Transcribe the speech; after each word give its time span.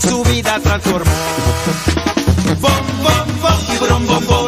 su 0.00 0.22
vida 0.24 0.58
transformó. 0.60 1.10
Bom, 2.60 2.70
bom, 3.02 3.40
bom, 3.42 3.66
tiburón, 3.70 4.06
bom, 4.06 4.26
bom, 4.26 4.47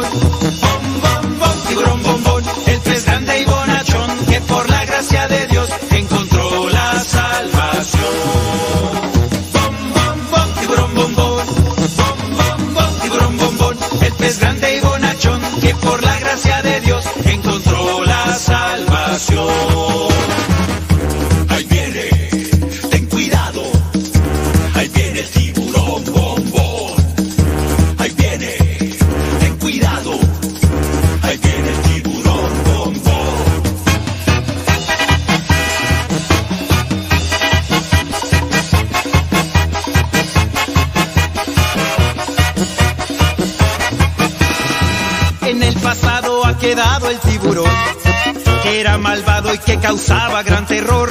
causaba 49.81 50.43
gran 50.43 50.65
terror. 50.65 51.09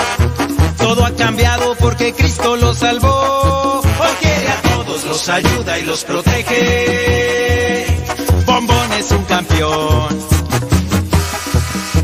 Todo 0.79 1.05
ha 1.05 1.11
cambiado 1.13 1.75
porque 1.77 2.15
Cristo 2.15 2.57
lo 2.57 2.75
salvó, 2.75 3.83
porque 3.83 4.49
a 4.49 4.63
todos 4.71 5.05
los 5.05 5.29
ayuda 5.29 5.79
y 5.79 5.83
los 5.83 6.05
protege. 6.05 7.87
Bombón 8.47 8.93
es 8.99 9.11
un 9.11 9.25
campeón. 9.25 10.19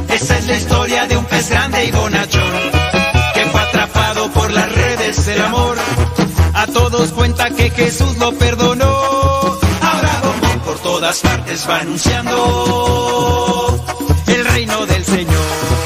Esa 0.09 0.39
es 0.39 0.47
la 0.47 0.56
historia 0.56 1.06
de 1.06 1.17
un 1.17 1.25
pez 1.25 1.48
grande 1.50 1.84
y 1.84 1.91
bonachón, 1.91 2.53
que 3.34 3.44
fue 3.44 3.61
atrapado 3.61 4.31
por 4.33 4.50
las 4.50 4.72
redes 4.72 5.27
del 5.27 5.41
amor. 5.41 5.77
A 6.55 6.66
todos 6.66 7.12
cuenta 7.12 7.50
que 7.50 7.71
Jesús 7.71 8.16
lo 8.19 8.33
perdonó 8.33 9.56
todas 10.87 11.21
partes 11.21 11.69
va 11.69 11.81
anunciando 11.81 13.84
el 14.28 14.44
reino 14.44 14.87
del 14.87 15.04
Señor. 15.04 15.85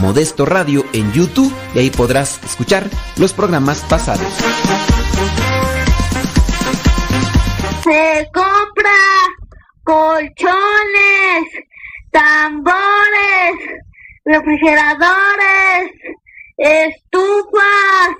Modesto 0.00 0.44
Radio 0.44 0.84
en 0.92 1.12
YouTube 1.12 1.52
y 1.74 1.78
ahí 1.78 1.90
podrás 1.90 2.42
escuchar 2.44 2.88
los 3.16 3.32
programas 3.32 3.80
pasados. 3.82 4.26
Se 7.82 8.30
compra 8.32 8.90
colchones, 9.84 11.44
tambores, 12.10 13.54
refrigeradores, 14.24 15.90
estufas, 16.56 18.16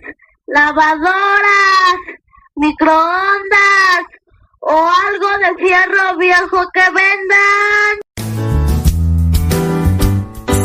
lavadoras, 0.47 1.97
microondas 2.57 4.05
o 4.61 4.91
algo 5.09 5.39
de 5.39 5.65
fierro 5.65 6.17
viejo 6.19 6.69
que 6.73 6.81
vendan. 6.81 8.04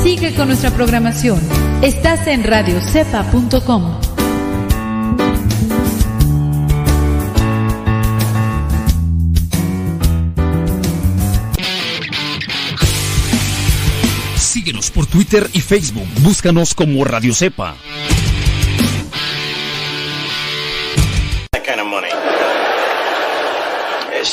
Sigue 0.04 0.34
con 0.34 0.48
nuestra 0.48 0.72
programación. 0.72 1.40
Estás 1.82 2.26
en 2.28 2.44
radiocepa.com. 2.44 4.00
Síguenos 14.38 14.90
por 14.92 15.06
Twitter 15.06 15.50
y 15.54 15.62
Facebook. 15.62 16.08
Búscanos 16.22 16.74
como 16.74 17.04
Radio 17.04 17.34
Cepa. 17.34 17.76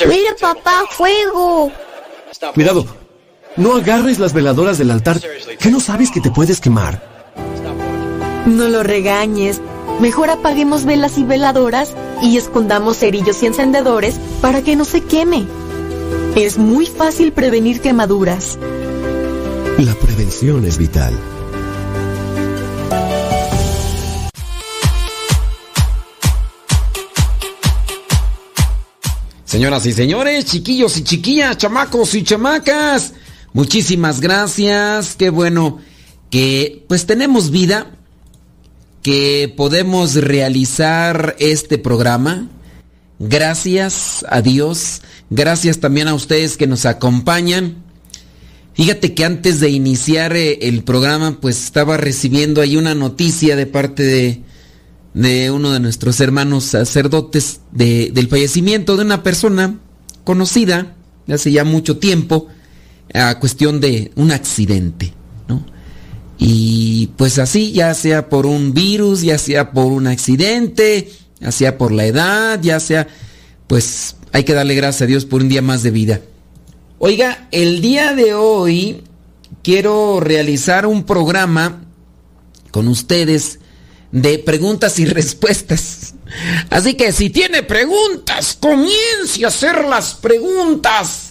Mira, 0.06 0.34
papá, 0.40 0.84
fuego. 0.90 1.72
Cuidado. 2.54 3.05
No 3.56 3.74
agarres 3.74 4.18
las 4.18 4.34
veladoras 4.34 4.76
del 4.76 4.90
altar. 4.90 5.18
¿Qué 5.58 5.70
no 5.70 5.80
sabes 5.80 6.10
que 6.10 6.20
te 6.20 6.30
puedes 6.30 6.60
quemar? 6.60 7.02
No 8.44 8.68
lo 8.68 8.82
regañes. 8.82 9.62
Mejor 9.98 10.28
apaguemos 10.28 10.84
velas 10.84 11.16
y 11.16 11.24
veladoras 11.24 11.94
y 12.22 12.36
escondamos 12.36 12.98
cerillos 12.98 13.42
y 13.42 13.46
encendedores 13.46 14.16
para 14.42 14.62
que 14.62 14.76
no 14.76 14.84
se 14.84 15.00
queme. 15.00 15.46
Es 16.36 16.58
muy 16.58 16.84
fácil 16.84 17.32
prevenir 17.32 17.80
quemaduras. 17.80 18.58
La 19.78 19.94
prevención 19.94 20.66
es 20.66 20.76
vital. 20.76 21.14
Señoras 29.46 29.86
y 29.86 29.92
señores, 29.94 30.44
chiquillos 30.44 30.98
y 30.98 31.04
chiquillas, 31.04 31.56
chamacos 31.56 32.14
y 32.14 32.22
chamacas, 32.22 33.14
muchísimas 33.56 34.20
gracias. 34.20 35.16
Qué 35.16 35.30
bueno 35.30 35.78
que 36.30 36.84
pues 36.88 37.06
tenemos 37.06 37.50
vida, 37.50 37.96
que 39.02 39.52
podemos 39.56 40.14
realizar 40.14 41.34
este 41.38 41.78
programa. 41.78 42.50
Gracias 43.18 44.26
a 44.28 44.42
Dios, 44.42 45.00
gracias 45.30 45.80
también 45.80 46.06
a 46.06 46.14
ustedes 46.14 46.58
que 46.58 46.66
nos 46.66 46.84
acompañan. 46.84 47.82
Fíjate 48.74 49.14
que 49.14 49.24
antes 49.24 49.58
de 49.58 49.70
iniciar 49.70 50.36
eh, 50.36 50.58
el 50.68 50.84
programa, 50.84 51.40
pues 51.40 51.64
estaba 51.64 51.96
recibiendo 51.96 52.60
ahí 52.60 52.76
una 52.76 52.94
noticia 52.94 53.56
de 53.56 53.64
parte 53.64 54.02
de, 54.02 54.42
de 55.14 55.50
uno 55.50 55.72
de 55.72 55.80
nuestros 55.80 56.20
hermanos 56.20 56.64
sacerdotes 56.64 57.60
de, 57.72 58.10
del 58.12 58.28
fallecimiento 58.28 58.98
de 58.98 59.04
una 59.04 59.22
persona 59.22 59.80
conocida 60.24 60.94
de 61.26 61.34
hace 61.34 61.52
ya 61.52 61.64
mucho 61.64 61.96
tiempo 61.96 62.48
a 63.16 63.38
cuestión 63.38 63.80
de 63.80 64.12
un 64.16 64.30
accidente, 64.30 65.12
¿no? 65.48 65.64
Y 66.38 67.08
pues 67.16 67.38
así, 67.38 67.72
ya 67.72 67.94
sea 67.94 68.28
por 68.28 68.46
un 68.46 68.74
virus, 68.74 69.22
ya 69.22 69.38
sea 69.38 69.72
por 69.72 69.86
un 69.86 70.06
accidente, 70.06 71.10
ya 71.40 71.50
sea 71.50 71.78
por 71.78 71.92
la 71.92 72.04
edad, 72.04 72.60
ya 72.60 72.78
sea, 72.78 73.08
pues 73.66 74.16
hay 74.32 74.44
que 74.44 74.54
darle 74.54 74.74
gracias 74.74 75.02
a 75.02 75.06
Dios 75.06 75.24
por 75.24 75.42
un 75.42 75.48
día 75.48 75.62
más 75.62 75.82
de 75.82 75.90
vida. 75.90 76.20
Oiga, 76.98 77.48
el 77.52 77.80
día 77.80 78.14
de 78.14 78.34
hoy 78.34 79.02
quiero 79.62 80.20
realizar 80.20 80.86
un 80.86 81.04
programa 81.04 81.84
con 82.70 82.88
ustedes 82.88 83.60
de 84.12 84.38
preguntas 84.38 84.98
y 84.98 85.04
respuestas. 85.06 86.14
Así 86.70 86.94
que 86.94 87.12
si 87.12 87.30
tiene 87.30 87.62
preguntas, 87.62 88.56
comience 88.60 89.44
a 89.44 89.48
hacer 89.48 89.84
las 89.84 90.14
preguntas. 90.14 91.25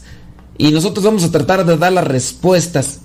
Y 0.58 0.72
nosotros 0.72 1.04
vamos 1.04 1.24
a 1.24 1.32
tratar 1.32 1.66
de 1.66 1.78
dar 1.78 1.92
las 1.92 2.08
respuestas. 2.08 3.00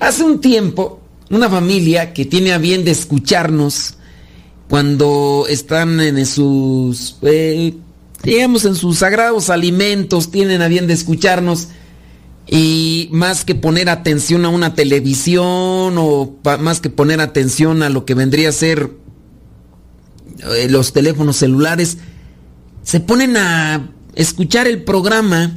Hace 0.00 0.22
un 0.22 0.40
tiempo, 0.40 1.00
una 1.30 1.48
familia 1.48 2.12
que 2.12 2.24
tiene 2.24 2.52
a 2.52 2.58
bien 2.58 2.84
de 2.84 2.90
escucharnos 2.90 3.94
cuando 4.68 5.46
están 5.48 6.00
en 6.00 6.24
sus, 6.26 7.16
eh, 7.22 7.74
digamos, 8.22 8.64
en 8.64 8.74
sus 8.74 8.98
sagrados 8.98 9.48
alimentos, 9.48 10.30
tienen 10.30 10.60
a 10.60 10.68
bien 10.68 10.86
de 10.86 10.92
escucharnos 10.92 11.68
y 12.46 13.08
más 13.12 13.44
que 13.44 13.54
poner 13.54 13.88
atención 13.88 14.44
a 14.44 14.48
una 14.50 14.74
televisión 14.74 15.94
o 15.98 16.36
más 16.60 16.80
que 16.80 16.90
poner 16.90 17.20
atención 17.20 17.82
a 17.82 17.88
lo 17.88 18.04
que 18.04 18.14
vendría 18.14 18.50
a 18.50 18.52
ser 18.52 18.90
eh, 20.54 20.68
los 20.68 20.92
teléfonos 20.92 21.36
celulares, 21.36 21.98
se 22.82 23.00
ponen 23.00 23.36
a 23.36 23.90
escuchar 24.14 24.66
el 24.66 24.82
programa 24.82 25.54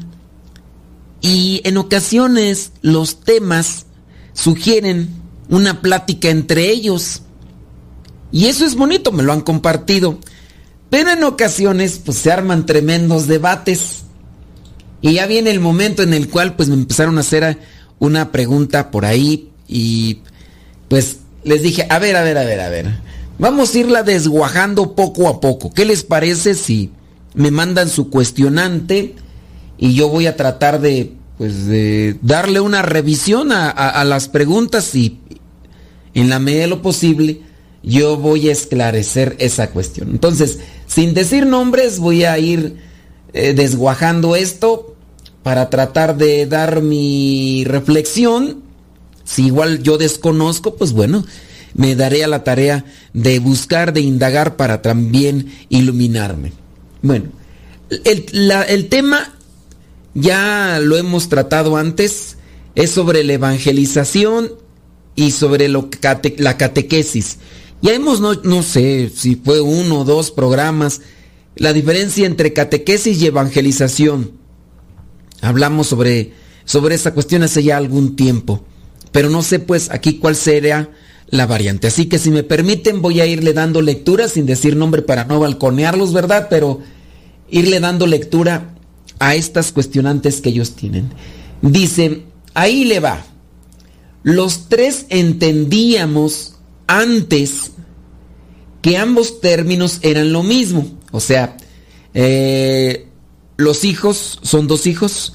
y 1.22 1.62
en 1.64 1.78
ocasiones 1.78 2.72
los 2.82 3.22
temas 3.22 3.86
sugieren 4.34 5.10
una 5.50 5.82
plática 5.82 6.30
entre 6.30 6.70
ellos. 6.70 7.22
Y 8.32 8.48
eso 8.48 8.66
es 8.66 8.76
bonito, 8.76 9.12
me 9.12 9.24
lo 9.24 9.32
han 9.32 9.42
compartido. 9.42 10.18
Pero 10.90 11.12
en 11.12 11.24
ocasiones 11.24 12.02
pues 12.04 12.18
se 12.18 12.32
arman 12.32 12.66
tremendos 12.66 13.28
debates. 13.28 14.04
Y 15.02 15.14
ya 15.14 15.28
viene 15.28 15.52
el 15.52 15.60
momento 15.60 16.04
en 16.04 16.14
el 16.14 16.28
cual 16.28 16.56
pues 16.56 16.70
me 16.70 16.76
empezaron 16.76 17.18
a 17.18 17.22
hacer 17.22 17.60
una 18.00 18.32
pregunta 18.32 18.90
por 18.92 19.06
ahí 19.06 19.50
y 19.68 20.20
pues 20.90 21.18
les 21.44 21.62
dije, 21.62 21.86
a 21.90 22.00
ver, 22.00 22.16
a 22.16 22.24
ver, 22.24 22.38
a 22.38 22.44
ver, 22.44 22.60
a 22.60 22.70
ver. 22.70 23.00
Vamos 23.38 23.74
a 23.74 23.80
irla 23.80 24.04
desguajando 24.04 24.96
poco 24.96 25.28
a 25.28 25.40
poco. 25.40 25.74
¿Qué 25.74 25.86
les 25.86 26.04
parece 26.04 26.56
si 26.56 26.92
me 27.34 27.52
mandan 27.52 27.90
su 27.90 28.10
cuestionante 28.10 29.16
y 29.82 29.96
yo 29.96 30.08
voy 30.08 30.28
a 30.28 30.38
tratar 30.38 30.80
de 30.80 31.12
pues 31.38 31.66
de 31.66 32.18
darle 32.22 32.60
una 32.62 32.84
revisión 32.84 33.52
a, 33.52 33.70
a, 33.72 34.06
las 34.06 34.28
preguntas 34.28 34.94
y 34.94 35.18
en 36.14 36.30
la 36.30 36.38
medida 36.38 36.62
de 36.62 36.68
lo 36.68 36.84
posible 36.84 37.42
yo 37.82 38.16
voy 38.16 38.48
a 38.48 38.52
esclarecer 38.52 39.36
esa 39.40 39.72
cuestión. 39.72 40.12
Entonces, 40.12 40.60
sin 40.86 41.16
decir 41.16 41.48
nombres, 41.48 41.98
voy 41.98 42.26
a 42.26 42.38
ir 42.38 42.78
eh, 43.34 43.54
desguajando 43.54 44.36
esto 44.36 44.96
para 45.42 45.72
tratar 45.72 46.16
de 46.16 46.46
dar 46.46 46.84
mi 46.84 47.64
reflexión. 47.66 48.62
Si 49.24 49.48
igual 49.48 49.82
yo 49.82 49.98
desconozco, 49.98 50.76
pues 50.76 50.94
bueno, 50.94 51.26
me 51.74 51.96
daré 51.96 52.24
a 52.24 52.28
la 52.28 52.44
tarea 52.44 52.86
de 53.14 53.40
buscar, 53.40 53.94
de 53.94 54.02
indagar 54.02 54.58
para 54.58 54.84
también 54.84 55.52
iluminarme. 55.70 56.54
Bueno, 57.02 57.30
el, 57.90 58.26
la, 58.32 58.62
el 58.62 58.90
tema 58.90 59.34
ya 60.14 60.80
lo 60.82 60.98
hemos 60.98 61.30
tratado 61.30 61.78
antes, 61.78 62.38
es 62.76 62.92
sobre 62.92 63.24
la 63.24 63.34
evangelización 63.34 64.52
y 65.16 65.32
sobre 65.32 65.70
la 65.70 66.58
catequesis. 66.58 67.38
Ya 67.82 67.94
hemos, 67.94 68.22
no, 68.22 68.36
no 68.36 68.64
sé 68.64 69.12
si 69.14 69.36
fue 69.36 69.62
uno 69.62 70.02
o 70.02 70.04
dos 70.04 70.32
programas, 70.32 71.02
la 71.56 71.74
diferencia 71.74 72.26
entre 72.26 72.54
catequesis 72.54 73.22
y 73.22 73.28
evangelización. 73.28 74.32
Hablamos 75.42 75.88
sobre, 75.88 76.34
sobre 76.66 76.96
esa 76.96 77.14
cuestión 77.14 77.44
hace 77.44 77.64
ya 77.64 77.78
algún 77.78 78.16
tiempo, 78.16 78.64
pero 79.12 79.30
no 79.30 79.42
sé 79.42 79.60
pues 79.60 79.90
aquí 79.90 80.20
cuál 80.20 80.36
sería 80.36 80.92
la 81.28 81.48
variante. 81.48 81.88
Así 81.88 82.06
que 82.06 82.20
si 82.20 82.30
me 82.30 82.44
permiten 82.44 83.02
voy 83.02 83.22
a 83.22 83.26
irle 83.26 83.54
dando 83.54 83.82
lectura 83.82 84.28
sin 84.28 84.46
decir 84.46 84.76
nombre 84.76 85.02
para 85.02 85.26
no 85.26 85.40
balconearlos, 85.40 86.14
¿verdad? 86.14 86.48
Pero 86.50 86.82
irle 87.50 87.80
dando 87.80 88.06
lectura 88.06 88.76
a 89.22 89.36
estas 89.36 89.72
cuestionantes 89.72 90.42
que 90.42 90.50
ellos 90.50 90.76
tienen. 90.76 91.14
Dice, 91.62 92.24
ahí 92.56 92.86
le 92.86 93.00
va. 93.00 93.24
Los 94.24 94.68
tres 94.68 95.06
entendíamos 95.10 96.56
antes 96.88 97.72
que 98.82 98.98
ambos 98.98 99.40
términos 99.40 100.00
eran 100.02 100.34
lo 100.34 100.42
mismo. 100.42 100.88
O 101.12 101.20
sea, 101.20 101.56
eh, 102.16 103.10
los 103.58 103.84
hijos 103.84 104.40
son 104.42 104.66
dos 104.66 104.88
hijos 104.88 105.34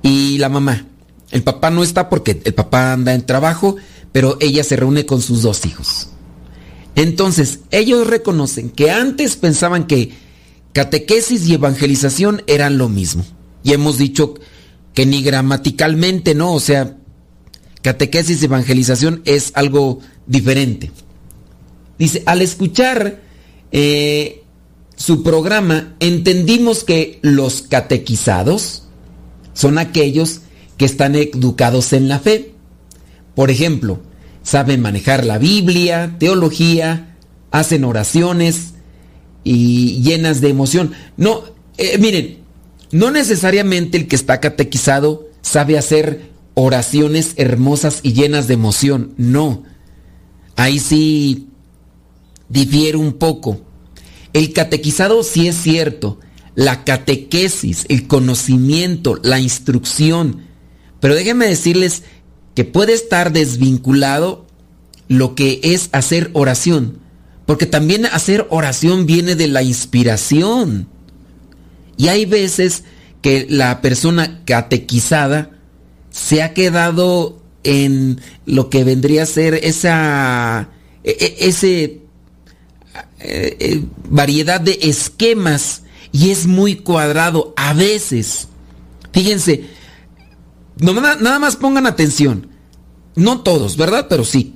y 0.00 0.38
la 0.38 0.48
mamá. 0.48 0.86
El 1.32 1.42
papá 1.42 1.70
no 1.70 1.82
está 1.82 2.08
porque 2.08 2.40
el 2.44 2.54
papá 2.54 2.92
anda 2.92 3.14
en 3.14 3.26
trabajo, 3.26 3.74
pero 4.12 4.36
ella 4.40 4.62
se 4.62 4.76
reúne 4.76 5.06
con 5.06 5.20
sus 5.20 5.42
dos 5.42 5.66
hijos. 5.66 6.10
Entonces, 6.94 7.60
ellos 7.72 8.06
reconocen 8.06 8.70
que 8.70 8.92
antes 8.92 9.34
pensaban 9.34 9.88
que 9.88 10.12
catequesis 10.74 11.46
y 11.46 11.54
evangelización 11.54 12.42
eran 12.46 12.76
lo 12.76 12.90
mismo. 12.90 13.24
Y 13.62 13.72
hemos 13.72 13.96
dicho 13.96 14.34
que 14.92 15.06
ni 15.06 15.22
gramaticalmente, 15.22 16.34
¿no? 16.34 16.52
O 16.52 16.60
sea, 16.60 16.98
catequesis 17.80 18.42
y 18.42 18.44
evangelización 18.44 19.22
es 19.24 19.52
algo 19.54 20.00
diferente. 20.26 20.90
Dice, 21.98 22.22
al 22.26 22.42
escuchar 22.42 23.22
eh, 23.72 24.42
su 24.96 25.22
programa, 25.22 25.94
entendimos 26.00 26.84
que 26.84 27.20
los 27.22 27.62
catequizados 27.62 28.82
son 29.54 29.78
aquellos 29.78 30.40
que 30.76 30.86
están 30.86 31.14
educados 31.14 31.92
en 31.92 32.08
la 32.08 32.18
fe. 32.18 32.52
Por 33.36 33.50
ejemplo, 33.50 34.02
saben 34.42 34.82
manejar 34.82 35.24
la 35.24 35.38
Biblia, 35.38 36.16
teología, 36.18 37.16
hacen 37.52 37.84
oraciones 37.84 38.73
y 39.44 40.02
llenas 40.02 40.40
de 40.40 40.48
emoción. 40.48 40.92
No, 41.16 41.44
eh, 41.76 41.98
miren, 41.98 42.38
no 42.90 43.10
necesariamente 43.10 43.98
el 43.98 44.08
que 44.08 44.16
está 44.16 44.40
catequizado 44.40 45.28
sabe 45.42 45.78
hacer 45.78 46.30
oraciones 46.54 47.34
hermosas 47.36 48.00
y 48.02 48.12
llenas 48.12 48.48
de 48.48 48.54
emoción. 48.54 49.14
No. 49.16 49.62
Ahí 50.56 50.78
sí 50.78 51.48
difiere 52.48 52.96
un 52.96 53.14
poco. 53.14 53.60
El 54.32 54.52
catequizado 54.52 55.22
sí 55.22 55.46
es 55.46 55.56
cierto, 55.56 56.18
la 56.54 56.84
catequesis, 56.84 57.84
el 57.88 58.06
conocimiento, 58.06 59.18
la 59.22 59.38
instrucción, 59.38 60.42
pero 61.00 61.14
déjenme 61.14 61.46
decirles 61.46 62.02
que 62.54 62.64
puede 62.64 62.94
estar 62.94 63.32
desvinculado 63.32 64.46
lo 65.08 65.34
que 65.34 65.60
es 65.62 65.88
hacer 65.92 66.30
oración, 66.32 66.98
porque 67.46 67.66
también 67.66 68.06
hacer 68.06 68.46
oración 68.50 69.06
viene 69.06 69.34
de 69.34 69.48
la 69.48 69.62
inspiración. 69.62 70.88
Y 71.96 72.08
hay 72.08 72.24
veces 72.26 72.84
que 73.22 73.46
la 73.48 73.80
persona 73.80 74.42
catequizada 74.44 75.50
se 76.10 76.42
ha 76.42 76.54
quedado 76.54 77.42
en 77.62 78.20
lo 78.46 78.70
que 78.70 78.84
vendría 78.84 79.22
a 79.22 79.26
ser 79.26 79.54
esa 79.54 80.68
e, 81.02 81.10
e, 81.10 81.48
ese 81.48 82.02
eh, 83.20 83.82
variedad 84.08 84.60
de 84.60 84.78
esquemas 84.82 85.82
y 86.12 86.30
es 86.30 86.46
muy 86.46 86.76
cuadrado 86.76 87.52
a 87.56 87.72
veces. 87.72 88.48
Fíjense, 89.12 89.64
nada 90.78 91.38
más 91.38 91.56
pongan 91.56 91.86
atención. 91.86 92.48
No 93.16 93.40
todos, 93.42 93.76
¿verdad? 93.76 94.06
Pero 94.08 94.24
sí. 94.24 94.54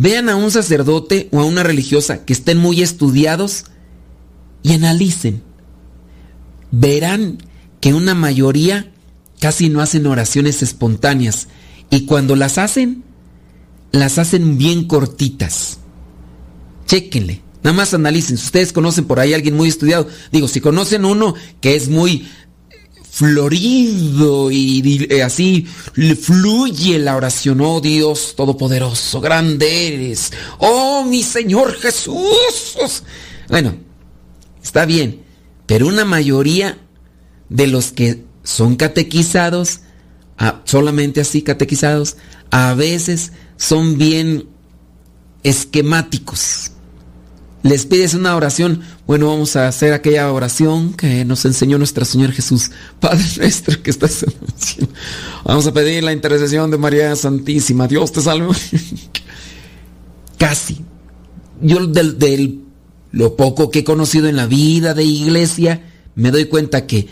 Vean 0.00 0.28
a 0.28 0.36
un 0.36 0.52
sacerdote 0.52 1.28
o 1.32 1.40
a 1.40 1.44
una 1.44 1.64
religiosa 1.64 2.24
que 2.24 2.32
estén 2.32 2.56
muy 2.58 2.82
estudiados 2.82 3.64
y 4.62 4.72
analicen. 4.74 5.42
Verán 6.70 7.38
que 7.80 7.94
una 7.94 8.14
mayoría 8.14 8.92
casi 9.40 9.68
no 9.68 9.80
hacen 9.80 10.06
oraciones 10.06 10.62
espontáneas 10.62 11.48
y 11.90 12.06
cuando 12.06 12.36
las 12.36 12.58
hacen, 12.58 13.02
las 13.90 14.18
hacen 14.18 14.56
bien 14.56 14.84
cortitas. 14.84 15.78
Chéquenle, 16.86 17.42
nada 17.64 17.76
más 17.76 17.92
analicen. 17.92 18.38
Si 18.38 18.44
ustedes 18.44 18.72
conocen 18.72 19.04
por 19.04 19.18
ahí 19.18 19.32
a 19.32 19.36
alguien 19.36 19.56
muy 19.56 19.66
estudiado, 19.66 20.06
digo, 20.30 20.46
si 20.46 20.60
conocen 20.60 21.06
uno 21.06 21.34
que 21.60 21.74
es 21.74 21.88
muy 21.88 22.28
florido 23.10 24.50
y 24.50 25.06
eh, 25.10 25.22
así 25.22 25.66
fluye 26.20 26.98
la 26.98 27.16
oración, 27.16 27.60
oh 27.60 27.80
Dios 27.80 28.34
Todopoderoso, 28.36 29.20
grande 29.20 29.94
eres, 29.94 30.32
oh 30.58 31.04
mi 31.04 31.22
Señor 31.22 31.74
Jesús. 31.74 33.02
Bueno, 33.48 33.76
está 34.62 34.84
bien, 34.84 35.22
pero 35.66 35.88
una 35.88 36.04
mayoría 36.04 36.78
de 37.48 37.66
los 37.66 37.92
que 37.92 38.24
son 38.44 38.76
catequizados, 38.76 39.80
solamente 40.64 41.20
así 41.20 41.42
catequizados, 41.42 42.16
a 42.50 42.74
veces 42.74 43.32
son 43.56 43.98
bien 43.98 44.48
esquemáticos. 45.42 46.72
Les 47.62 47.86
pides 47.86 48.14
una 48.14 48.36
oración, 48.36 48.82
bueno, 49.06 49.26
vamos 49.28 49.56
a 49.56 49.66
hacer 49.66 49.92
aquella 49.92 50.32
oración 50.32 50.94
que 50.94 51.24
nos 51.24 51.44
enseñó 51.44 51.76
nuestro 51.76 52.04
Señor 52.04 52.32
Jesús. 52.32 52.70
Padre 53.00 53.24
nuestro 53.38 53.82
que 53.82 53.90
estás 53.90 54.22
en 54.22 54.30
el 54.30 54.62
cielo. 54.62 54.88
Vamos 55.44 55.66
a 55.66 55.72
pedir 55.72 56.04
la 56.04 56.12
intercesión 56.12 56.70
de 56.70 56.78
María 56.78 57.14
Santísima. 57.16 57.88
Dios 57.88 58.12
te 58.12 58.20
salve. 58.20 58.48
Casi. 60.38 60.84
Yo 61.60 61.86
del 61.86 62.60
lo 63.10 63.36
poco 63.36 63.70
que 63.70 63.80
he 63.80 63.84
conocido 63.84 64.28
en 64.28 64.36
la 64.36 64.46
vida 64.46 64.94
de 64.94 65.02
iglesia, 65.02 65.82
me 66.14 66.30
doy 66.30 66.44
cuenta 66.44 66.86
que 66.86 67.08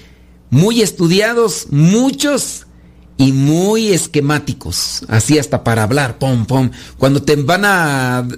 muy 0.51 0.83
estudiados, 0.83 1.67
muchos 1.71 2.66
y 3.19 3.33
muy 3.33 3.89
esquemáticos, 3.89 5.05
así 5.09 5.39
hasta 5.39 5.65
para 5.65 5.83
hablar, 5.83 6.19
pom, 6.19 6.47
pom. 6.47 6.71
Cuando 6.99 7.23
te 7.23 7.37
van 7.37 7.65
a 7.65 8.29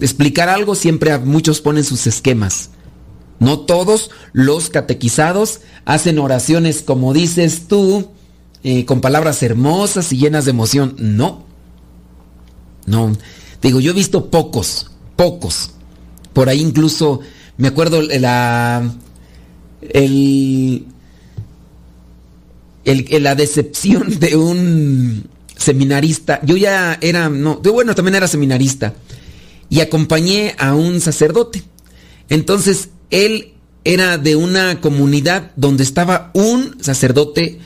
explicar 0.00 0.48
algo, 0.48 0.74
siempre 0.74 1.16
muchos 1.18 1.60
ponen 1.60 1.84
sus 1.84 2.06
esquemas. 2.06 2.70
No 3.38 3.60
todos 3.60 4.10
los 4.32 4.70
catequizados 4.70 5.60
hacen 5.84 6.18
oraciones 6.18 6.82
como 6.82 7.12
dices 7.12 7.68
tú, 7.68 8.10
eh, 8.62 8.84
con 8.84 9.00
palabras 9.00 9.42
hermosas 9.42 10.12
y 10.12 10.18
llenas 10.18 10.44
de 10.44 10.50
emoción. 10.50 10.96
No. 10.98 11.44
No. 12.86 13.12
Digo, 13.62 13.80
yo 13.80 13.92
he 13.92 13.94
visto 13.94 14.30
pocos, 14.30 14.90
pocos. 15.16 15.72
Por 16.32 16.48
ahí 16.48 16.60
incluso 16.60 17.20
me 17.56 17.68
acuerdo 17.68 18.02
la, 18.02 18.92
el, 19.80 20.86
la 22.86 23.34
decepción 23.34 24.18
de 24.18 24.36
un 24.36 25.28
seminarista. 25.56 26.40
Yo 26.44 26.56
ya 26.56 26.98
era, 27.00 27.28
no, 27.28 27.56
bueno, 27.56 27.94
también 27.94 28.14
era 28.14 28.28
seminarista. 28.28 28.94
Y 29.68 29.80
acompañé 29.80 30.54
a 30.58 30.74
un 30.74 31.00
sacerdote. 31.00 31.64
Entonces, 32.28 32.90
él 33.10 33.54
era 33.84 34.18
de 34.18 34.36
una 34.36 34.80
comunidad 34.80 35.52
donde 35.56 35.82
estaba 35.82 36.30
un 36.34 36.76
sacerdote 36.80 37.58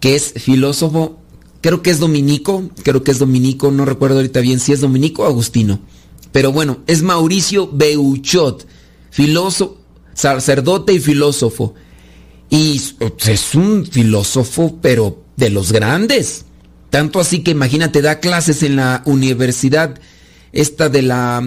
que 0.00 0.14
es 0.14 0.34
filósofo, 0.34 1.18
creo 1.62 1.80
que 1.82 1.90
es 1.90 1.98
dominico, 1.98 2.68
creo 2.82 3.02
que 3.02 3.10
es 3.10 3.18
dominico, 3.18 3.70
no 3.70 3.86
recuerdo 3.86 4.16
ahorita 4.16 4.40
bien 4.40 4.60
si 4.60 4.72
es 4.72 4.80
dominico 4.80 5.22
o 5.22 5.26
agustino. 5.26 5.80
Pero 6.32 6.52
bueno, 6.52 6.80
es 6.86 7.02
Mauricio 7.02 7.70
Beuchot, 7.72 8.66
filósofo, 9.10 9.78
sacerdote 10.12 10.92
y 10.92 11.00
filósofo. 11.00 11.74
Y 12.54 12.80
es 13.26 13.54
un 13.56 13.84
filósofo, 13.84 14.78
pero 14.80 15.24
de 15.36 15.50
los 15.50 15.72
grandes. 15.72 16.44
Tanto 16.88 17.18
así 17.18 17.42
que 17.42 17.50
imagínate, 17.50 18.00
da 18.00 18.20
clases 18.20 18.62
en 18.62 18.76
la 18.76 19.02
universidad 19.06 19.98
esta 20.52 20.88
de 20.88 21.02
la 21.02 21.42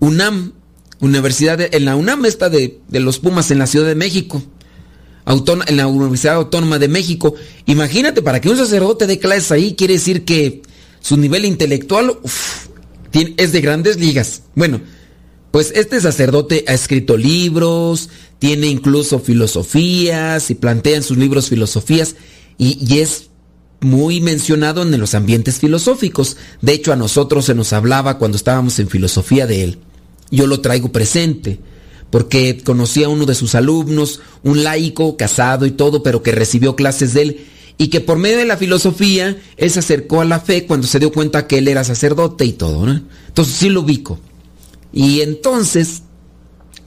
UNAM, 0.00 0.54
universidad 1.00 1.60
en 1.60 1.84
la 1.84 1.96
UNAM 1.96 2.24
esta 2.24 2.48
de, 2.48 2.80
los 2.92 3.18
Pumas 3.18 3.50
en 3.50 3.58
la 3.58 3.66
Ciudad 3.66 3.86
de 3.86 3.94
México, 3.94 4.42
en 5.26 5.76
la 5.76 5.86
Universidad 5.86 6.36
Autónoma 6.36 6.78
de 6.78 6.88
México. 6.88 7.34
Imagínate, 7.66 8.22
para 8.22 8.40
que 8.40 8.48
un 8.48 8.56
sacerdote 8.56 9.06
dé 9.06 9.18
clases 9.18 9.52
ahí, 9.52 9.74
quiere 9.74 9.92
decir 9.92 10.24
que 10.24 10.62
su 11.02 11.18
nivel 11.18 11.44
intelectual 11.44 12.20
es 13.36 13.52
de 13.52 13.60
grandes 13.60 14.00
ligas. 14.00 14.44
Bueno, 14.54 14.80
pues 15.52 15.70
este 15.76 16.00
sacerdote 16.00 16.64
ha 16.66 16.72
escrito 16.72 17.16
libros, 17.16 18.08
tiene 18.38 18.66
incluso 18.66 19.20
filosofías 19.20 20.50
y 20.50 20.54
plantea 20.54 20.96
en 20.96 21.02
sus 21.02 21.18
libros 21.18 21.50
filosofías 21.50 22.16
y, 22.58 22.98
es 22.98 23.28
muy 23.80 24.20
mencionado 24.20 24.82
en 24.82 24.98
los 24.98 25.14
ambientes 25.14 25.58
filosóficos. 25.58 26.38
De 26.62 26.72
hecho, 26.72 26.92
a 26.92 26.96
nosotros 26.96 27.44
se 27.44 27.54
nos 27.54 27.72
hablaba 27.72 28.18
cuando 28.18 28.36
estábamos 28.36 28.78
en 28.78 28.88
filosofía 28.88 29.46
de 29.46 29.64
él. 29.64 29.78
Yo 30.30 30.46
lo 30.46 30.60
traigo 30.60 30.90
presente 30.90 31.60
porque 32.08 32.62
conocí 32.64 33.04
a 33.04 33.08
uno 33.08 33.26
de 33.26 33.34
sus 33.34 33.54
alumnos, 33.54 34.20
un 34.42 34.64
laico, 34.64 35.16
casado 35.18 35.66
y 35.66 35.72
todo, 35.72 36.02
pero 36.02 36.22
que 36.22 36.32
recibió 36.32 36.76
clases 36.76 37.12
de 37.12 37.22
él 37.22 37.46
y 37.76 37.88
que 37.88 38.00
por 38.00 38.16
medio 38.16 38.38
de 38.38 38.44
la 38.46 38.56
filosofía 38.56 39.36
él 39.56 39.70
se 39.70 39.80
acercó 39.80 40.22
a 40.22 40.24
la 40.24 40.40
fe 40.40 40.66
cuando 40.66 40.86
se 40.86 40.98
dio 40.98 41.12
cuenta 41.12 41.46
que 41.46 41.58
él 41.58 41.68
era 41.68 41.84
sacerdote 41.84 42.46
y 42.46 42.52
todo. 42.52 42.86
¿no? 42.86 43.02
Entonces 43.28 43.54
sí 43.54 43.68
lo 43.68 43.82
ubico. 43.82 44.18
Y 44.92 45.20
entonces 45.20 46.02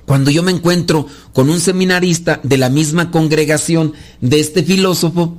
cuando 0.06 0.30
yo 0.30 0.44
me 0.44 0.52
encuentro 0.52 1.08
con 1.34 1.50
un 1.50 1.60
seminarista 1.60 2.40
de 2.44 2.58
la 2.58 2.70
misma 2.70 3.12
congregación 3.12 3.94
de 4.22 4.40
este 4.40 4.64
filósofo, 4.64 5.36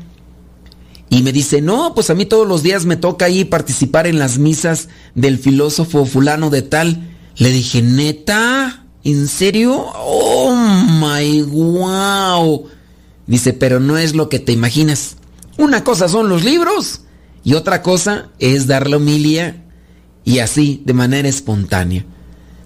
y 1.08 1.22
me 1.22 1.32
dice, 1.32 1.62
no, 1.62 1.94
pues 1.94 2.10
a 2.10 2.14
mí 2.14 2.26
todos 2.26 2.48
los 2.48 2.64
días 2.64 2.84
me 2.84 2.96
toca 2.96 3.26
ahí 3.26 3.44
participar 3.44 4.08
en 4.08 4.18
las 4.18 4.38
misas 4.38 4.88
del 5.14 5.38
filósofo 5.38 6.04
fulano 6.04 6.50
de 6.50 6.62
tal. 6.62 7.14
Le 7.36 7.50
dije, 7.50 7.80
neta, 7.80 8.84
¿en 9.04 9.28
serio? 9.28 9.86
Oh 9.94 10.56
my 10.56 11.42
wow. 11.42 12.66
Dice, 13.28 13.52
pero 13.52 13.78
no 13.78 13.98
es 13.98 14.16
lo 14.16 14.28
que 14.28 14.40
te 14.40 14.50
imaginas. 14.50 15.16
Una 15.58 15.84
cosa 15.84 16.08
son 16.08 16.28
los 16.28 16.42
libros 16.42 17.02
y 17.44 17.54
otra 17.54 17.82
cosa 17.82 18.30
es 18.40 18.66
dar 18.66 18.90
la 18.90 18.96
homilia 18.96 19.64
y 20.24 20.40
así, 20.40 20.82
de 20.84 20.92
manera 20.92 21.28
espontánea. 21.28 22.04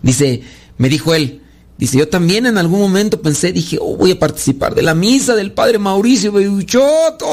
Dice, 0.03 0.43
me 0.79 0.89
dijo 0.89 1.15
él, 1.15 1.41
Dice, 1.81 1.97
yo 1.97 2.09
también 2.09 2.45
en 2.45 2.59
algún 2.59 2.79
momento 2.79 3.23
pensé, 3.23 3.55
dije, 3.55 3.79
oh, 3.81 3.97
voy 3.97 4.11
a 4.11 4.19
participar 4.19 4.75
de 4.75 4.83
la 4.83 4.95
misa 4.95 5.35
del 5.35 5.53
padre 5.53 5.79
Mauricio 5.79 6.31
Beuchot. 6.31 7.25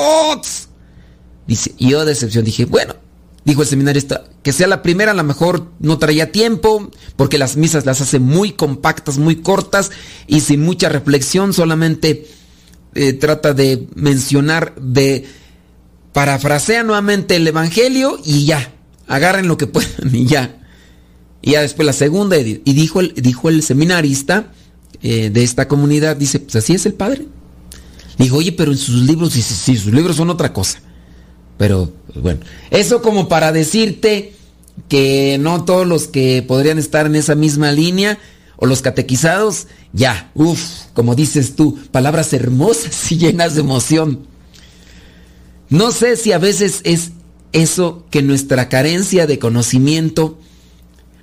Dice, 1.45 1.74
y 1.77 1.89
yo 1.89 2.05
de 2.05 2.13
excepción 2.13 2.45
dije, 2.45 2.63
bueno, 2.63 2.95
dijo 3.43 3.62
el 3.62 3.67
seminarista, 3.67 4.24
que 4.43 4.53
sea 4.53 4.67
la 4.67 4.81
primera, 4.81 5.12
a 5.12 5.15
lo 5.15 5.25
mejor 5.25 5.67
no 5.79 5.97
traía 5.97 6.31
tiempo, 6.31 6.89
porque 7.17 7.38
las 7.38 7.57
misas 7.57 7.86
las 7.86 8.00
hace 8.00 8.19
muy 8.19 8.53
compactas, 8.53 9.17
muy 9.17 9.36
cortas 9.41 9.91
y 10.27 10.39
sin 10.39 10.63
mucha 10.63 10.88
reflexión, 10.88 11.51
solamente 11.51 12.25
eh, 12.95 13.12
trata 13.12 13.53
de 13.53 13.89
mencionar, 13.95 14.75
de 14.75 15.25
parafrasea 16.13 16.83
nuevamente 16.83 17.36
el 17.36 17.45
Evangelio 17.45 18.17
y 18.24 18.45
ya, 18.45 18.71
agarren 19.07 19.50
lo 19.50 19.57
que 19.57 19.67
puedan 19.67 20.15
y 20.15 20.25
ya. 20.25 20.66
Y 21.41 21.51
ya 21.51 21.62
después 21.62 21.86
la 21.86 21.94
segunda, 21.94 22.38
y 22.38 22.62
dijo 22.63 23.00
el, 23.00 23.13
dijo 23.13 23.50
el 23.50 23.62
seminarista 23.62 24.51
eh, 25.01 25.29
de 25.29 25.44
esta 25.44 25.67
comunidad, 25.67 26.15
dice, 26.15 26.39
pues 26.39 26.56
así 26.56 26.74
es 26.74 26.86
el 26.86 26.94
padre. 26.94 27.25
Dijo, 28.17 28.38
oye, 28.38 28.51
pero 28.51 28.72
en 28.72 28.77
sus 28.77 29.03
libros, 29.03 29.34
sí, 29.34 29.41
sí, 29.41 29.77
sus 29.77 29.94
libros 29.94 30.15
son 30.15 30.29
otra 30.29 30.51
cosa. 30.51 30.79
Pero 31.58 31.91
bueno, 32.15 32.39
eso 32.72 33.01
como 33.01 33.27
para 33.27 33.51
decirte 33.51 34.34
que 34.89 35.38
no 35.39 35.65
todos 35.65 35.88
los 35.88 36.08
que 36.08 36.44
podrían 36.48 36.79
estar 36.79 37.06
en 37.06 37.15
esa 37.15 37.36
misma 37.36 37.72
línea, 37.72 38.17
o 38.58 38.65
los 38.65 38.82
catequizados, 38.82 39.67
ya, 39.94 40.32
uff, 40.34 40.60
como 40.94 41.15
dices 41.15 41.56
tú, 41.56 41.77
palabras 41.91 42.34
hermosas 42.34 43.12
y 43.12 43.17
llenas 43.17 43.53
de 43.53 43.62
emoción. 43.62 44.25
No 45.70 45.91
sé 45.91 46.15
si 46.15 46.32
a 46.32 46.39
veces 46.39 46.82
es 46.84 47.12
eso 47.51 48.06
que 48.10 48.24
nuestra 48.24 48.67
carencia 48.67 49.27
de 49.27 49.38
conocimiento 49.38 50.39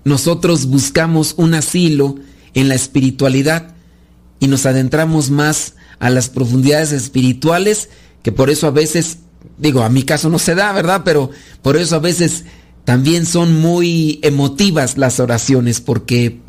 nosotros 0.04 0.66
buscamos 0.66 1.34
un 1.36 1.54
asilo 1.54 2.16
en 2.54 2.68
la 2.68 2.74
espiritualidad 2.74 3.74
y 4.38 4.46
nos 4.46 4.66
adentramos 4.66 5.30
más 5.30 5.74
a 5.98 6.10
las 6.10 6.28
profundidades 6.28 6.92
espirituales, 6.92 7.88
que 8.22 8.32
por 8.32 8.50
eso 8.50 8.66
a 8.66 8.70
veces, 8.70 9.18
digo, 9.58 9.82
a 9.82 9.88
mi 9.88 10.02
caso 10.02 10.28
no 10.28 10.38
se 10.38 10.54
da, 10.54 10.72
¿verdad? 10.72 11.02
Pero 11.04 11.30
por 11.62 11.76
eso 11.76 11.96
a 11.96 12.00
veces 12.00 12.44
también 12.84 13.26
son 13.26 13.60
muy 13.60 14.20
emotivas 14.22 14.98
las 14.98 15.20
oraciones, 15.20 15.80
porque 15.80 16.40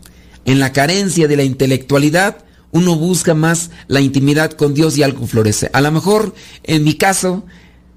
en 0.45 0.59
la 0.59 0.73
carencia 0.73 1.27
de 1.27 1.37
la 1.37 1.43
intelectualidad 1.43 2.37
uno 2.71 2.97
busca 2.97 3.33
más 3.33 3.71
la 3.87 4.01
intimidad 4.01 4.51
con 4.51 4.73
Dios 4.73 4.97
y 4.97 5.03
algo 5.03 5.25
florece. 5.27 5.69
A 5.71 5.79
lo 5.79 5.91
mejor, 5.91 6.35
en 6.63 6.83
mi 6.83 6.95
caso, 6.95 7.45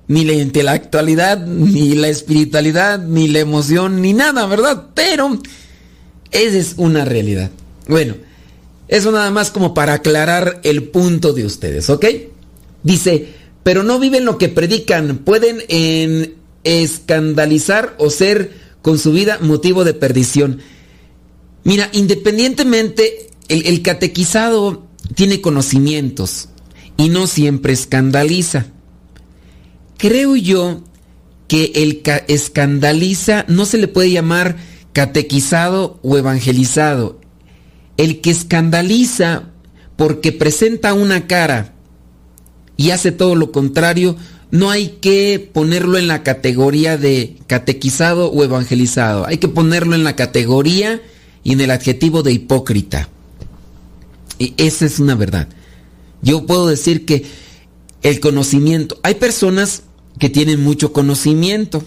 ni 0.09 0.25
la 0.25 0.33
intelectualidad, 0.33 1.47
ni 1.47 1.95
la 1.95 2.09
espiritualidad, 2.09 2.99
ni 2.99 3.29
la 3.29 3.41
emoción, 3.41 4.01
ni 4.01 4.15
nada, 4.15 4.47
¿verdad? 4.47 4.87
Pero 4.95 5.39
esa 6.31 6.57
es 6.57 6.75
una 6.79 7.05
realidad. 7.05 7.51
Bueno, 7.87 8.15
eso 8.89 9.13
nada 9.13 9.31
más 9.31 9.51
como 9.51 9.75
para 9.75 9.93
aclarar 9.93 10.61
el 10.65 10.85
punto 10.85 11.35
de 11.35 11.45
ustedes, 11.45 11.91
¿ok? 11.91 12.07
Dice, 12.83 13.29
pero 13.63 13.83
no 13.83 13.99
viven 13.99 14.25
lo 14.25 14.39
que 14.39 14.49
predican, 14.49 15.19
pueden 15.19 15.63
en 15.69 16.35
escandalizar 16.65 17.95
o 17.99 18.09
ser 18.09 18.53
con 18.81 18.99
su 18.99 19.13
vida 19.13 19.39
motivo 19.43 19.85
de 19.85 19.93
perdición. 19.93 20.61
Mira, 21.65 21.91
independientemente, 21.93 23.29
el, 23.49 23.67
el 23.67 23.83
catequizado 23.83 24.87
tiene 25.15 25.43
conocimientos 25.43 26.49
y 26.97 27.11
no 27.11 27.27
siempre 27.27 27.75
escandaliza. 27.75 28.67
Creo 29.99 30.37
yo 30.37 30.83
que 31.49 31.73
el 31.75 32.03
escandaliza 32.29 33.45
no 33.49 33.67
se 33.67 33.79
le 33.79 33.89
puede 33.89 34.11
llamar 34.11 34.57
catequizado 34.93 35.99
o 36.03 36.17
evangelizado. 36.17 37.21
El 37.97 38.21
que 38.21 38.31
escandaliza 38.31 39.51
porque 39.97 40.31
presenta 40.33 40.95
una 40.95 41.27
cara 41.27 41.75
y 42.77 42.91
hace 42.93 43.11
todo 43.11 43.35
lo 43.35 43.51
contrario, 43.51 44.17
no 44.53 44.71
hay 44.71 44.99
que 45.01 45.51
ponerlo 45.53 45.99
en 45.99 46.07
la 46.07 46.23
categoría 46.23 46.97
de 46.97 47.37
catequizado 47.49 48.31
o 48.31 48.45
evangelizado. 48.45 49.27
Hay 49.27 49.39
que 49.39 49.49
ponerlo 49.49 49.97
en 49.97 50.05
la 50.05 50.15
categoría 50.15 51.03
y 51.43 51.53
en 51.53 51.61
el 51.61 51.73
adjetivo 51.73 52.23
de 52.23 52.33
hipócrita. 52.33 53.09
Y 54.39 54.55
esa 54.57 54.87
es 54.87 55.01
una 55.01 55.17
verdad. 55.17 55.49
Yo 56.23 56.47
puedo 56.47 56.69
decir 56.69 57.05
que 57.05 57.27
el 58.03 58.21
conocimiento, 58.21 58.99
hay 59.03 59.15
personas 59.17 59.83
que 60.19 60.29
tienen 60.29 60.63
mucho 60.63 60.93
conocimiento, 60.93 61.85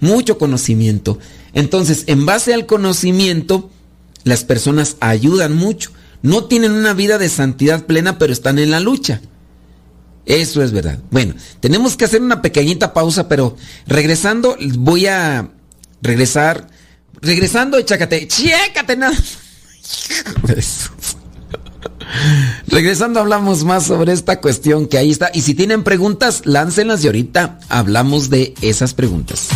mucho 0.00 0.38
conocimiento. 0.38 1.18
Entonces, 1.52 2.04
en 2.06 2.26
base 2.26 2.54
al 2.54 2.66
conocimiento, 2.66 3.70
las 4.24 4.44
personas 4.44 4.96
ayudan 5.00 5.56
mucho. 5.56 5.90
No 6.22 6.44
tienen 6.44 6.72
una 6.72 6.94
vida 6.94 7.18
de 7.18 7.28
santidad 7.28 7.86
plena, 7.86 8.18
pero 8.18 8.32
están 8.32 8.58
en 8.58 8.70
la 8.70 8.80
lucha. 8.80 9.20
Eso 10.26 10.62
es 10.62 10.72
verdad. 10.72 10.98
Bueno, 11.10 11.34
tenemos 11.60 11.96
que 11.96 12.04
hacer 12.04 12.20
una 12.20 12.42
pequeñita 12.42 12.92
pausa, 12.92 13.28
pero 13.28 13.56
regresando, 13.86 14.56
voy 14.76 15.06
a 15.06 15.50
regresar. 16.02 16.68
Regresando, 17.20 17.80
chécate, 17.80 18.28
chécate 18.28 18.96
nada. 18.96 19.16
Regresando 22.66 23.20
hablamos 23.20 23.64
más 23.64 23.84
sobre 23.84 24.12
esta 24.12 24.40
cuestión 24.40 24.86
que 24.86 24.98
ahí 24.98 25.10
está. 25.10 25.30
Y 25.32 25.42
si 25.42 25.54
tienen 25.54 25.84
preguntas, 25.84 26.42
láncenlas 26.44 27.02
y 27.04 27.06
ahorita 27.06 27.58
hablamos 27.68 28.30
de 28.30 28.54
esas 28.62 28.94
preguntas. 28.94 29.48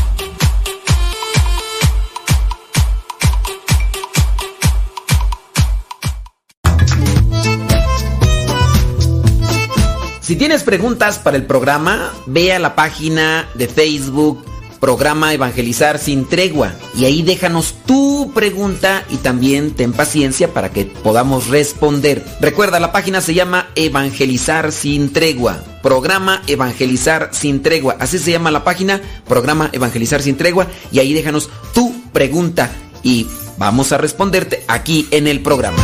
Si 10.20 10.36
tienes 10.36 10.62
preguntas 10.62 11.18
para 11.18 11.36
el 11.36 11.44
programa, 11.44 12.10
ve 12.26 12.54
a 12.54 12.58
la 12.58 12.74
página 12.74 13.46
de 13.54 13.68
Facebook 13.68 14.42
programa 14.82 15.32
Evangelizar 15.32 16.00
sin 16.00 16.26
tregua. 16.26 16.72
Y 16.96 17.04
ahí 17.04 17.22
déjanos 17.22 17.76
tu 17.86 18.32
pregunta 18.34 19.04
y 19.08 19.18
también 19.18 19.70
ten 19.76 19.92
paciencia 19.92 20.52
para 20.52 20.72
que 20.72 20.86
podamos 20.86 21.46
responder. 21.46 22.24
Recuerda, 22.40 22.80
la 22.80 22.90
página 22.90 23.20
se 23.20 23.32
llama 23.32 23.68
Evangelizar 23.76 24.72
sin 24.72 25.12
tregua. 25.12 25.62
Programa 25.84 26.42
Evangelizar 26.48 27.28
sin 27.30 27.62
tregua. 27.62 27.96
Así 28.00 28.18
se 28.18 28.32
llama 28.32 28.50
la 28.50 28.64
página, 28.64 29.00
Programa 29.28 29.70
Evangelizar 29.72 30.20
sin 30.20 30.36
tregua. 30.36 30.66
Y 30.90 30.98
ahí 30.98 31.14
déjanos 31.14 31.48
tu 31.72 32.10
pregunta 32.10 32.68
y 33.04 33.28
vamos 33.58 33.92
a 33.92 33.98
responderte 33.98 34.64
aquí 34.66 35.06
en 35.12 35.28
el 35.28 35.42
programa. 35.42 35.78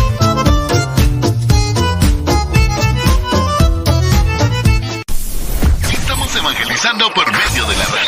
Estamos 5.89 6.35
evangelizando 6.35 7.15
por 7.15 7.27
medio 7.31 7.65
de 7.65 7.77
la 7.77 7.85
radio. 7.85 8.08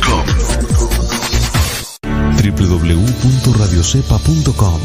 radiocepa.com 0.00 0.24
www.radiocepa.com 2.36 4.80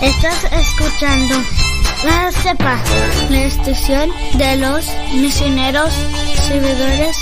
Estás 0.00 0.44
escuchando 0.52 1.34
La 2.04 2.30
Cepa, 2.32 2.78
la 3.30 3.42
estación 3.44 4.10
de 4.34 4.56
los 4.56 4.84
misioneros 5.14 5.94
servidores 6.48 7.16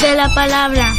de 0.00 0.14
la 0.14 0.32
palabra. 0.34 0.94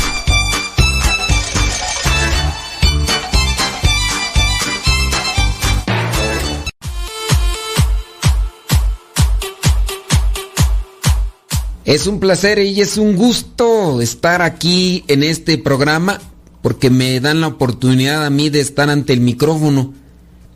Es 11.87 12.05
un 12.05 12.19
placer 12.19 12.59
y 12.59 12.81
es 12.81 12.97
un 12.97 13.15
gusto 13.15 14.01
estar 14.01 14.41
aquí 14.41 15.05
en 15.07 15.23
este 15.23 15.57
programa 15.57 16.19
porque 16.61 16.89
me 16.89 17.21
dan 17.21 17.39
la 17.39 17.47
oportunidad 17.47 18.25
a 18.25 18.29
mí 18.29 18.49
de 18.49 18.59
estar 18.59 18.89
ante 18.89 19.13
el 19.13 19.21
micrófono. 19.21 19.93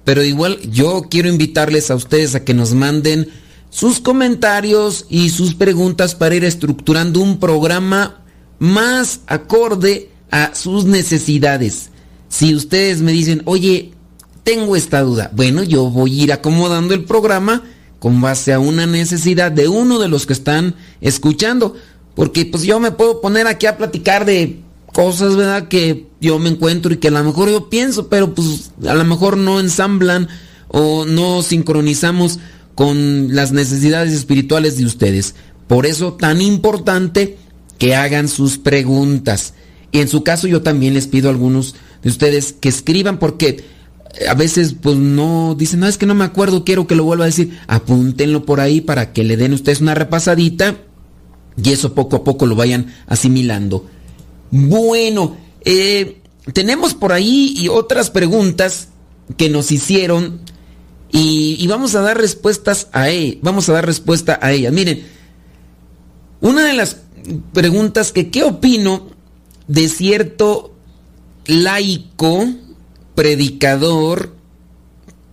Pero 0.04 0.26
igual 0.26 0.60
yo 0.70 1.04
quiero 1.10 1.30
invitarles 1.30 1.90
a 1.90 1.96
ustedes 1.96 2.36
a 2.36 2.44
que 2.44 2.54
nos 2.54 2.74
manden 2.74 3.30
sus 3.70 4.02
comentarios 4.02 5.06
y 5.08 5.30
sus 5.30 5.56
preguntas 5.56 6.16
para 6.16 6.36
ir 6.36 6.44
estructurando 6.44 7.22
un 7.22 7.40
programa 7.40 8.26
más 8.60 9.22
acorde 9.26 10.10
a 10.32 10.54
sus 10.54 10.84
necesidades. 10.84 11.92
Si 12.28 12.54
ustedes 12.54 13.00
me 13.00 13.14
dicen, 13.14 13.42
oye, 13.46 13.94
tengo 14.44 14.76
esta 14.76 15.00
duda, 15.00 15.32
bueno, 15.34 15.64
yo 15.64 15.90
voy 15.90 16.20
a 16.20 16.24
ir 16.24 16.34
acomodando 16.34 16.94
el 16.94 17.06
programa 17.06 17.64
con 18.02 18.20
base 18.20 18.52
a 18.52 18.58
una 18.60 18.88
necesidad 18.88 19.52
de 19.52 19.68
uno 19.68 20.00
de 20.00 20.08
los 20.08 20.26
que 20.26 20.34
están 20.34 20.74
escuchando. 21.02 21.76
Porque 22.16 22.48
pues 22.48 22.64
yo 22.64 22.80
me 22.80 22.90
puedo 22.90 23.22
poner 23.22 23.46
aquí 23.46 23.68
a 23.68 23.78
platicar 23.78 24.26
de 24.26 24.60
cosas, 24.92 25.36
¿verdad? 25.36 25.68
Que 25.68 26.08
yo 26.20 26.40
me 26.40 26.50
encuentro 26.50 26.92
y 26.92 26.98
que 26.98 27.10
a 27.10 27.12
lo 27.12 27.24
mejor 27.24 27.52
yo 27.52 27.70
pienso, 27.70 28.08
pero 28.10 28.34
pues 28.34 28.72
a 28.88 28.96
lo 28.96 29.04
mejor 29.04 29.38
no 29.38 29.60
ensamblan 29.60 30.30
o 30.68 31.06
no 31.06 31.44
sincronizamos 31.44 32.40
con 32.74 33.36
las 33.36 33.52
necesidades 33.52 34.14
espirituales 34.14 34.80
de 34.80 34.86
ustedes. 34.86 35.36
Por 35.68 35.86
eso 35.86 36.14
tan 36.14 36.42
importante 36.42 37.38
que 37.78 37.94
hagan 37.96 38.28
sus 38.28 38.58
preguntas. 38.58 39.54
Y 39.92 40.00
en 40.00 40.08
su 40.08 40.24
caso 40.24 40.48
yo 40.48 40.64
también 40.64 40.96
les 40.96 41.06
pido 41.06 41.30
a 41.30 41.34
algunos 41.34 41.76
de 42.02 42.10
ustedes 42.10 42.56
que 42.60 42.70
escriban 42.70 43.20
porque 43.20 43.64
a 44.28 44.34
veces 44.34 44.76
pues 44.80 44.98
no 44.98 45.56
dicen, 45.56 45.80
no, 45.80 45.88
es 45.88 45.98
que 45.98 46.06
no 46.06 46.16
me 46.16 46.26
acuerdo, 46.26 46.64
quiero 46.64 46.88
que 46.88 46.96
lo 46.96 47.04
vuelva 47.04 47.26
a 47.26 47.28
decir. 47.28 47.58
Apúntenlo 47.68 48.46
por 48.46 48.60
ahí 48.60 48.82
para 48.82 49.14
que 49.14 49.24
le 49.24 49.38
den 49.38 49.54
ustedes 49.54 49.82
una 49.82 49.96
repasadita 49.96 50.78
y 51.62 51.72
eso 51.72 51.94
poco 51.94 52.18
a 52.18 52.24
poco 52.24 52.46
lo 52.46 52.56
vayan 52.56 52.94
asimilando. 53.08 53.88
Bueno, 54.52 55.38
eh, 55.64 56.22
tenemos 56.54 56.94
por 56.94 57.14
ahí 57.14 57.54
y 57.58 57.68
otras 57.68 58.10
preguntas 58.10 58.90
que 59.38 59.50
nos 59.50 59.72
hicieron 59.72 60.42
y, 61.14 61.68
vamos 61.68 61.96
a 61.96 62.02
dar 62.02 62.18
respuestas 62.18 62.88
a 62.94 63.10
ellas. 63.10 63.38
Vamos 63.42 63.68
a 63.68 63.74
dar 63.74 63.86
respuesta 63.86 64.40
a 64.42 64.54
ellas. 64.54 64.72
Miren, 64.72 65.06
una 66.40 66.66
de 66.66 66.74
las 66.74 66.98
preguntas 67.54 68.14
que 68.14 68.32
qué 68.32 68.44
opino 68.44 69.10
de 69.68 69.90
cierto 69.90 70.74
laico 71.46 72.48
predicador 73.16 74.34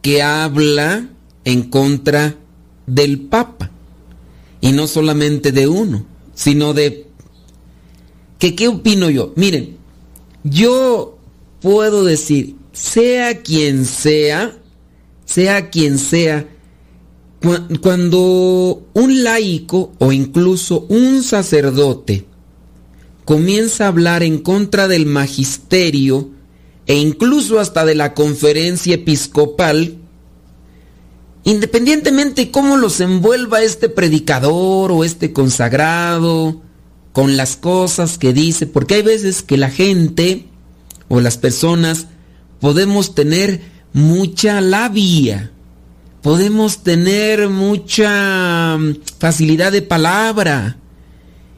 que 0.02 0.22
habla 0.22 1.08
en 1.44 1.64
contra 1.64 2.36
del 2.86 3.20
Papa. 3.20 3.70
Y 4.60 4.72
no 4.72 4.86
solamente 4.86 5.52
de 5.52 5.68
uno, 5.68 6.04
sino 6.34 6.74
de... 6.74 7.06
que 8.38 8.54
¿Qué 8.54 8.68
opino 8.68 9.08
yo? 9.10 9.32
Miren, 9.36 9.76
yo 10.42 11.18
puedo 11.60 12.04
decir, 12.04 12.56
sea 12.72 13.42
quien 13.42 13.84
sea, 13.84 14.56
sea 15.24 15.70
quien 15.70 15.98
sea, 15.98 16.48
cuando 17.80 18.82
un 18.94 19.22
laico 19.22 19.92
o 19.98 20.12
incluso 20.12 20.86
un 20.88 21.22
sacerdote 21.22 22.24
comienza 23.24 23.84
a 23.84 23.88
hablar 23.88 24.22
en 24.22 24.38
contra 24.38 24.88
del 24.88 25.06
magisterio, 25.06 26.30
e 26.88 26.96
incluso 26.96 27.60
hasta 27.60 27.84
de 27.84 27.94
la 27.94 28.14
conferencia 28.14 28.94
episcopal, 28.94 29.98
independientemente 31.44 32.50
cómo 32.50 32.78
los 32.78 33.00
envuelva 33.00 33.62
este 33.62 33.90
predicador 33.90 34.90
o 34.90 35.04
este 35.04 35.34
consagrado 35.34 36.62
con 37.12 37.36
las 37.36 37.56
cosas 37.58 38.16
que 38.16 38.32
dice, 38.32 38.66
porque 38.66 38.94
hay 38.94 39.02
veces 39.02 39.42
que 39.42 39.58
la 39.58 39.68
gente 39.68 40.46
o 41.08 41.20
las 41.20 41.36
personas 41.36 42.06
podemos 42.58 43.14
tener 43.14 43.60
mucha 43.92 44.62
labia, 44.62 45.52
podemos 46.22 46.84
tener 46.84 47.50
mucha 47.50 48.78
mm, 48.78 48.94
facilidad 49.18 49.72
de 49.72 49.82
palabra 49.82 50.78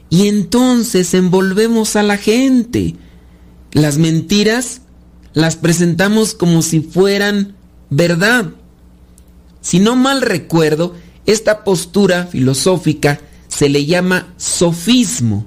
y 0.09 0.27
entonces 0.27 1.13
envolvemos 1.13 1.95
a 1.95 2.03
la 2.03 2.17
gente. 2.17 2.97
Las 3.71 3.97
mentiras 3.97 4.81
las 5.33 5.55
presentamos 5.55 6.33
como 6.33 6.61
si 6.61 6.81
fueran 6.81 7.55
verdad. 7.89 8.51
Si 9.61 9.79
no 9.79 9.95
mal 9.95 10.21
recuerdo, 10.21 10.95
esta 11.25 11.63
postura 11.63 12.25
filosófica 12.25 13.19
se 13.47 13.69
le 13.69 13.85
llama 13.85 14.33
sofismo. 14.37 15.45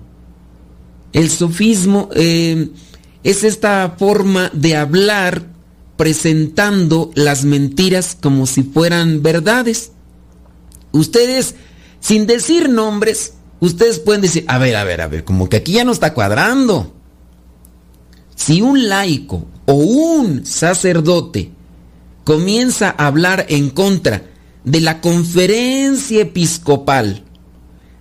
El 1.13 1.31
sofismo 1.31 2.11
eh, 2.15 2.71
es 3.23 3.45
esta 3.45 3.95
forma 3.99 4.51
de 4.53 4.77
hablar 4.77 5.47
presentando 5.97 7.11
las 7.15 7.45
mentiras 7.45 8.17
como 8.21 8.47
si 8.47 8.63
fueran 8.63 9.23
verdades. 9.23 9.93
Ustedes, 10.93 11.55
sin 12.01 12.27
decir 12.27 12.69
nombres, 12.69 13.35
ustedes 13.61 13.99
pueden 13.99 14.23
decir, 14.23 14.45
a 14.49 14.59
ver, 14.59 14.77
a 14.77 14.85
ver, 14.85 15.01
a 15.01 15.09
ver, 15.09 15.25
como 15.25 15.49
que 15.49 15.57
aquí 15.57 15.73
ya 15.73 15.85
no 15.85 15.93
está 15.93 16.15
cuadrando. 16.15 16.95
Si 18.37 18.61
un 18.61 18.89
laico 18.89 19.47
o 19.67 19.75
un 19.75 20.45
sacerdote 20.45 21.51
comienza 22.25 22.95
a 22.97 23.07
hablar 23.07 23.47
en 23.49 23.71
contra 23.71 24.23
de 24.65 24.81
la 24.81 25.01
conferencia 25.01 26.23
episcopal, 26.23 27.23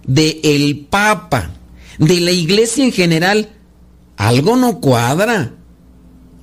de 0.08 0.39
el 0.43 0.86
papa, 0.89 1.52
de 1.97 2.19
la 2.21 2.32
iglesia 2.32 2.86
en 2.86 2.91
general, 2.91 3.49
algo 4.17 4.56
no 4.56 4.80
cuadra, 4.80 5.54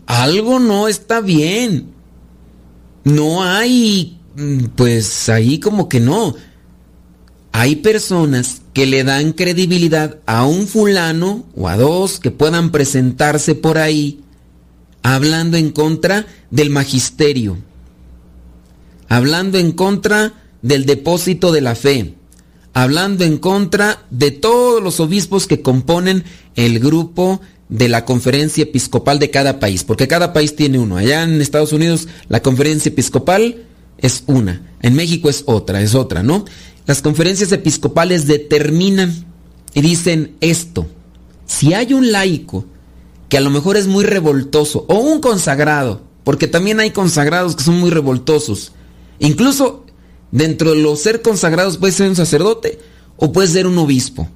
algo 0.06 0.58
no 0.58 0.88
está 0.88 1.20
bien. 1.20 1.94
No 3.04 3.42
hay, 3.42 4.18
mm, 4.36 4.64
pues 4.76 5.28
ahí 5.30 5.58
como 5.58 5.88
que 5.88 6.00
no. 6.00 6.34
Hay 7.52 7.76
personas 7.76 8.62
que 8.74 8.86
le 8.86 9.02
dan 9.04 9.32
credibilidad 9.32 10.18
a 10.26 10.44
un 10.44 10.66
fulano 10.66 11.44
o 11.56 11.68
a 11.68 11.76
dos 11.76 12.20
que 12.20 12.30
puedan 12.30 12.70
presentarse 12.70 13.54
por 13.54 13.78
ahí 13.78 14.22
hablando 15.02 15.56
en 15.56 15.70
contra 15.70 16.26
del 16.50 16.70
magisterio, 16.70 17.58
hablando 19.08 19.58
en 19.58 19.72
contra 19.72 20.34
del 20.62 20.86
depósito 20.86 21.52
de 21.52 21.60
la 21.60 21.74
fe, 21.74 22.14
hablando 22.72 23.24
en 23.24 23.38
contra 23.38 24.04
de 24.10 24.30
todos 24.30 24.82
los 24.82 25.00
obispos 25.00 25.46
que 25.46 25.62
componen 25.62 26.24
el 26.54 26.78
grupo 26.78 27.40
de 27.68 27.88
la 27.88 28.04
conferencia 28.04 28.64
episcopal 28.64 29.18
de 29.18 29.30
cada 29.30 29.60
país, 29.60 29.84
porque 29.84 30.08
cada 30.08 30.32
país 30.32 30.56
tiene 30.56 30.78
uno. 30.78 30.96
Allá 30.96 31.22
en 31.22 31.40
Estados 31.40 31.72
Unidos 31.72 32.08
la 32.28 32.42
conferencia 32.42 32.90
episcopal 32.90 33.64
es 33.98 34.24
una, 34.26 34.62
en 34.82 34.94
México 34.94 35.28
es 35.30 35.44
otra, 35.46 35.80
es 35.80 35.94
otra, 35.94 36.22
¿no? 36.22 36.44
Las 36.86 37.02
conferencias 37.02 37.52
episcopales 37.52 38.26
determinan 38.26 39.24
y 39.74 39.80
dicen 39.80 40.36
esto. 40.40 40.88
Si 41.46 41.74
hay 41.74 41.92
un 41.92 42.10
laico 42.10 42.66
que 43.30 43.38
a 43.38 43.40
lo 43.40 43.48
mejor 43.48 43.76
es 43.76 43.86
muy 43.86 44.04
revoltoso, 44.04 44.84
o 44.88 44.98
un 44.98 45.20
consagrado, 45.20 46.02
porque 46.24 46.48
también 46.48 46.80
hay 46.80 46.90
consagrados 46.90 47.54
que 47.56 47.62
son 47.62 47.78
muy 47.78 47.90
revoltosos, 47.90 48.72
incluso 49.20 49.86
dentro 50.32 50.72
de 50.72 50.82
los 50.82 51.00
ser 51.00 51.22
consagrados 51.22 51.78
puede 51.78 51.92
ser 51.92 52.08
un 52.08 52.16
sacerdote 52.16 52.78
o 53.16 53.32
puede 53.32 53.48
ser 53.48 53.66
un 53.66 53.78
obispo. 53.78 54.28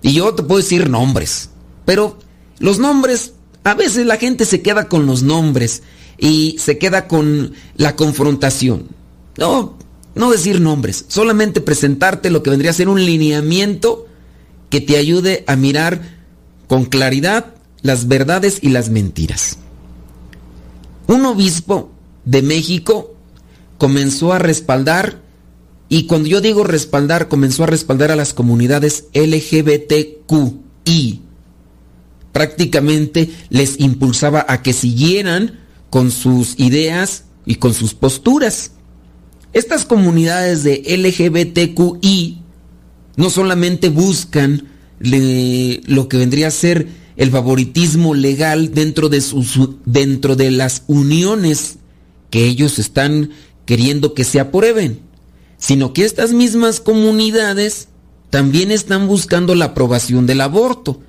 Y 0.00 0.12
yo 0.14 0.32
te 0.32 0.44
puedo 0.44 0.60
decir 0.60 0.88
nombres, 0.88 1.50
pero 1.84 2.16
los 2.60 2.78
nombres, 2.78 3.32
a 3.64 3.74
veces 3.74 4.06
la 4.06 4.16
gente 4.16 4.44
se 4.44 4.62
queda 4.62 4.88
con 4.88 5.06
los 5.06 5.22
nombres 5.22 5.82
y 6.16 6.56
se 6.60 6.78
queda 6.78 7.08
con 7.08 7.52
la 7.76 7.96
confrontación. 7.96 8.86
No, 9.38 9.76
no 10.14 10.30
decir 10.30 10.60
nombres, 10.60 11.04
solamente 11.08 11.60
presentarte 11.60 12.30
lo 12.30 12.44
que 12.44 12.50
vendría 12.50 12.70
a 12.70 12.74
ser 12.74 12.88
un 12.88 13.04
lineamiento 13.04 14.06
que 14.70 14.80
te 14.80 14.98
ayude 14.98 15.42
a 15.48 15.56
mirar 15.56 16.00
con 16.68 16.84
claridad 16.84 17.54
las 17.84 18.08
verdades 18.08 18.58
y 18.62 18.70
las 18.70 18.88
mentiras. 18.88 19.58
Un 21.06 21.24
obispo 21.26 21.92
de 22.24 22.40
México 22.40 23.14
comenzó 23.76 24.32
a 24.32 24.38
respaldar, 24.38 25.20
y 25.90 26.06
cuando 26.06 26.30
yo 26.30 26.40
digo 26.40 26.64
respaldar, 26.64 27.28
comenzó 27.28 27.62
a 27.62 27.66
respaldar 27.66 28.10
a 28.10 28.16
las 28.16 28.32
comunidades 28.32 29.04
LGBTQI. 29.12 30.60
Prácticamente 32.32 33.30
les 33.50 33.78
impulsaba 33.78 34.46
a 34.48 34.62
que 34.62 34.72
siguieran 34.72 35.60
con 35.90 36.10
sus 36.10 36.58
ideas 36.58 37.24
y 37.44 37.56
con 37.56 37.74
sus 37.74 37.92
posturas. 37.92 38.72
Estas 39.52 39.84
comunidades 39.84 40.64
de 40.64 40.82
LGBTQI 40.86 42.40
no 43.16 43.28
solamente 43.28 43.90
buscan 43.90 44.68
lo 45.00 46.08
que 46.08 46.16
vendría 46.16 46.48
a 46.48 46.50
ser 46.50 47.03
el 47.16 47.30
favoritismo 47.30 48.14
legal 48.14 48.74
dentro 48.74 49.08
de, 49.08 49.20
sus, 49.20 49.58
dentro 49.84 50.36
de 50.36 50.50
las 50.50 50.82
uniones 50.86 51.76
que 52.30 52.46
ellos 52.46 52.78
están 52.78 53.30
queriendo 53.66 54.14
que 54.14 54.24
se 54.24 54.40
aprueben, 54.40 55.00
sino 55.58 55.92
que 55.92 56.04
estas 56.04 56.32
mismas 56.32 56.80
comunidades 56.80 57.88
también 58.30 58.70
están 58.70 59.06
buscando 59.06 59.54
la 59.54 59.66
aprobación 59.66 60.26
del 60.26 60.40
aborto. 60.40 61.00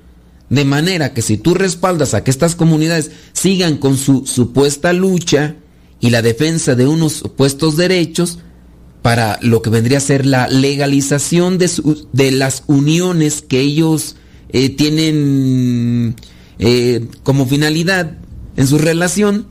De 0.48 0.64
manera 0.64 1.12
que 1.12 1.22
si 1.22 1.36
tú 1.36 1.54
respaldas 1.54 2.14
a 2.14 2.22
que 2.22 2.30
estas 2.30 2.54
comunidades 2.54 3.10
sigan 3.32 3.78
con 3.78 3.96
su 3.96 4.26
supuesta 4.26 4.92
lucha, 4.92 5.56
y 6.00 6.10
la 6.10 6.22
defensa 6.22 6.74
de 6.74 6.86
unos 6.86 7.14
supuestos 7.14 7.76
derechos 7.76 8.38
para 9.02 9.38
lo 9.42 9.62
que 9.62 9.70
vendría 9.70 9.98
a 9.98 10.02
ser 10.02 10.26
la 10.26 10.48
legalización 10.48 11.58
de, 11.58 11.70
de 12.12 12.30
las 12.32 12.64
uniones 12.66 13.42
que 13.42 13.60
ellos 13.60 14.16
eh, 14.48 14.70
tienen 14.70 16.16
eh, 16.58 17.06
como 17.22 17.46
finalidad 17.46 18.18
en 18.56 18.66
su 18.66 18.78
relación, 18.78 19.46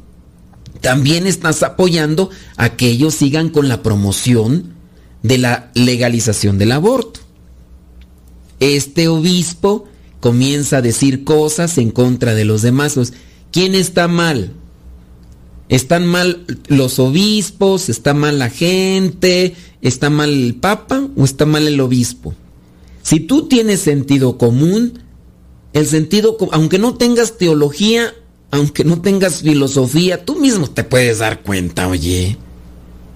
también 0.82 1.28
estás 1.28 1.64
apoyando 1.64 2.30
a 2.58 2.76
que 2.76 2.88
ellos 2.88 3.16
sigan 3.16 3.50
con 3.50 3.68
la 3.68 3.84
promoción 3.84 4.74
de 5.24 5.38
la 5.38 5.72
legalización 5.74 6.58
del 6.58 6.72
aborto. 6.72 7.20
Este 8.60 9.08
obispo 9.08 9.86
comienza 10.20 10.78
a 10.78 10.82
decir 10.82 11.24
cosas 11.24 11.78
en 11.78 11.92
contra 11.92 12.34
de 12.34 12.46
los 12.46 12.62
demás. 12.62 12.98
¿Quién 13.52 13.76
está 13.76 14.08
mal? 14.08 14.54
¿Están 15.70 16.06
mal 16.06 16.46
los 16.68 17.00
obispos? 17.00 17.90
¿Está 17.90 18.14
mal 18.14 18.40
la 18.40 18.50
gente? 18.50 19.56
¿Está 19.82 20.10
mal 20.10 20.30
el 20.30 20.56
papa 20.56 21.08
o 21.16 21.26
está 21.26 21.46
mal 21.46 21.68
el 21.68 21.80
obispo? 21.80 22.36
Si 23.06 23.20
tú 23.20 23.48
tienes 23.48 23.82
sentido 23.82 24.40
común, 24.40 24.98
el 25.74 25.86
sentido, 25.86 26.38
aunque 26.52 26.80
no 26.80 26.96
tengas 26.96 27.38
teología, 27.38 28.16
aunque 28.50 28.84
no 28.84 29.00
tengas 29.00 29.44
filosofía, 29.44 30.26
tú 30.26 30.40
mismo 30.40 30.68
te 30.68 30.84
puedes 30.84 31.20
dar 31.20 31.44
cuenta, 31.44 31.88
oye. 31.88 32.36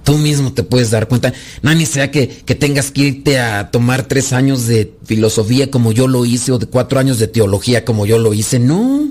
Tú 0.03 0.19
mismo 0.19 0.53
te 0.53 0.61
puedes 0.61 0.91
dar 0.91 1.07
cuenta. 1.07 1.33
No 1.63 1.73
ni 1.73 1.87
sea 1.87 2.11
que, 2.11 2.27
que 2.27 2.53
tengas 2.53 2.91
que 2.91 3.01
irte 3.01 3.39
a 3.39 3.71
tomar 3.71 4.07
tres 4.07 4.31
años 4.31 4.67
de 4.67 4.93
filosofía 5.05 5.71
como 5.71 5.91
yo 5.91 6.07
lo 6.07 6.23
hice 6.23 6.51
o 6.51 6.59
de 6.59 6.67
cuatro 6.67 6.99
años 6.99 7.17
de 7.17 7.27
teología 7.27 7.83
como 7.83 8.05
yo 8.05 8.19
lo 8.19 8.35
hice. 8.35 8.59
No. 8.59 9.09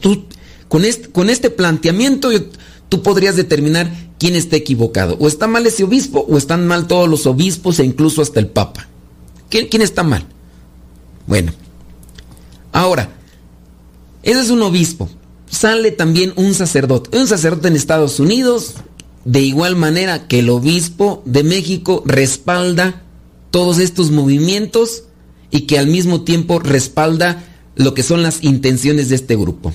Tú, 0.00 0.24
con 0.66 0.84
este 1.30 1.50
planteamiento 1.50 2.30
tú 2.88 3.02
podrías 3.04 3.36
determinar 3.36 3.92
quién 4.18 4.34
está 4.34 4.56
equivocado. 4.56 5.16
O 5.20 5.28
está 5.28 5.46
mal 5.46 5.64
ese 5.66 5.84
obispo 5.84 6.26
o 6.28 6.36
están 6.36 6.66
mal 6.66 6.88
todos 6.88 7.08
los 7.08 7.26
obispos 7.26 7.78
e 7.78 7.84
incluso 7.84 8.22
hasta 8.22 8.40
el 8.40 8.48
papa. 8.48 8.88
¿Quién, 9.52 9.68
quién 9.68 9.82
está 9.82 10.02
mal? 10.02 10.24
Bueno. 11.26 11.52
Ahora, 12.72 13.10
ese 14.22 14.40
es 14.40 14.48
un 14.48 14.62
obispo. 14.62 15.10
Sale 15.46 15.90
también 15.90 16.32
un 16.36 16.54
sacerdote. 16.54 17.18
Un 17.18 17.26
sacerdote 17.26 17.68
en 17.68 17.76
Estados 17.76 18.18
Unidos, 18.18 18.76
de 19.26 19.42
igual 19.42 19.76
manera 19.76 20.26
que 20.26 20.38
el 20.38 20.48
obispo 20.48 21.22
de 21.26 21.44
México 21.44 22.02
respalda 22.06 23.02
todos 23.50 23.78
estos 23.78 24.10
movimientos 24.10 25.04
y 25.50 25.66
que 25.66 25.78
al 25.78 25.86
mismo 25.86 26.22
tiempo 26.22 26.58
respalda 26.58 27.44
lo 27.76 27.92
que 27.92 28.02
son 28.02 28.22
las 28.22 28.42
intenciones 28.42 29.10
de 29.10 29.16
este 29.16 29.36
grupo. 29.36 29.70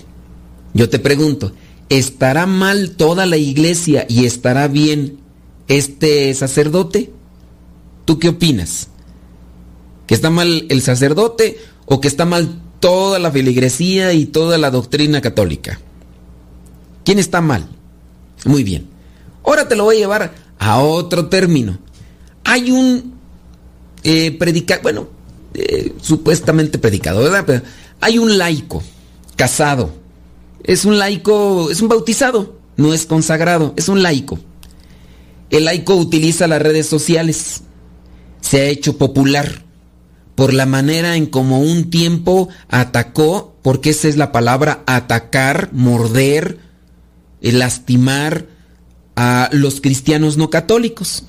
Yo 0.74 0.90
te 0.90 0.98
pregunto, 0.98 1.52
¿estará 1.90 2.48
mal 2.48 2.96
toda 2.98 3.28
la 3.28 3.38
iglesia 3.38 4.08
y 4.10 4.26
estará 4.26 4.68
bien 4.70 5.20
este 5.68 6.34
sacerdote? 6.34 7.12
¿Tú 8.06 8.18
qué 8.18 8.30
opinas? 8.30 8.90
¿Que 10.08 10.16
está 10.16 10.30
mal 10.30 10.66
el 10.70 10.82
sacerdote 10.82 11.60
o 11.86 12.02
que 12.02 12.08
está 12.08 12.26
mal 12.26 12.62
toda 12.80 13.20
la 13.20 13.30
feligresía 13.30 14.14
y 14.14 14.26
toda 14.26 14.58
la 14.58 14.72
doctrina 14.72 15.22
católica? 15.22 15.80
¿Quién 17.04 17.20
está 17.20 17.42
mal? 17.42 17.68
Muy 18.46 18.64
bien. 18.64 18.88
Ahora 19.44 19.68
te 19.68 19.76
lo 19.76 19.84
voy 19.84 19.98
a 19.98 20.00
llevar 20.00 20.34
a 20.58 20.80
otro 20.80 21.28
término. 21.28 21.78
Hay 22.46 22.72
un 22.72 23.16
eh, 24.04 24.32
predicador, 24.32 24.84
bueno, 24.84 25.08
eh, 25.54 25.94
supuestamente 26.02 26.80
predicador, 26.80 27.24
¿verdad? 27.24 27.44
Pero 27.46 27.62
hay 28.00 28.18
un 28.18 28.38
laico, 28.38 28.82
casado. 29.36 29.94
Es 30.64 30.86
un 30.86 30.98
laico, 30.98 31.70
es 31.70 31.82
un 31.82 31.90
bautizado, 31.90 32.58
no 32.78 32.94
es 32.94 33.06
consagrado, 33.06 33.74
es 33.76 33.90
un 33.90 34.02
laico. 34.02 34.40
El 35.50 35.66
laico 35.66 35.96
utiliza 35.96 36.48
las 36.48 36.62
redes 36.62 36.88
sociales, 36.88 37.64
se 38.40 38.62
ha 38.62 38.66
hecho 38.66 38.98
popular 38.98 39.67
por 40.38 40.54
la 40.54 40.68
manera 40.68 41.16
en 41.16 41.26
como 41.26 41.62
un 41.62 41.90
tiempo 41.90 42.48
atacó, 42.70 43.56
porque 43.64 43.90
esa 43.90 44.08
es 44.08 44.18
la 44.18 44.32
palabra, 44.32 44.84
atacar, 44.86 45.72
morder, 45.74 46.60
eh, 47.42 47.52
lastimar 47.52 48.46
a 49.16 49.50
los 49.52 49.82
cristianos 49.82 50.38
no 50.38 50.52
católicos. 50.52 51.24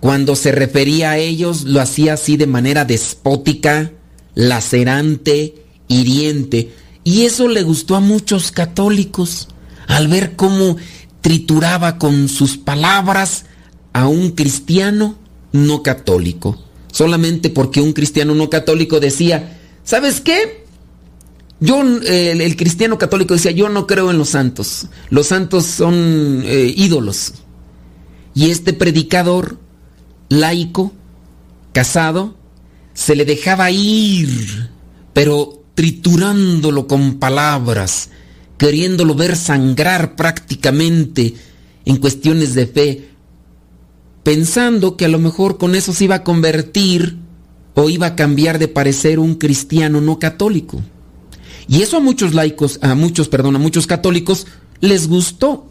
Cuando 0.00 0.36
se 0.36 0.52
refería 0.52 1.12
a 1.12 1.16
ellos 1.16 1.62
lo 1.62 1.80
hacía 1.80 2.12
así 2.12 2.36
de 2.36 2.46
manera 2.46 2.84
despótica, 2.84 3.90
lacerante, 4.34 5.64
hiriente. 5.88 6.74
Y 7.04 7.22
eso 7.22 7.48
le 7.48 7.62
gustó 7.62 7.96
a 7.96 8.00
muchos 8.00 8.52
católicos 8.52 9.48
al 9.86 10.08
ver 10.08 10.36
cómo 10.36 10.76
trituraba 11.22 11.96
con 11.96 12.28
sus 12.28 12.58
palabras 12.58 13.46
a 13.94 14.08
un 14.08 14.32
cristiano 14.32 15.16
no 15.52 15.82
católico. 15.82 16.69
Solamente 16.90 17.50
porque 17.50 17.80
un 17.80 17.92
cristiano 17.92 18.34
no 18.34 18.50
católico 18.50 19.00
decía, 19.00 19.58
¿sabes 19.84 20.20
qué? 20.20 20.64
Yo, 21.60 21.82
el, 21.82 22.56
cristiano 22.56 22.96
católico 22.96 23.34
decía, 23.34 23.50
yo 23.50 23.68
no 23.68 23.86
creo 23.86 24.10
en 24.10 24.18
los 24.18 24.30
santos. 24.30 24.86
Los 25.10 25.26
santos 25.26 25.66
son 25.66 26.42
eh, 26.44 26.72
ídolos. 26.74 27.34
Y 28.34 28.50
este 28.50 28.72
predicador 28.72 29.58
laico, 30.28 30.92
casado, 31.72 32.36
se 32.94 33.14
le 33.14 33.24
dejaba 33.24 33.70
ir, 33.70 34.70
pero 35.12 35.62
triturándolo 35.74 36.86
con 36.86 37.18
palabras, 37.18 38.10
queriéndolo 38.56 39.14
ver 39.14 39.36
sangrar 39.36 40.16
prácticamente 40.16 41.34
en 41.84 41.96
cuestiones 41.96 42.54
de 42.54 42.66
fe, 42.66 43.09
pensando 44.22 44.96
que 44.96 45.06
a 45.06 45.08
lo 45.08 45.18
mejor 45.18 45.58
con 45.58 45.74
eso 45.74 45.92
se 45.92 46.04
iba 46.04 46.16
a 46.16 46.24
convertir 46.24 47.16
o 47.74 47.88
iba 47.88 48.08
a 48.08 48.16
cambiar 48.16 48.58
de 48.58 48.68
parecer 48.68 49.18
un 49.18 49.34
cristiano 49.34 50.00
no 50.00 50.18
católico. 50.18 50.82
Y 51.68 51.82
eso 51.82 51.96
a 51.96 52.00
muchos 52.00 52.34
laicos, 52.34 52.78
a 52.82 52.94
muchos, 52.94 53.28
perdón, 53.28 53.56
a 53.56 53.60
muchos 53.60 53.86
católicos 53.86 54.46
les 54.80 55.08
gustó. 55.08 55.66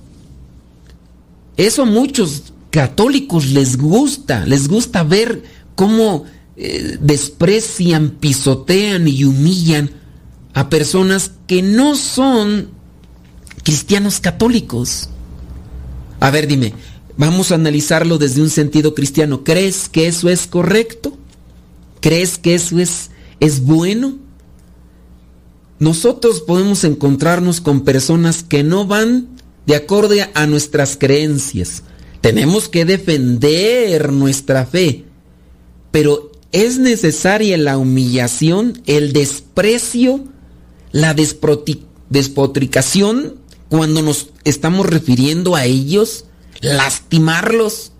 Eso 1.57 1.83
a 1.83 1.85
muchos 1.85 2.53
católicos 2.69 3.47
les 3.49 3.77
gusta, 3.77 4.45
les 4.45 4.67
gusta 4.67 5.03
ver 5.03 5.43
cómo 5.75 6.23
eh, 6.55 6.97
desprecian, 7.01 8.12
pisotean 8.12 9.07
y 9.07 9.23
humillan 9.23 9.91
a 10.53 10.69
personas 10.69 11.31
que 11.47 11.62
no 11.62 11.95
son 11.95 12.69
cristianos 13.63 14.19
católicos. 14.19 15.09
A 16.19 16.31
ver, 16.31 16.47
dime, 16.47 16.73
vamos 17.19 17.51
a 17.51 17.55
analizarlo 17.55 18.17
desde 18.17 18.41
un 18.41 18.49
sentido 18.49 18.95
cristiano. 18.95 19.43
¿Crees 19.43 19.89
que 19.89 20.08
eso 20.08 20.29
es 20.29 20.47
correcto? 20.47 21.15
¿Crees 21.99 22.39
que 22.39 22.55
eso 22.55 22.79
es, 22.79 23.12
es 23.39 23.62
bueno? 23.62 24.17
Nosotros 25.77 26.41
podemos 26.41 26.84
encontrarnos 26.86 27.62
con 27.62 27.82
personas 27.82 28.41
que 28.41 28.63
no 28.63 28.88
van 28.88 29.27
de 29.65 29.75
acuerdo 29.75 30.15
a 30.34 30.47
nuestras 30.47 30.97
creencias, 30.97 31.84
tenemos 32.21 32.69
que 32.69 32.86
defender 32.86 34.12
nuestra 34.12 34.65
fe, 34.65 35.05
pero 35.91 36.32
es 36.51 36.79
necesaria 36.79 37.55
la 37.58 37.77
humillación, 37.77 38.82
el 38.88 39.13
desprecio, 39.13 40.23
la 40.91 41.13
despotricación 41.13 43.36
cuando 43.69 44.01
nos 44.01 44.29
estamos 44.43 44.88
refiriendo 44.88 45.55
a 45.55 45.65
ellos, 45.65 46.25
lastimarlos. 46.62 47.91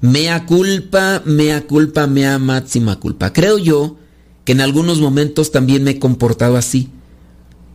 Mea 0.00 0.44
culpa, 0.46 1.22
mea 1.24 1.66
culpa, 1.66 2.06
mea 2.06 2.38
máxima 2.38 3.00
culpa. 3.00 3.32
Creo 3.32 3.58
yo 3.58 3.96
que 4.44 4.52
en 4.52 4.60
algunos 4.60 5.00
momentos 5.00 5.50
también 5.50 5.82
me 5.82 5.92
he 5.92 5.98
comportado 5.98 6.56
así. 6.56 6.90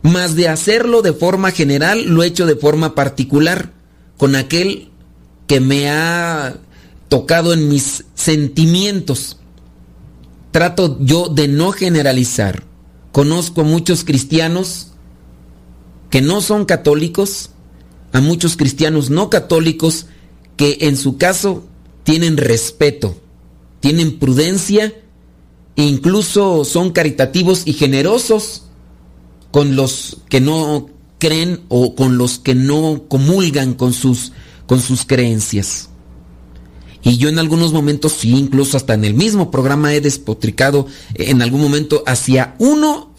Más 0.02 0.36
de 0.36 0.48
hacerlo 0.48 1.02
de 1.02 1.12
forma 1.12 1.50
general, 1.50 2.04
lo 2.06 2.22
he 2.22 2.26
hecho 2.26 2.46
de 2.46 2.56
forma 2.56 2.94
particular, 2.94 3.72
con 4.16 4.36
aquel 4.36 4.90
que 5.46 5.60
me 5.60 5.90
ha 5.90 6.56
tocado 7.08 7.52
en 7.52 7.68
mis 7.68 8.04
sentimientos. 8.14 9.38
Trato 10.52 10.96
yo 11.00 11.28
de 11.28 11.48
no 11.48 11.72
generalizar. 11.72 12.64
Conozco 13.12 13.62
a 13.62 13.64
muchos 13.64 14.04
cristianos 14.04 14.92
que 16.08 16.22
no 16.22 16.40
son 16.40 16.64
católicos, 16.64 17.50
a 18.12 18.20
muchos 18.20 18.56
cristianos 18.56 19.10
no 19.10 19.30
católicos 19.30 20.06
que 20.56 20.78
en 20.82 20.96
su 20.96 21.16
caso 21.16 21.64
tienen 22.02 22.36
respeto, 22.36 23.20
tienen 23.80 24.18
prudencia 24.18 24.94
e 25.76 25.82
incluso 25.82 26.64
son 26.64 26.90
caritativos 26.90 27.62
y 27.66 27.72
generosos 27.72 28.64
con 29.50 29.76
los 29.76 30.18
que 30.28 30.40
no 30.40 30.88
creen 31.18 31.60
o 31.68 31.94
con 31.94 32.18
los 32.18 32.38
que 32.38 32.54
no 32.54 33.04
comulgan 33.08 33.74
con 33.74 33.92
sus 33.92 34.32
con 34.66 34.80
sus 34.80 35.04
creencias. 35.04 35.88
Y 37.02 37.16
yo 37.16 37.28
en 37.28 37.38
algunos 37.38 37.72
momentos, 37.72 38.12
sí, 38.12 38.30
incluso 38.36 38.76
hasta 38.76 38.94
en 38.94 39.04
el 39.04 39.14
mismo 39.14 39.50
programa 39.50 39.94
he 39.94 40.00
despotricado 40.00 40.86
en 41.14 41.42
algún 41.42 41.60
momento 41.60 42.02
hacia 42.06 42.54
uno 42.58 43.14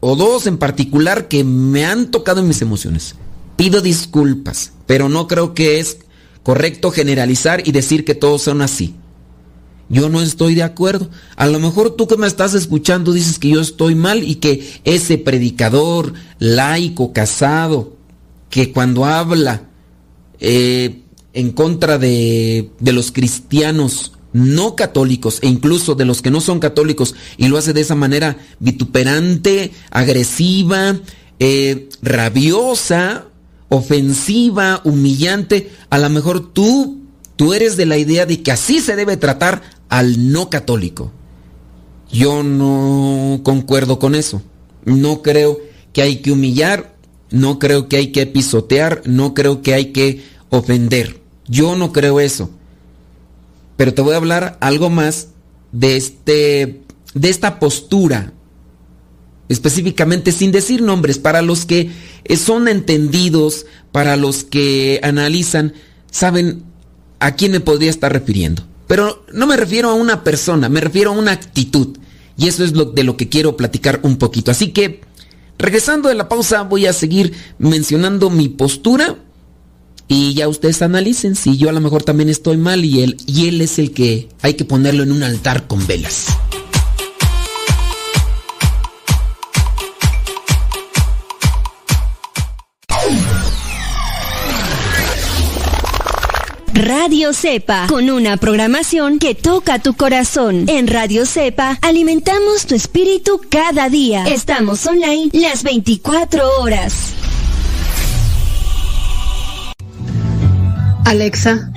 o 0.00 0.16
dos 0.16 0.46
en 0.46 0.58
particular 0.58 1.28
que 1.28 1.44
me 1.44 1.84
han 1.84 2.10
tocado 2.10 2.40
en 2.40 2.48
mis 2.48 2.60
emociones. 2.60 3.14
Pido 3.60 3.82
disculpas, 3.82 4.72
pero 4.86 5.10
no 5.10 5.28
creo 5.28 5.52
que 5.52 5.80
es 5.80 5.98
correcto 6.42 6.90
generalizar 6.90 7.68
y 7.68 7.72
decir 7.72 8.06
que 8.06 8.14
todos 8.14 8.40
son 8.40 8.62
así. 8.62 8.94
Yo 9.90 10.08
no 10.08 10.22
estoy 10.22 10.54
de 10.54 10.62
acuerdo. 10.62 11.10
A 11.36 11.46
lo 11.46 11.60
mejor 11.60 11.90
tú 11.90 12.08
que 12.08 12.16
me 12.16 12.26
estás 12.26 12.54
escuchando 12.54 13.12
dices 13.12 13.38
que 13.38 13.50
yo 13.50 13.60
estoy 13.60 13.94
mal 13.94 14.22
y 14.22 14.36
que 14.36 14.66
ese 14.84 15.18
predicador 15.18 16.14
laico, 16.38 17.12
casado, 17.12 17.98
que 18.48 18.72
cuando 18.72 19.04
habla 19.04 19.68
eh, 20.38 21.02
en 21.34 21.50
contra 21.50 21.98
de, 21.98 22.70
los 22.80 23.12
cristianos 23.12 24.12
no 24.32 24.74
católicos 24.74 25.38
e 25.42 25.48
incluso 25.48 25.94
de 25.94 26.06
los 26.06 26.22
que 26.22 26.30
no 26.30 26.40
son 26.40 26.60
católicos 26.60 27.14
y 27.36 27.48
lo 27.48 27.58
hace 27.58 27.74
de 27.74 27.82
esa 27.82 27.94
manera 27.94 28.38
vituperante, 28.58 29.72
agresiva, 29.90 30.98
eh, 31.38 31.90
rabiosa, 32.00 33.26
ofensiva, 33.70 34.82
humillante, 34.84 35.72
a 35.88 35.98
lo 35.98 36.10
mejor 36.10 36.52
tú, 36.52 37.00
tú 37.36 37.54
eres 37.54 37.78
de 37.78 37.86
la 37.86 37.96
idea 37.96 38.26
de 38.26 38.42
que 38.42 38.52
así 38.52 38.80
se 38.80 38.96
debe 38.96 39.16
tratar 39.16 39.62
al 39.88 40.30
no 40.30 40.50
católico. 40.50 41.10
Yo 42.12 42.42
no 42.42 43.40
concuerdo 43.42 43.98
con 43.98 44.14
eso. 44.14 44.42
No 44.84 45.22
creo 45.22 45.58
que 45.92 46.02
hay 46.02 46.16
que 46.16 46.32
humillar 46.32 46.90
no 47.30 47.58
creo 47.58 47.88
que 47.88 47.96
hay 47.96 48.08
que 48.08 48.26
pisotear, 48.26 49.02
no 49.04 49.34
creo 49.34 49.62
que 49.62 49.74
hay 49.74 49.86
que 49.86 50.24
ofender. 50.50 51.20
Yo 51.46 51.76
no 51.76 51.92
creo 51.92 52.20
eso. 52.20 52.50
Pero 53.76 53.94
te 53.94 54.02
voy 54.02 54.14
a 54.14 54.18
hablar 54.18 54.58
algo 54.60 54.90
más 54.90 55.28
de 55.72 55.96
este 55.96 56.82
de 57.14 57.28
esta 57.28 57.58
postura 57.58 58.32
específicamente 59.48 60.30
sin 60.30 60.52
decir 60.52 60.80
nombres 60.80 61.18
para 61.18 61.42
los 61.42 61.64
que 61.66 61.90
son 62.36 62.68
entendidos, 62.68 63.66
para 63.92 64.16
los 64.16 64.44
que 64.44 65.00
analizan, 65.02 65.74
saben 66.10 66.62
a 67.18 67.34
quién 67.34 67.52
me 67.52 67.60
podría 67.60 67.90
estar 67.90 68.12
refiriendo. 68.12 68.64
Pero 68.86 69.24
no 69.32 69.46
me 69.46 69.56
refiero 69.56 69.90
a 69.90 69.94
una 69.94 70.24
persona, 70.24 70.68
me 70.68 70.80
refiero 70.80 71.10
a 71.10 71.14
una 71.14 71.32
actitud. 71.32 71.98
Y 72.36 72.48
eso 72.48 72.64
es 72.64 72.72
de 72.72 73.04
lo 73.04 73.16
que 73.16 73.28
quiero 73.28 73.56
platicar 73.56 74.00
un 74.02 74.16
poquito. 74.16 74.50
Así 74.50 74.68
que 74.68 75.00
Regresando 75.60 76.08
de 76.08 76.14
la 76.14 76.26
pausa 76.26 76.62
voy 76.62 76.86
a 76.86 76.94
seguir 76.94 77.34
mencionando 77.58 78.30
mi 78.30 78.48
postura 78.48 79.16
y 80.08 80.32
ya 80.32 80.48
ustedes 80.48 80.80
analicen 80.80 81.36
si 81.36 81.58
yo 81.58 81.68
a 81.68 81.72
lo 81.72 81.82
mejor 81.82 82.02
también 82.02 82.30
estoy 82.30 82.56
mal 82.56 82.82
y 82.82 83.02
él, 83.02 83.18
y 83.26 83.46
él 83.46 83.60
es 83.60 83.78
el 83.78 83.92
que 83.92 84.30
hay 84.40 84.54
que 84.54 84.64
ponerlo 84.64 85.02
en 85.02 85.12
un 85.12 85.22
altar 85.22 85.66
con 85.66 85.86
velas. 85.86 86.28
Radio 96.82 97.34
Cepa, 97.34 97.86
con 97.88 98.08
una 98.08 98.38
programación 98.38 99.18
que 99.18 99.34
toca 99.34 99.80
tu 99.80 99.94
corazón. 99.94 100.64
En 100.66 100.86
Radio 100.86 101.26
Cepa 101.26 101.78
alimentamos 101.82 102.64
tu 102.66 102.74
espíritu 102.74 103.38
cada 103.50 103.90
día. 103.90 104.24
Estamos 104.24 104.86
online 104.86 105.28
las 105.34 105.62
24 105.62 106.42
horas. 106.60 107.12
Alexa, 111.04 111.70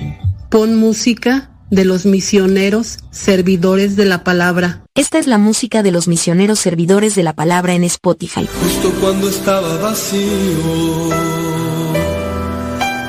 pon 0.48 0.74
música 0.76 1.50
de 1.70 1.84
los 1.84 2.06
misioneros 2.06 2.98
servidores 3.10 3.96
de 3.96 4.06
la 4.06 4.24
palabra. 4.24 4.84
Esta 4.94 5.18
es 5.18 5.26
la 5.26 5.36
música 5.36 5.82
de 5.82 5.92
los 5.92 6.08
misioneros 6.08 6.60
servidores 6.60 7.14
de 7.14 7.24
la 7.24 7.34
palabra 7.34 7.74
en 7.74 7.84
Spotify. 7.84 8.48
Justo 8.62 8.90
cuando 9.00 9.28
estaba 9.28 9.76
vacío 9.76 10.24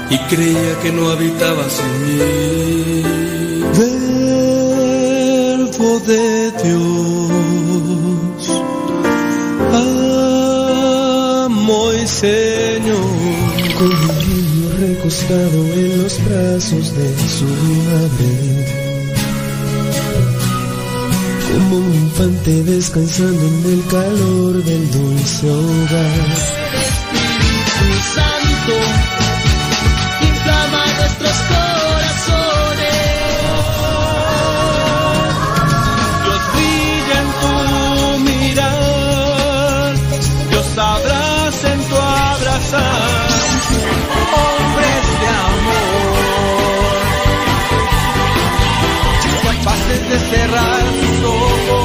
y 0.09 0.17
creía 0.29 0.79
que 0.81 0.91
no 0.91 1.09
habitabas 1.09 1.79
en 1.79 2.01
mí. 2.05 3.03
Verbo 5.77 5.99
de 5.99 6.51
Dios, 6.63 8.49
amo 11.43 11.93
y 11.93 12.07
Señor. 12.07 13.15
Con 13.77 13.91
un 13.91 14.13
niño 14.19 14.67
recostado 14.79 15.59
en 15.73 15.89
los 16.01 16.13
brazos 16.25 16.85
de 16.95 17.09
su 17.27 17.49
madre. 17.89 18.31
Como 21.51 21.73
un 21.77 21.93
infante 21.93 22.51
descansando 22.63 23.45
en 23.47 23.65
el 23.73 23.81
calor 23.87 24.53
del 24.63 24.91
dulce 24.91 25.51
hogar. 25.51 26.29
Espíritu 26.85 27.87
Santo, 28.15 28.75
nuestros 31.05 31.37
corazones. 31.53 32.95
Dios 36.23 36.41
brilla 36.53 37.17
en 37.21 37.29
tu 37.41 37.53
mirar, 38.29 39.93
Dios 40.49 40.69
abraza 40.77 41.67
en 41.73 41.81
tu 41.89 41.95
abrazar. 41.95 43.29
Hombres 44.35 45.05
de 45.21 45.27
amor, 45.49 46.15
capaces 49.43 50.01
de 50.09 50.17
cerrar 50.31 50.83
tus 51.01 51.17
ojos 51.29 51.84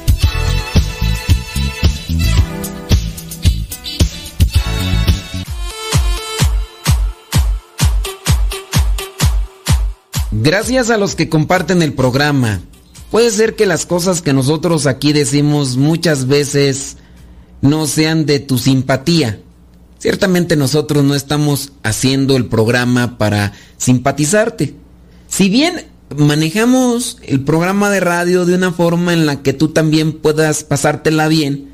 Gracias 10.43 10.89
a 10.89 10.97
los 10.97 11.13
que 11.13 11.29
comparten 11.29 11.83
el 11.83 11.93
programa. 11.93 12.61
Puede 13.11 13.29
ser 13.29 13.55
que 13.55 13.67
las 13.67 13.85
cosas 13.85 14.23
que 14.23 14.33
nosotros 14.33 14.87
aquí 14.87 15.13
decimos 15.13 15.77
muchas 15.77 16.25
veces 16.25 16.97
no 17.61 17.85
sean 17.85 18.25
de 18.25 18.39
tu 18.39 18.57
simpatía. 18.57 19.39
Ciertamente 19.99 20.55
nosotros 20.55 21.03
no 21.03 21.13
estamos 21.13 21.73
haciendo 21.83 22.35
el 22.37 22.47
programa 22.47 23.19
para 23.19 23.53
simpatizarte. 23.77 24.73
Si 25.27 25.47
bien 25.47 25.85
manejamos 26.17 27.19
el 27.21 27.41
programa 27.41 27.91
de 27.91 27.99
radio 27.99 28.43
de 28.47 28.55
una 28.55 28.71
forma 28.71 29.13
en 29.13 29.27
la 29.27 29.43
que 29.43 29.53
tú 29.53 29.67
también 29.67 30.11
puedas 30.11 30.63
pasártela 30.63 31.27
bien, 31.27 31.69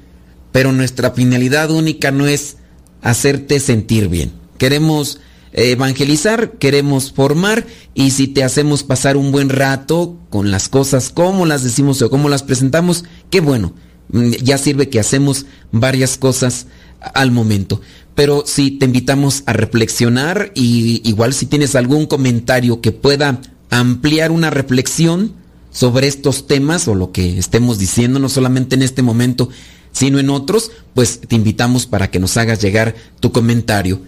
pero 0.51 0.73
nuestra 0.73 1.12
finalidad 1.12 1.71
única 1.71 2.12
no 2.12 2.27
es 2.27 2.58
hacerte 3.01 3.62
sentir 3.62 4.10
bien. 4.10 4.34
Queremos 4.58 5.21
evangelizar, 5.58 6.52
queremos 6.54 7.12
formar 7.12 7.65
y 7.96 8.12
si 8.12 8.28
te 8.28 8.43
hacemos 8.43 8.84
pasar 8.84 9.17
un 9.17 9.32
buen 9.32 9.50
rato 9.50 10.15
con 10.30 10.52
las 10.52 10.70
cosas 10.70 11.10
como 11.10 11.46
las 11.46 11.63
decimos 11.63 12.02
o 12.02 12.10
como 12.10 12.30
las 12.30 12.43
presentamos, 12.43 13.04
qué 13.30 13.41
bueno. 13.41 13.74
Mm, 14.10 14.32
Ya 14.43 14.58
sirve 14.58 14.89
que 14.89 15.00
hacemos 15.00 15.48
varias 15.72 16.17
cosas 16.17 16.67
al 17.13 17.32
momento. 17.32 17.82
Pero 18.13 18.43
si 18.46 18.72
te 18.72 18.86
invitamos 18.86 19.43
a 19.46 19.54
reflexionar 19.54 20.52
y 20.56 21.02
igual 21.08 21.34
si 21.34 21.46
tienes 21.48 21.76
algún 21.76 22.06
comentario 22.06 22.80
que 22.82 22.91
pueda 22.91 23.41
ampliar 23.70 24.32
una 24.32 24.50
reflexión 24.50 25.34
sobre 25.72 26.08
estos 26.08 26.48
temas 26.48 26.88
o 26.88 26.96
lo 26.96 27.12
que 27.12 27.38
estemos 27.38 27.78
diciendo, 27.78 28.20
no 28.20 28.30
solamente 28.30 28.76
en 28.76 28.82
este 28.82 29.02
momento, 29.02 29.50
sino 29.91 30.20
en 30.20 30.30
otros, 30.30 30.72
pues 30.93 31.20
te 31.20 31.36
invitamos 31.36 31.86
para 31.86 32.10
que 32.10 32.20
nos 32.20 32.38
hagas 32.38 32.62
llegar 32.62 32.96
tu 33.20 33.32
comentario 33.32 34.02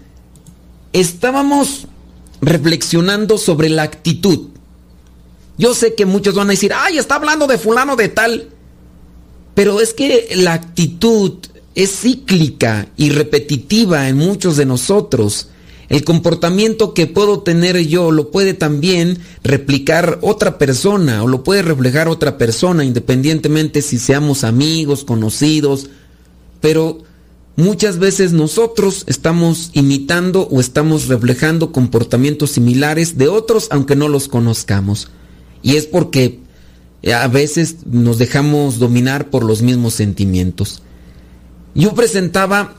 estábamos 0.92 1.86
reflexionando 2.40 3.38
sobre 3.38 3.68
la 3.68 3.82
actitud. 3.82 4.48
Yo 5.58 5.74
sé 5.74 5.94
que 5.94 6.06
muchos 6.06 6.34
van 6.34 6.48
a 6.48 6.52
decir, 6.52 6.72
ay, 6.74 6.98
está 6.98 7.16
hablando 7.16 7.46
de 7.46 7.58
fulano 7.58 7.96
de 7.96 8.08
tal. 8.08 8.48
Pero 9.54 9.80
es 9.80 9.92
que 9.92 10.30
la 10.36 10.54
actitud 10.54 11.34
es 11.74 12.00
cíclica 12.00 12.88
y 12.96 13.10
repetitiva 13.10 14.08
en 14.08 14.16
muchos 14.16 14.56
de 14.56 14.66
nosotros. 14.66 15.48
El 15.90 16.04
comportamiento 16.04 16.94
que 16.94 17.08
puedo 17.08 17.40
tener 17.40 17.76
yo 17.86 18.12
lo 18.12 18.30
puede 18.30 18.54
también 18.54 19.18
replicar 19.42 20.18
otra 20.22 20.56
persona 20.56 21.22
o 21.24 21.26
lo 21.26 21.42
puede 21.42 21.62
reflejar 21.62 22.08
otra 22.08 22.38
persona, 22.38 22.84
independientemente 22.84 23.82
si 23.82 23.98
seamos 23.98 24.44
amigos, 24.44 25.04
conocidos. 25.04 25.88
Pero 26.60 27.02
Muchas 27.60 27.98
veces 27.98 28.32
nosotros 28.32 29.04
estamos 29.06 29.68
imitando 29.74 30.48
o 30.50 30.60
estamos 30.60 31.08
reflejando 31.08 31.72
comportamientos 31.72 32.52
similares 32.52 33.18
de 33.18 33.28
otros 33.28 33.68
aunque 33.70 33.96
no 33.96 34.08
los 34.08 34.28
conozcamos. 34.28 35.10
Y 35.62 35.76
es 35.76 35.84
porque 35.84 36.40
a 37.14 37.28
veces 37.28 37.84
nos 37.84 38.16
dejamos 38.16 38.78
dominar 38.78 39.28
por 39.28 39.44
los 39.44 39.60
mismos 39.60 39.92
sentimientos. 39.92 40.82
Yo 41.74 41.92
presentaba 41.92 42.76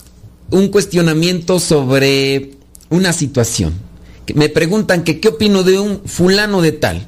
un 0.50 0.70
cuestionamiento 0.70 1.60
sobre 1.60 2.54
una 2.90 3.14
situación. 3.14 3.76
Me 4.34 4.50
preguntan 4.50 5.04
que 5.04 5.20
qué 5.20 5.28
opino 5.28 5.62
de 5.62 5.80
un 5.80 6.02
fulano 6.06 6.60
de 6.60 6.72
tal 6.72 7.08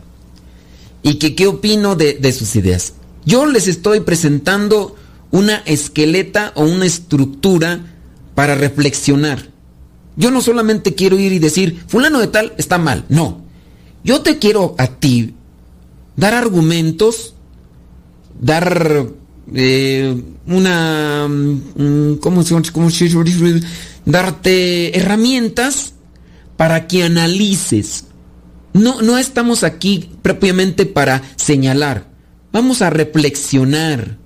y 1.01 1.15
que 1.15 1.33
qué 1.33 1.47
opino 1.47 1.95
de, 1.95 2.13
de 2.13 2.33
sus 2.33 2.55
ideas. 2.55 2.93
Yo 3.25 3.47
les 3.47 3.67
estoy 3.67 4.01
presentando 4.01 4.95
una 5.34 5.58
esqueleta 5.65 6.52
o 6.56 6.63
una 6.63 6.86
estructura 6.86 7.80
para 8.36 8.54
reflexionar. 8.54 9.50
Yo 10.15 10.30
no 10.30 10.41
solamente 10.41 10.93
quiero 10.93 11.17
ir 11.17 11.34
y 11.34 11.39
decir, 11.39 11.84
fulano 11.88 12.19
de 12.19 12.28
tal 12.28 12.54
está 12.58 12.78
mal, 12.78 13.04
no. 13.10 13.41
Yo 14.04 14.22
te 14.22 14.38
quiero 14.38 14.76
a 14.78 14.86
ti 14.86 15.34
dar 16.15 16.36
argumentos, 16.36 17.34
dar 18.39 19.08
eh, 19.56 20.24
una... 20.46 21.28
mm, 21.28 22.17
¿Cómo 22.22 22.43
se 22.43 22.72
cómo 22.72 22.91
se 22.91 23.10
Darte 24.06 24.95
herramientas 24.95 25.93
para 26.57 26.86
que 26.86 27.03
analices. 27.03 28.05
No, 28.74 29.01
no 29.01 29.18
estamos 29.18 29.64
aquí 29.64 30.12
propiamente 30.22 30.86
para 30.86 31.24
señalar. 31.38 32.07
Vamos 32.51 32.84
a 32.84 32.91
reflexionar 32.91 34.22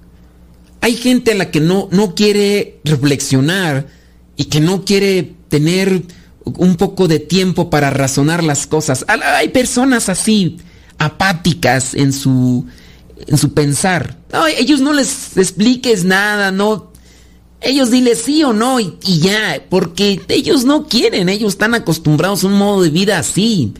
hay 0.82 0.95
gente 0.95 1.32
a 1.32 1.36
la 1.36 1.51
que 1.51 1.59
no, 1.59 1.89
no 1.91 2.15
quiere 2.15 2.80
reflexionar 2.84 3.88
y 4.36 4.45
que 4.45 4.59
no 4.59 4.86
quiere 4.86 5.34
tener 5.49 6.03
un 6.43 6.75
poco 6.75 7.07
de 7.07 7.19
tiempo 7.19 7.69
para 7.69 7.89
razonar 7.89 8.43
las 8.43 8.67
cosas. 8.67 9.05
Hay 9.07 9.49
personas 9.49 10.09
así, 10.09 10.57
apáticas 10.97 11.93
en 11.93 12.13
su, 12.13 12.65
en 13.25 13.38
su 13.38 13.53
pensar. 13.53 14.17
No, 14.32 14.47
ellos 14.47 14.82
no 14.82 14.93
les 14.93 15.38
expliques 15.38 16.03
nada, 16.03 16.51
no. 16.51 16.91
Ellos 17.59 17.89
diles 17.89 18.21
sí 18.23 18.43
o 18.43 18.53
no 18.53 18.80
y, 18.80 18.97
y 19.03 19.19
ya, 19.19 19.63
porque 19.69 20.21
ellos 20.28 20.63
no 20.63 20.88
quieren, 20.88 21.28
ellos 21.28 21.53
están 21.53 21.73
acostumbrados 21.73 22.43
a 22.43 22.47
un 22.47 22.53
modo 22.53 22.84
de 22.84 22.91
vida 22.91 23.17
así, 23.17 23.73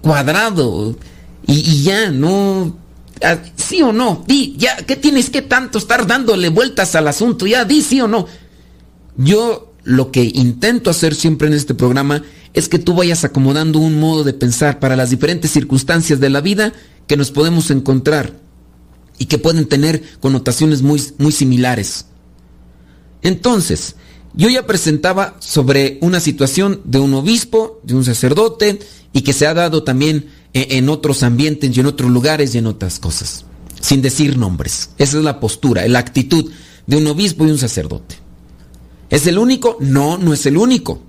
cuadrado, 0.00 0.96
y, 1.46 1.82
ya, 1.82 2.10
no, 2.10 2.76
¿Sí 3.56 3.82
o 3.82 3.92
no? 3.92 4.24
Di, 4.26 4.54
ya, 4.58 4.76
¿qué 4.76 4.96
tienes 4.96 5.30
que 5.30 5.42
tanto 5.42 5.78
estar 5.78 6.06
dándole 6.06 6.48
vueltas 6.48 6.94
al 6.94 7.08
asunto? 7.08 7.46
Ya, 7.46 7.64
di 7.64 7.82
sí 7.82 8.00
o 8.00 8.08
no. 8.08 8.26
Yo 9.16 9.74
lo 9.84 10.10
que 10.10 10.24
intento 10.24 10.90
hacer 10.90 11.14
siempre 11.14 11.48
en 11.48 11.54
este 11.54 11.74
programa 11.74 12.22
es 12.54 12.68
que 12.68 12.78
tú 12.78 12.94
vayas 12.94 13.24
acomodando 13.24 13.78
un 13.78 14.00
modo 14.00 14.24
de 14.24 14.32
pensar 14.32 14.80
para 14.80 14.96
las 14.96 15.10
diferentes 15.10 15.50
circunstancias 15.50 16.20
de 16.20 16.30
la 16.30 16.40
vida 16.40 16.72
que 17.06 17.16
nos 17.16 17.30
podemos 17.30 17.70
encontrar 17.70 18.32
y 19.18 19.26
que 19.26 19.38
pueden 19.38 19.66
tener 19.66 20.02
connotaciones 20.20 20.82
muy, 20.82 21.02
muy 21.18 21.32
similares. 21.32 22.06
Entonces, 23.22 23.96
yo 24.34 24.48
ya 24.48 24.66
presentaba 24.66 25.36
sobre 25.38 25.98
una 26.00 26.20
situación 26.20 26.80
de 26.84 26.98
un 26.98 27.14
obispo, 27.14 27.80
de 27.84 27.94
un 27.94 28.04
sacerdote, 28.04 28.80
y 29.12 29.22
que 29.22 29.32
se 29.32 29.46
ha 29.46 29.54
dado 29.54 29.84
también 29.84 30.26
en 30.54 30.88
otros 30.88 31.22
ambientes 31.24 31.76
y 31.76 31.80
en 31.80 31.86
otros 31.86 32.10
lugares 32.10 32.54
y 32.54 32.58
en 32.58 32.66
otras 32.66 33.00
cosas, 33.00 33.44
sin 33.80 34.00
decir 34.00 34.38
nombres. 34.38 34.90
Esa 34.98 35.18
es 35.18 35.24
la 35.24 35.40
postura, 35.40 35.86
la 35.88 35.98
actitud 35.98 36.50
de 36.86 36.96
un 36.96 37.06
obispo 37.08 37.46
y 37.46 37.50
un 37.50 37.58
sacerdote. 37.58 38.16
¿Es 39.10 39.26
el 39.26 39.38
único? 39.38 39.76
No, 39.80 40.16
no 40.16 40.32
es 40.32 40.46
el 40.46 40.56
único. 40.56 41.02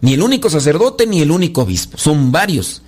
Ni 0.00 0.14
el 0.14 0.22
único 0.22 0.48
sacerdote 0.48 1.06
ni 1.06 1.20
el 1.20 1.30
único 1.30 1.62
obispo. 1.62 1.98
Son 1.98 2.32
varios. 2.32 2.82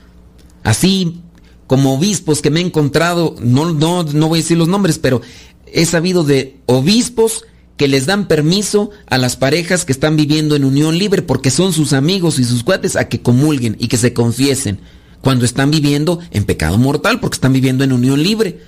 Así 0.65 1.21
como 1.67 1.95
obispos 1.95 2.41
que 2.41 2.51
me 2.51 2.61
he 2.61 2.65
encontrado, 2.65 3.37
no, 3.41 3.73
no, 3.73 4.03
no 4.03 4.29
voy 4.29 4.39
a 4.39 4.43
decir 4.43 4.57
los 4.57 4.69
nombres, 4.69 4.99
pero 4.99 5.21
he 5.67 5.85
sabido 5.85 6.25
de 6.25 6.59
obispos 6.67 7.45
que 7.77 7.89
les 7.89 8.07
dan 8.07 8.29
permiso 8.29 8.91
a 9.07 9.19
las 9.19 9.37
parejas 9.37 9.85
que 9.85 9.93
están 9.93 10.17
viviendo 10.17 10.57
en 10.57 10.65
unión 10.65 10.99
libre 10.99 11.23
porque 11.23 11.51
son 11.51 11.73
sus 11.73 11.93
amigos 11.93 12.39
y 12.39 12.45
sus 12.45 12.63
cuates 12.63 12.97
a 12.97 13.09
que 13.09 13.23
comulguen 13.23 13.77
y 13.79 13.89
que 13.89 13.97
se 13.97 14.13
confiesen 14.13 14.81
cuando 15.23 15.47
están 15.47 15.71
viviendo 15.71 16.19
en 16.31 16.45
pecado 16.45 16.77
mortal 16.77 17.21
porque 17.21 17.37
están 17.37 17.55
viviendo 17.55 17.85
en 17.85 17.93
unión 17.93 18.23
libre. 18.23 18.61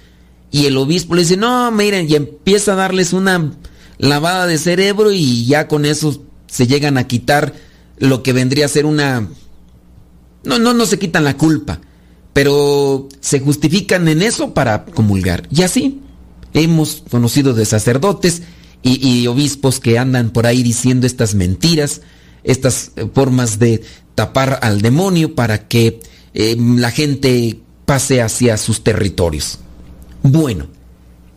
Y 0.51 0.67
el 0.67 0.77
obispo 0.79 1.15
le 1.15 1.23
dice, 1.23 1.37
no, 1.37 1.71
miren, 1.73 2.09
y 2.09 2.15
empieza 2.15 2.73
a 2.73 2.77
darles 2.77 3.13
una 3.13 3.53
lavada 3.99 4.47
de 4.47 4.57
cerebro 4.57 5.13
y 5.13 5.45
ya 5.45 5.69
con 5.69 5.85
eso 5.85 6.23
se 6.47 6.67
llegan 6.67 6.97
a 6.97 7.07
quitar 7.07 7.55
lo 7.99 8.23
que 8.23 8.33
vendría 8.33 8.67
a 8.67 8.69
ser 8.69 8.87
una... 8.87 9.29
No, 10.45 10.59
no, 10.59 10.73
no 10.75 10.87
se 10.87 10.99
quitan 10.99 11.25
la 11.25 11.37
culpa, 11.37 11.81
pero 12.33 13.09
se 13.21 13.41
justifican 13.41 14.07
en 14.09 14.23
eso 14.23 14.55
para 14.55 14.85
comulgar. 14.85 15.49
Y 15.51 15.63
así 15.63 16.01
hemos 16.53 17.03
conocido 17.11 17.53
de 17.55 17.65
sacerdotes 17.65 18.43
y, 18.83 19.27
obispos 19.27 19.81
que 19.81 19.99
andan 19.99 20.31
por 20.31 20.47
ahí 20.47 20.63
diciendo 20.63 21.07
estas 21.07 21.35
mentiras, 21.35 22.03
estas 22.43 22.93
eh, 22.97 23.09
formas 23.13 23.59
de 23.59 23.83
tapar 24.15 24.59
al 24.63 24.83
demonio 24.83 25.35
para 25.35 25.67
que 25.67 26.01
eh, 26.35 26.57
la 26.59 26.91
gente 26.91 27.61
pase 27.85 28.21
hacia 28.21 28.57
sus 28.57 28.83
territorios. 28.83 29.59
Bueno, 30.23 30.67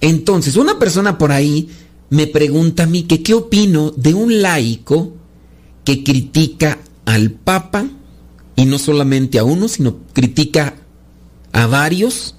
entonces 0.02 0.56
una 0.56 0.80
persona 0.80 1.18
por 1.18 1.32
ahí 1.32 1.70
me 2.10 2.28
pregunta 2.28 2.84
a 2.84 2.88
mí 2.88 3.04
que 3.04 3.22
qué 3.22 3.34
opino 3.34 3.92
de 3.92 4.14
un 4.14 4.42
laico 4.42 5.14
que 5.84 6.04
critica 6.04 6.80
al 7.06 7.32
Papa, 7.32 7.88
y 8.56 8.66
no 8.66 8.80
solamente 8.80 9.40
a 9.40 9.44
uno, 9.44 9.68
sino 9.68 9.98
critica 10.14 10.76
a 11.54 11.68
varios, 11.68 12.36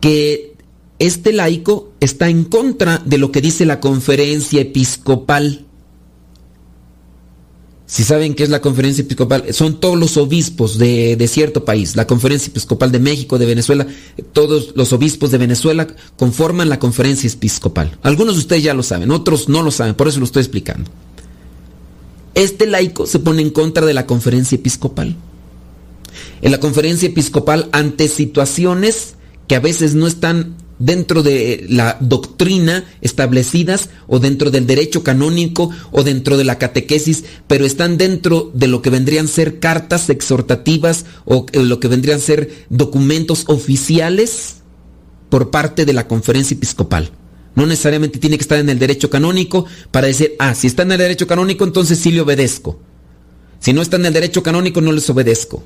que 0.00 0.56
este 0.98 1.32
laico 1.32 1.92
está 2.00 2.28
en 2.28 2.44
contra 2.44 3.02
de 3.04 3.18
lo 3.18 3.30
que 3.30 3.42
dice 3.42 3.66
la 3.66 3.78
conferencia 3.78 4.62
episcopal. 4.62 5.65
Si 7.86 8.02
saben 8.02 8.34
qué 8.34 8.42
es 8.42 8.50
la 8.50 8.60
conferencia 8.60 9.02
episcopal, 9.02 9.54
son 9.54 9.78
todos 9.78 9.96
los 9.96 10.16
obispos 10.16 10.76
de, 10.76 11.24
cierto 11.28 11.64
país. 11.64 11.94
La 11.94 12.06
conferencia 12.06 12.50
episcopal 12.50 12.90
de 12.90 12.98
México, 12.98 13.38
de 13.38 13.46
Venezuela, 13.46 13.86
todos 14.32 14.72
los 14.74 14.92
obispos 14.92 15.30
de 15.30 15.38
Venezuela 15.38 15.86
conforman 16.16 16.68
la 16.68 16.80
conferencia 16.80 17.30
episcopal. 17.30 17.96
Algunos 18.02 18.34
de 18.34 18.40
ustedes 18.40 18.64
ya 18.64 18.74
lo 18.74 18.82
saben, 18.82 19.12
otros 19.12 19.48
no 19.48 19.62
lo 19.62 19.70
saben, 19.70 19.94
por 19.94 20.08
eso 20.08 20.18
lo 20.18 20.24
estoy 20.24 20.42
explicando. 20.42 20.90
Este 22.34 22.66
laico 22.66 23.06
se 23.06 23.20
pone 23.20 23.40
en 23.40 23.50
contra 23.50 23.86
de 23.86 23.94
la 23.94 24.04
conferencia 24.04 24.56
episcopal. 24.56 25.14
En 26.42 26.50
la 26.50 26.58
conferencia 26.58 27.08
episcopal, 27.08 27.68
ante 27.70 28.08
situaciones 28.08 29.14
que 29.46 29.54
a 29.54 29.60
veces 29.60 29.94
no 29.94 30.08
están 30.08 30.56
dentro 30.78 31.22
de 31.22 31.66
la 31.68 31.96
doctrina 32.00 32.84
establecidas 33.00 33.90
o 34.06 34.18
dentro 34.18 34.50
del 34.50 34.66
derecho 34.66 35.02
canónico 35.02 35.70
o 35.90 36.02
dentro 36.02 36.36
de 36.36 36.44
la 36.44 36.58
catequesis, 36.58 37.24
pero 37.46 37.64
están 37.64 37.98
dentro 37.98 38.50
de 38.54 38.66
lo 38.66 38.82
que 38.82 38.90
vendrían 38.90 39.28
ser 39.28 39.58
cartas 39.58 40.10
exhortativas 40.10 41.06
o 41.24 41.46
eh, 41.52 41.62
lo 41.62 41.80
que 41.80 41.88
vendrían 41.88 42.20
ser 42.20 42.66
documentos 42.68 43.44
oficiales 43.48 44.56
por 45.28 45.50
parte 45.50 45.84
de 45.84 45.92
la 45.92 46.06
conferencia 46.06 46.54
episcopal. 46.54 47.10
No 47.54 47.66
necesariamente 47.66 48.18
tiene 48.18 48.36
que 48.36 48.42
estar 48.42 48.58
en 48.58 48.68
el 48.68 48.78
derecho 48.78 49.08
canónico 49.08 49.64
para 49.90 50.06
decir, 50.08 50.34
ah, 50.38 50.54
si 50.54 50.66
está 50.66 50.82
en 50.82 50.92
el 50.92 50.98
derecho 50.98 51.26
canónico, 51.26 51.64
entonces 51.64 51.98
sí 51.98 52.12
le 52.12 52.20
obedezco. 52.20 52.78
Si 53.58 53.72
no 53.72 53.80
está 53.80 53.96
en 53.96 54.06
el 54.06 54.12
derecho 54.12 54.42
canónico, 54.42 54.82
no 54.82 54.92
les 54.92 55.08
obedezco. 55.08 55.64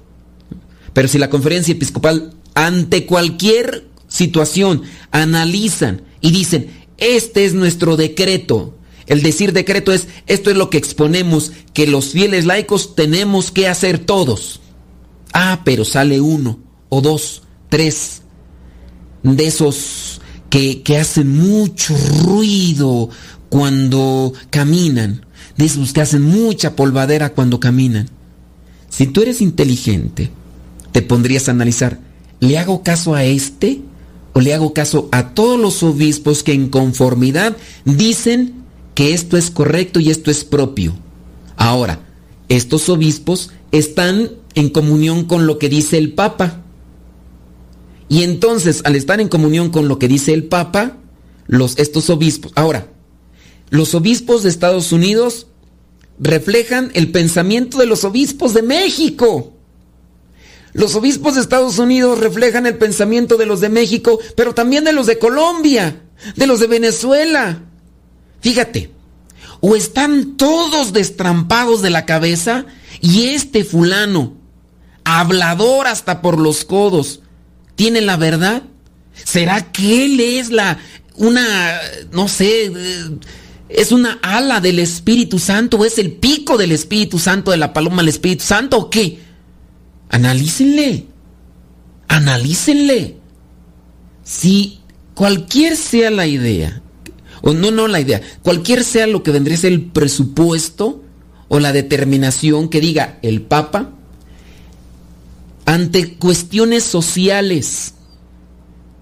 Pero 0.93 1.09
si 1.09 1.19
la 1.19 1.31
conferencia 1.31 1.73
episcopal, 1.73 2.35
ante 2.55 3.07
cualquier 3.07 3.90
situación, 4.11 4.83
analizan 5.11 6.03
y 6.21 6.33
dicen, 6.33 6.71
este 6.99 7.47
es 7.47 7.55
nuestro 7.55 7.97
decreto. 7.97 8.77
El 9.07 9.23
decir 9.23 9.53
decreto 9.53 9.93
es, 9.93 10.07
esto 10.27 10.51
es 10.51 10.57
lo 10.57 10.69
que 10.69 10.77
exponemos, 10.77 11.53
que 11.73 11.87
los 11.87 12.11
fieles 12.11 12.45
laicos 12.45 12.95
tenemos 12.95 13.51
que 13.51 13.67
hacer 13.67 13.99
todos. 13.99 14.61
Ah, 15.33 15.63
pero 15.65 15.85
sale 15.85 16.21
uno, 16.21 16.61
o 16.91 17.01
dos, 17.01 17.43
tres, 17.69 18.23
de 19.23 19.47
esos 19.47 20.21
que, 20.51 20.83
que 20.83 20.99
hacen 20.99 21.37
mucho 21.37 21.95
ruido 22.25 23.09
cuando 23.49 24.33
caminan, 24.51 25.27
de 25.57 25.65
esos 25.65 25.93
que 25.93 26.03
hacen 26.03 26.23
mucha 26.23 26.77
polvadera 26.77 27.31
cuando 27.31 27.59
caminan. 27.59 28.09
Si 28.89 29.07
tú 29.07 29.23
eres 29.23 29.41
inteligente, 29.41 30.31
te 30.93 31.03
pondrías 31.03 31.49
a 31.49 31.53
analizar, 31.53 32.01
¿le 32.41 32.59
hago 32.59 32.83
caso 32.83 33.15
a 33.15 33.25
este? 33.25 33.81
O 34.33 34.41
le 34.41 34.55
hago 34.55 34.73
caso 34.73 35.09
a 35.13 35.35
todos 35.35 35.59
los 35.59 35.83
obispos 35.83 36.43
que 36.43 36.53
en 36.53 36.69
conformidad 36.69 37.57
dicen 37.85 38.65
que 38.95 39.15
esto 39.15 39.37
es 39.37 39.51
correcto 39.51 40.01
y 40.01 40.11
esto 40.11 40.31
es 40.31 40.45
propio. 40.45 40.95
Ahora, 41.57 42.01
estos 42.49 42.89
obispos 42.89 43.51
están 43.73 44.31
en 44.55 44.71
comunión 44.71 45.25
con 45.25 45.47
lo 45.47 45.59
que 45.59 45.69
dice 45.69 45.99
el 45.99 46.13
Papa. 46.13 46.63
Y 48.09 48.25
entonces, 48.25 48.83
al 48.85 48.97
estar 48.97 49.21
en 49.21 49.29
comunión 49.29 49.71
con 49.71 49.89
lo 49.89 49.99
que 49.99 50.09
dice 50.09 50.33
el 50.33 50.45
Papa, 50.45 50.97
los, 51.47 51.79
estos 51.79 52.11
obispos, 52.11 52.53
ahora, 52.57 52.89
los 53.71 53.95
obispos 53.95 54.43
de 54.43 54.49
Estados 54.49 54.93
Unidos 54.93 55.47
reflejan 56.19 56.91
el 56.95 57.11
pensamiento 57.13 57.79
de 57.79 57.87
los 57.87 58.05
obispos 58.05 58.53
de 58.53 58.63
México. 58.63 59.55
Los 60.73 60.95
obispos 60.95 61.35
de 61.35 61.41
Estados 61.41 61.79
Unidos 61.79 62.21
reflejan 62.21 62.67
el 62.67 62.79
pensamiento 62.79 63.37
de 63.37 63.47
los 63.47 63.61
de 63.61 63.69
México, 63.69 64.19
pero 64.37 64.55
también 64.55 64.85
de 64.85 64.93
los 64.93 65.07
de 65.07 65.19
Colombia, 65.19 66.03
de 66.37 66.47
los 66.47 66.61
de 66.61 66.69
Venezuela. 66.69 67.63
Fíjate, 68.41 68.91
o 69.61 69.77
están 69.77 70.37
todos 70.37 70.93
destrampados 70.93 71.83
de 71.83 71.91
la 71.91 72.07
cabeza 72.07 72.67
y 73.01 73.29
este 73.29 73.65
fulano, 73.65 74.35
hablador 75.05 75.87
hasta 75.87 76.23
por 76.23 76.39
los 76.39 76.65
codos, 76.65 77.21
tiene 77.75 78.01
la 78.01 78.17
verdad. 78.17 78.63
¿Será 79.25 79.73
que 79.73 80.05
él 80.05 80.21
es 80.21 80.51
la 80.51 80.79
una 81.17 81.81
no 82.13 82.29
sé, 82.29 82.73
es 83.69 83.93
una 83.93 84.19
ala 84.23 84.61
del 84.61 84.79
Espíritu 84.79 85.39
Santo 85.39 85.85
es 85.85 85.99
el 85.99 86.13
pico 86.13 86.57
del 86.57 86.73
Espíritu 86.73 87.19
Santo 87.19 87.51
de 87.51 87.59
la 87.59 87.73
paloma 87.73 87.99
del 87.99 88.09
Espíritu 88.09 88.45
Santo 88.45 88.79
o 88.79 88.91
qué? 88.91 89.19
Analícenle. 90.11 91.07
Analícenle. 92.09 93.17
Si 94.23 94.81
cualquier 95.15 95.77
sea 95.77 96.11
la 96.11 96.27
idea, 96.27 96.83
o 97.43 97.53
no, 97.53 97.71
no 97.71 97.89
la 97.89 98.01
idea, 98.01 98.21
cualquier 98.43 98.85
sea 98.85 99.07
lo 99.07 99.23
que 99.23 99.31
vendría 99.31 99.57
a 99.57 99.61
ser 99.61 99.73
el 99.73 99.87
presupuesto 99.87 101.03
o 101.49 101.59
la 101.59 101.73
determinación 101.73 102.69
que 102.69 102.81
diga 102.81 103.19
el 103.23 103.43
Papa, 103.43 103.91
ante 105.65 106.15
cuestiones 106.15 106.85
sociales, 106.85 107.95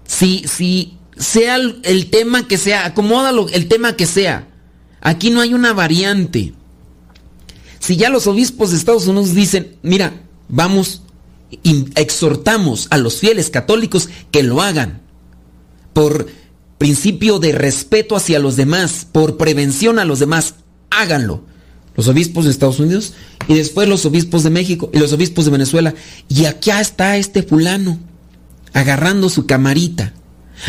si, 0.05 0.43
si 0.47 0.97
sea 1.17 1.55
el, 1.55 2.09
tema 2.09 2.47
que 2.47 2.57
sea, 2.57 2.85
acomódalo 2.85 3.49
el 3.49 3.67
tema 3.67 3.95
que 3.95 4.05
sea, 4.05 4.47
aquí 5.01 5.29
no 5.29 5.41
hay 5.41 5.53
una 5.53 5.73
variante. 5.73 6.53
Si 7.79 7.97
ya 7.97 8.09
los 8.09 8.27
obispos 8.27 8.71
de 8.71 8.77
Estados 8.77 9.07
Unidos 9.07 9.33
dicen, 9.33 9.77
mira, 9.81 10.13
vamos, 10.49 11.03
exhortamos 11.95 12.87
a 12.89 12.97
los 12.97 13.19
fieles 13.19 13.49
católicos 13.49 14.09
que 14.31 14.43
lo 14.43 14.61
hagan 14.61 15.01
por 15.93 16.27
principio 16.77 17.39
de 17.39 17.51
respeto 17.51 18.15
hacia 18.15 18.39
los 18.39 18.55
demás, 18.55 19.05
por 19.11 19.37
prevención 19.37 19.99
a 19.99 20.05
los 20.05 20.19
demás, 20.19 20.55
háganlo. 20.89 21.43
Los 21.95 22.07
obispos 22.07 22.45
de 22.45 22.51
Estados 22.51 22.79
Unidos 22.79 23.13
y 23.49 23.55
después 23.55 23.89
los 23.89 24.05
obispos 24.05 24.43
de 24.43 24.49
México 24.49 24.89
y 24.93 24.99
los 24.99 25.11
obispos 25.11 25.45
de 25.45 25.51
Venezuela. 25.51 25.93
Y 26.29 26.45
aquí 26.45 26.71
está 26.71 27.17
este 27.17 27.43
fulano, 27.43 27.99
agarrando 28.71 29.27
su 29.27 29.45
camarita, 29.45 30.13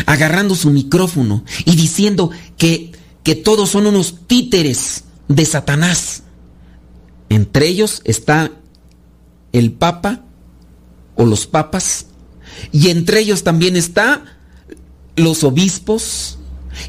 agarrando 0.05 0.55
su 0.55 0.69
micrófono 0.71 1.45
y 1.63 1.77
diciendo 1.77 2.31
que, 2.57 2.91
que 3.23 3.35
todos 3.35 3.69
son 3.69 3.87
unos 3.87 4.27
títeres 4.27 5.05
de 5.29 5.45
Satanás. 5.45 6.23
Entre 7.29 7.69
ellos 7.69 8.01
está 8.03 8.51
el 9.51 9.71
Papa 9.71 10.23
o 11.15 11.25
los 11.25 11.47
papas, 11.47 12.07
y 12.71 12.89
entre 12.89 13.19
ellos 13.19 13.43
también 13.43 13.75
está 13.75 14.23
los 15.15 15.43
obispos 15.43 16.37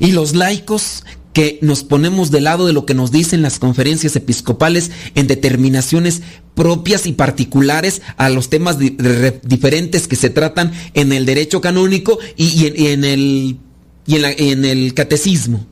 y 0.00 0.12
los 0.12 0.34
laicos 0.34 1.04
que 1.32 1.58
nos 1.62 1.82
ponemos 1.82 2.30
del 2.30 2.44
lado 2.44 2.66
de 2.66 2.72
lo 2.72 2.84
que 2.84 2.94
nos 2.94 3.10
dicen 3.10 3.42
las 3.42 3.58
conferencias 3.58 4.16
episcopales 4.16 4.90
en 5.14 5.26
determinaciones 5.26 6.22
propias 6.54 7.06
y 7.06 7.12
particulares 7.12 8.02
a 8.18 8.28
los 8.28 8.50
temas 8.50 8.76
diferentes 8.78 10.08
que 10.08 10.16
se 10.16 10.30
tratan 10.30 10.72
en 10.92 11.12
el 11.12 11.24
derecho 11.24 11.60
canónico 11.60 12.18
y, 12.36 12.66
en, 12.66 13.04
el, 13.04 13.58
y 14.06 14.16
en 14.16 14.64
el 14.64 14.92
catecismo. 14.92 15.66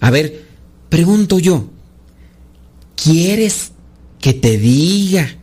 A 0.00 0.10
ver, 0.10 0.44
pregunto 0.90 1.38
yo, 1.38 1.70
¿quieres 2.94 3.72
que 4.20 4.34
te 4.34 4.58
diga 4.58 5.37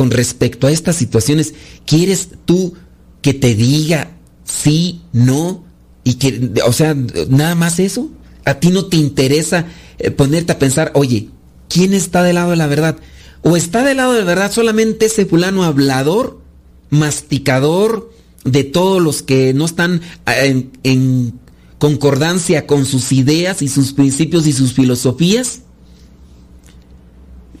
con 0.00 0.10
respecto 0.10 0.66
a 0.66 0.72
estas 0.72 0.96
situaciones? 0.96 1.52
¿Quieres 1.84 2.30
tú 2.46 2.72
que 3.20 3.34
te 3.34 3.54
diga 3.54 4.12
sí, 4.46 5.02
no? 5.12 5.62
Y 6.04 6.14
que, 6.14 6.52
o 6.66 6.72
sea, 6.72 6.96
nada 7.28 7.54
más 7.54 7.78
eso. 7.78 8.08
A 8.46 8.54
ti 8.54 8.70
no 8.70 8.86
te 8.86 8.96
interesa 8.96 9.66
eh, 9.98 10.10
ponerte 10.10 10.52
a 10.52 10.58
pensar, 10.58 10.90
oye, 10.94 11.28
¿quién 11.68 11.92
está 11.92 12.22
del 12.22 12.36
lado 12.36 12.52
de 12.52 12.56
la 12.56 12.66
verdad? 12.66 12.96
¿O 13.42 13.58
está 13.58 13.84
del 13.84 13.98
lado 13.98 14.14
de 14.14 14.20
la 14.20 14.24
verdad 14.24 14.50
solamente 14.50 15.04
ese 15.04 15.26
fulano 15.26 15.64
hablador, 15.64 16.40
masticador 16.88 18.10
de 18.44 18.64
todos 18.64 19.02
los 19.02 19.20
que 19.20 19.52
no 19.52 19.66
están 19.66 20.00
eh, 20.26 20.66
en, 20.82 21.38
concordancia 21.78 22.66
con 22.66 22.86
sus 22.86 23.12
ideas 23.12 23.60
y 23.60 23.68
sus 23.68 23.92
principios 23.92 24.46
y 24.46 24.54
sus 24.54 24.72
filosofías? 24.72 25.60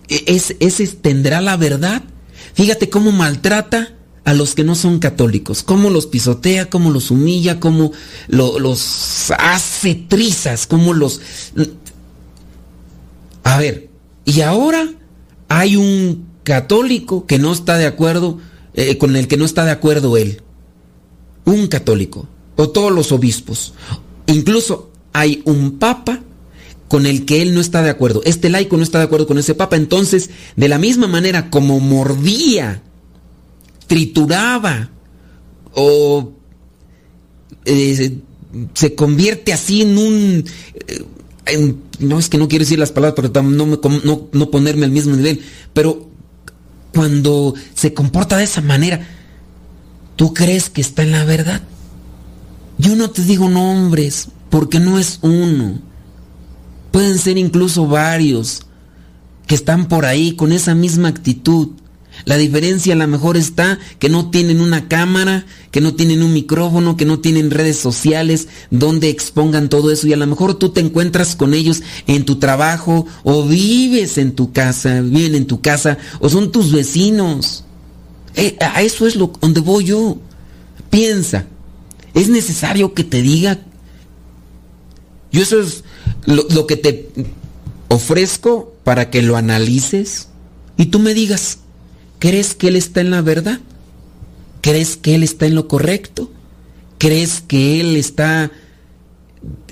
¿E-, 0.08 0.24
¿Es, 0.26 0.56
¿Ese 0.58 0.86
tendrá 0.86 1.42
la 1.42 1.58
verdad? 1.58 2.02
Fíjate 2.54 2.90
cómo 2.90 3.12
maltrata 3.12 3.94
a 4.24 4.34
los 4.34 4.54
que 4.54 4.64
no 4.64 4.74
son 4.74 4.98
católicos, 4.98 5.62
cómo 5.62 5.90
los 5.90 6.06
pisotea, 6.06 6.70
cómo 6.70 6.90
los 6.90 7.10
humilla, 7.10 7.58
cómo 7.58 7.92
los 8.28 9.32
hace 9.38 9.94
trizas, 9.94 10.66
cómo 10.66 10.92
los... 10.92 11.20
A 13.42 13.58
ver, 13.58 13.88
y 14.24 14.42
ahora 14.42 14.88
hay 15.48 15.76
un 15.76 16.26
católico 16.44 17.26
que 17.26 17.38
no 17.38 17.52
está 17.52 17.78
de 17.78 17.86
acuerdo, 17.86 18.38
eh, 18.74 18.98
con 18.98 19.16
el 19.16 19.26
que 19.26 19.36
no 19.36 19.44
está 19.44 19.64
de 19.64 19.72
acuerdo 19.72 20.16
él. 20.16 20.42
Un 21.44 21.66
católico, 21.66 22.28
o 22.56 22.68
todos 22.68 22.92
los 22.92 23.12
obispos. 23.12 23.74
Incluso 24.26 24.90
hay 25.12 25.42
un 25.44 25.78
papa 25.78 26.20
con 26.90 27.06
el 27.06 27.24
que 27.24 27.40
él 27.40 27.54
no 27.54 27.60
está 27.60 27.82
de 27.82 27.90
acuerdo. 27.90 28.20
Este 28.24 28.50
laico 28.50 28.76
no 28.76 28.82
está 28.82 28.98
de 28.98 29.04
acuerdo 29.04 29.28
con 29.28 29.38
ese 29.38 29.54
papa. 29.54 29.76
Entonces, 29.76 30.28
de 30.56 30.68
la 30.68 30.76
misma 30.76 31.06
manera 31.06 31.48
como 31.48 31.78
mordía 31.78 32.82
trituraba 33.86 34.90
o 35.72 36.32
eh, 37.64 38.18
se 38.74 38.94
convierte 38.96 39.52
así 39.52 39.82
en 39.82 39.98
un... 39.98 40.44
Eh, 41.46 41.74
no 42.00 42.18
es 42.18 42.28
que 42.28 42.38
no 42.38 42.48
quiero 42.48 42.64
decir 42.64 42.80
las 42.80 42.90
palabras, 42.90 43.30
no, 43.34 43.66
no, 43.66 44.28
no 44.32 44.50
ponerme 44.50 44.84
al 44.84 44.90
mismo 44.90 45.14
nivel, 45.14 45.42
pero 45.72 46.10
cuando 46.92 47.54
se 47.72 47.94
comporta 47.94 48.36
de 48.36 48.44
esa 48.44 48.62
manera, 48.62 49.06
¿tú 50.16 50.34
crees 50.34 50.70
que 50.70 50.80
está 50.80 51.04
en 51.04 51.12
la 51.12 51.24
verdad? 51.24 51.62
Yo 52.78 52.96
no 52.96 53.10
te 53.10 53.22
digo 53.22 53.48
nombres, 53.48 54.26
porque 54.48 54.80
no 54.80 54.98
es 54.98 55.20
uno. 55.22 55.89
Pueden 56.90 57.18
ser 57.18 57.38
incluso 57.38 57.86
varios 57.86 58.62
que 59.46 59.54
están 59.54 59.88
por 59.88 60.06
ahí 60.06 60.36
con 60.36 60.52
esa 60.52 60.74
misma 60.74 61.08
actitud. 61.08 61.70
La 62.24 62.36
diferencia 62.36 62.92
a 62.92 62.96
lo 62.96 63.06
mejor 63.06 63.36
está 63.36 63.78
que 63.98 64.08
no 64.08 64.30
tienen 64.30 64.60
una 64.60 64.88
cámara, 64.88 65.46
que 65.70 65.80
no 65.80 65.94
tienen 65.94 66.22
un 66.22 66.32
micrófono, 66.32 66.96
que 66.96 67.04
no 67.04 67.20
tienen 67.20 67.50
redes 67.50 67.78
sociales 67.78 68.48
donde 68.70 69.08
expongan 69.08 69.68
todo 69.68 69.90
eso 69.90 70.06
y 70.06 70.12
a 70.12 70.16
lo 70.16 70.26
mejor 70.26 70.54
tú 70.54 70.70
te 70.70 70.80
encuentras 70.80 71.36
con 71.36 71.54
ellos 71.54 71.82
en 72.06 72.24
tu 72.24 72.36
trabajo 72.36 73.06
o 73.22 73.44
vives 73.44 74.18
en 74.18 74.32
tu 74.32 74.52
casa, 74.52 75.00
viven 75.00 75.34
en 75.34 75.46
tu 75.46 75.60
casa 75.60 75.98
o 76.18 76.28
son 76.28 76.52
tus 76.52 76.72
vecinos. 76.72 77.64
Eh, 78.36 78.56
a 78.60 78.82
eso 78.82 79.06
es 79.06 79.16
lo 79.16 79.32
donde 79.40 79.60
voy 79.60 79.84
yo. 79.84 80.18
Piensa, 80.90 81.46
es 82.14 82.28
necesario 82.28 82.94
que 82.94 83.04
te 83.04 83.22
diga. 83.22 83.60
Yo 85.32 85.42
eso 85.42 85.60
es 85.60 85.84
lo 86.26 86.66
que 86.66 86.76
te 86.76 87.08
ofrezco 87.88 88.72
para 88.84 89.10
que 89.10 89.22
lo 89.22 89.36
analices 89.36 90.28
y 90.76 90.86
tú 90.86 90.98
me 90.98 91.12
digas. 91.12 91.58
¿Crees 92.18 92.54
que 92.54 92.68
Él 92.68 92.76
está 92.76 93.00
en 93.00 93.10
la 93.10 93.22
verdad? 93.22 93.60
¿Crees 94.60 94.96
que 94.96 95.14
Él 95.14 95.22
está 95.22 95.46
en 95.46 95.54
lo 95.54 95.68
correcto? 95.68 96.30
¿Crees 96.98 97.40
que 97.40 97.80
Él 97.80 97.96
está 97.96 98.50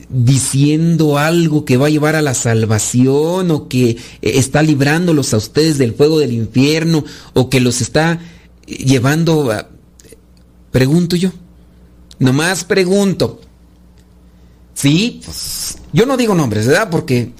diciendo 0.09 1.19
algo 1.19 1.65
que 1.65 1.77
va 1.77 1.87
a 1.87 1.91
llevar 1.91 2.17
a 2.17 2.23
la 2.23 2.35
salvación 2.35 3.51
o 3.51 3.69
que 3.69 3.99
está 4.23 4.63
librándolos 4.63 5.35
a 5.35 5.37
ustedes 5.37 5.77
del 5.79 5.95
fuego 5.95 6.19
del 6.19 6.33
infierno 6.33 7.05
o 7.35 7.51
que 7.51 7.61
los 7.61 7.81
está 7.81 8.19
llevando 8.67 9.51
a... 9.53 9.69
Pregunto 10.71 11.17
yo. 11.17 11.31
Nomás 12.19 12.65
pregunto. 12.65 13.41
Sí, 14.75 15.21
pues 15.25 15.78
yo 15.93 16.07
no 16.07 16.17
digo 16.17 16.35
nombres, 16.35 16.67
¿verdad? 16.67 16.91
Porque 16.91 17.33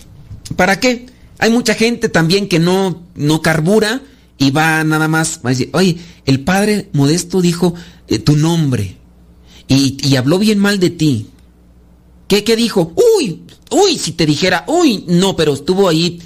¿para 0.57 0.81
qué? 0.81 1.07
Hay 1.39 1.51
mucha 1.51 1.75
gente 1.75 2.09
también 2.09 2.49
que 2.49 2.59
no, 2.59 3.03
no 3.15 3.43
carbura 3.43 4.03
y 4.39 4.51
va 4.51 4.83
nada 4.85 5.09
más, 5.09 5.41
a 5.43 5.49
decir, 5.49 5.71
oye, 5.73 5.99
el 6.27 6.41
padre 6.41 6.89
modesto 6.93 7.41
dijo 7.41 7.75
eh, 8.09 8.19
tu 8.19 8.37
nombre 8.37 8.97
y, 9.69 10.17
habló 10.17 10.39
bien 10.39 10.59
mal 10.59 10.81
de 10.81 10.91
ti. 10.91 11.27
¿Qué, 12.27 12.43
¿Qué 12.43 12.57
dijo? 12.57 12.93
Uy, 13.19 13.43
uy, 13.71 13.99
si 13.99 14.13
te 14.13 14.25
dijera, 14.25 14.65
uy, 14.67 15.05
no, 15.09 15.37
pero 15.37 15.53
estuvo 15.53 15.89
ahí. 15.89 16.21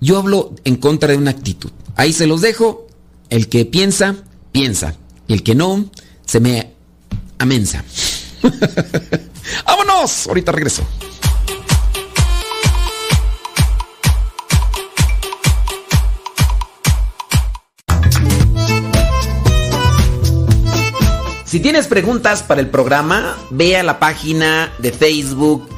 Yo 0.00 0.18
hablo 0.18 0.54
en 0.64 0.76
contra 0.76 1.10
de 1.10 1.16
una 1.16 1.30
actitud. 1.30 1.70
Ahí 1.96 2.12
se 2.12 2.26
los 2.26 2.42
dejo. 2.42 2.86
El 3.30 3.48
que 3.48 3.64
piensa, 3.64 4.16
piensa. 4.52 4.96
El 5.28 5.42
que 5.42 5.54
no, 5.54 5.90
se 6.26 6.40
me 6.40 6.72
amensa. 7.38 7.84
¡Vámonos! 9.66 10.26
Ahorita 10.26 10.52
regreso. 10.52 10.86
Si 21.44 21.60
tienes 21.60 21.86
preguntas 21.86 22.42
para 22.42 22.60
el 22.60 22.68
programa, 22.68 23.36
ve 23.48 23.78
a 23.78 23.82
la 23.82 23.98
página 23.98 24.70
de 24.80 24.92
Facebook 24.92 25.77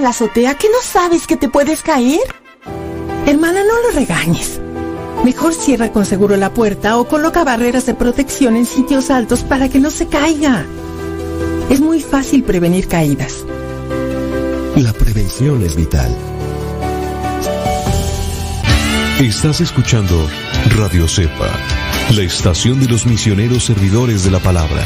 En 0.00 0.04
la 0.04 0.10
azotea 0.10 0.54
que 0.54 0.68
no 0.68 0.78
sabes 0.82 1.26
que 1.26 1.36
te 1.36 1.50
puedes 1.50 1.82
caer? 1.82 2.20
Hermana, 3.26 3.60
no 3.64 3.82
lo 3.82 3.90
regañes. 3.94 4.58
Mejor 5.24 5.52
cierra 5.52 5.92
con 5.92 6.06
seguro 6.06 6.38
la 6.38 6.54
puerta 6.54 6.96
o 6.96 7.06
coloca 7.06 7.44
barreras 7.44 7.84
de 7.84 7.92
protección 7.92 8.56
en 8.56 8.64
sitios 8.64 9.10
altos 9.10 9.44
para 9.44 9.68
que 9.68 9.78
no 9.78 9.90
se 9.90 10.06
caiga. 10.06 10.64
Es 11.68 11.80
muy 11.80 12.00
fácil 12.00 12.42
prevenir 12.44 12.88
caídas. 12.88 13.44
La 14.76 14.94
prevención 14.94 15.62
es 15.62 15.76
vital. 15.76 16.10
Estás 19.20 19.60
escuchando 19.60 20.26
Radio 20.78 21.06
Cepa, 21.08 21.50
la 22.16 22.22
estación 22.22 22.80
de 22.80 22.88
los 22.88 23.04
misioneros 23.04 23.64
servidores 23.64 24.24
de 24.24 24.30
la 24.30 24.38
palabra. 24.38 24.82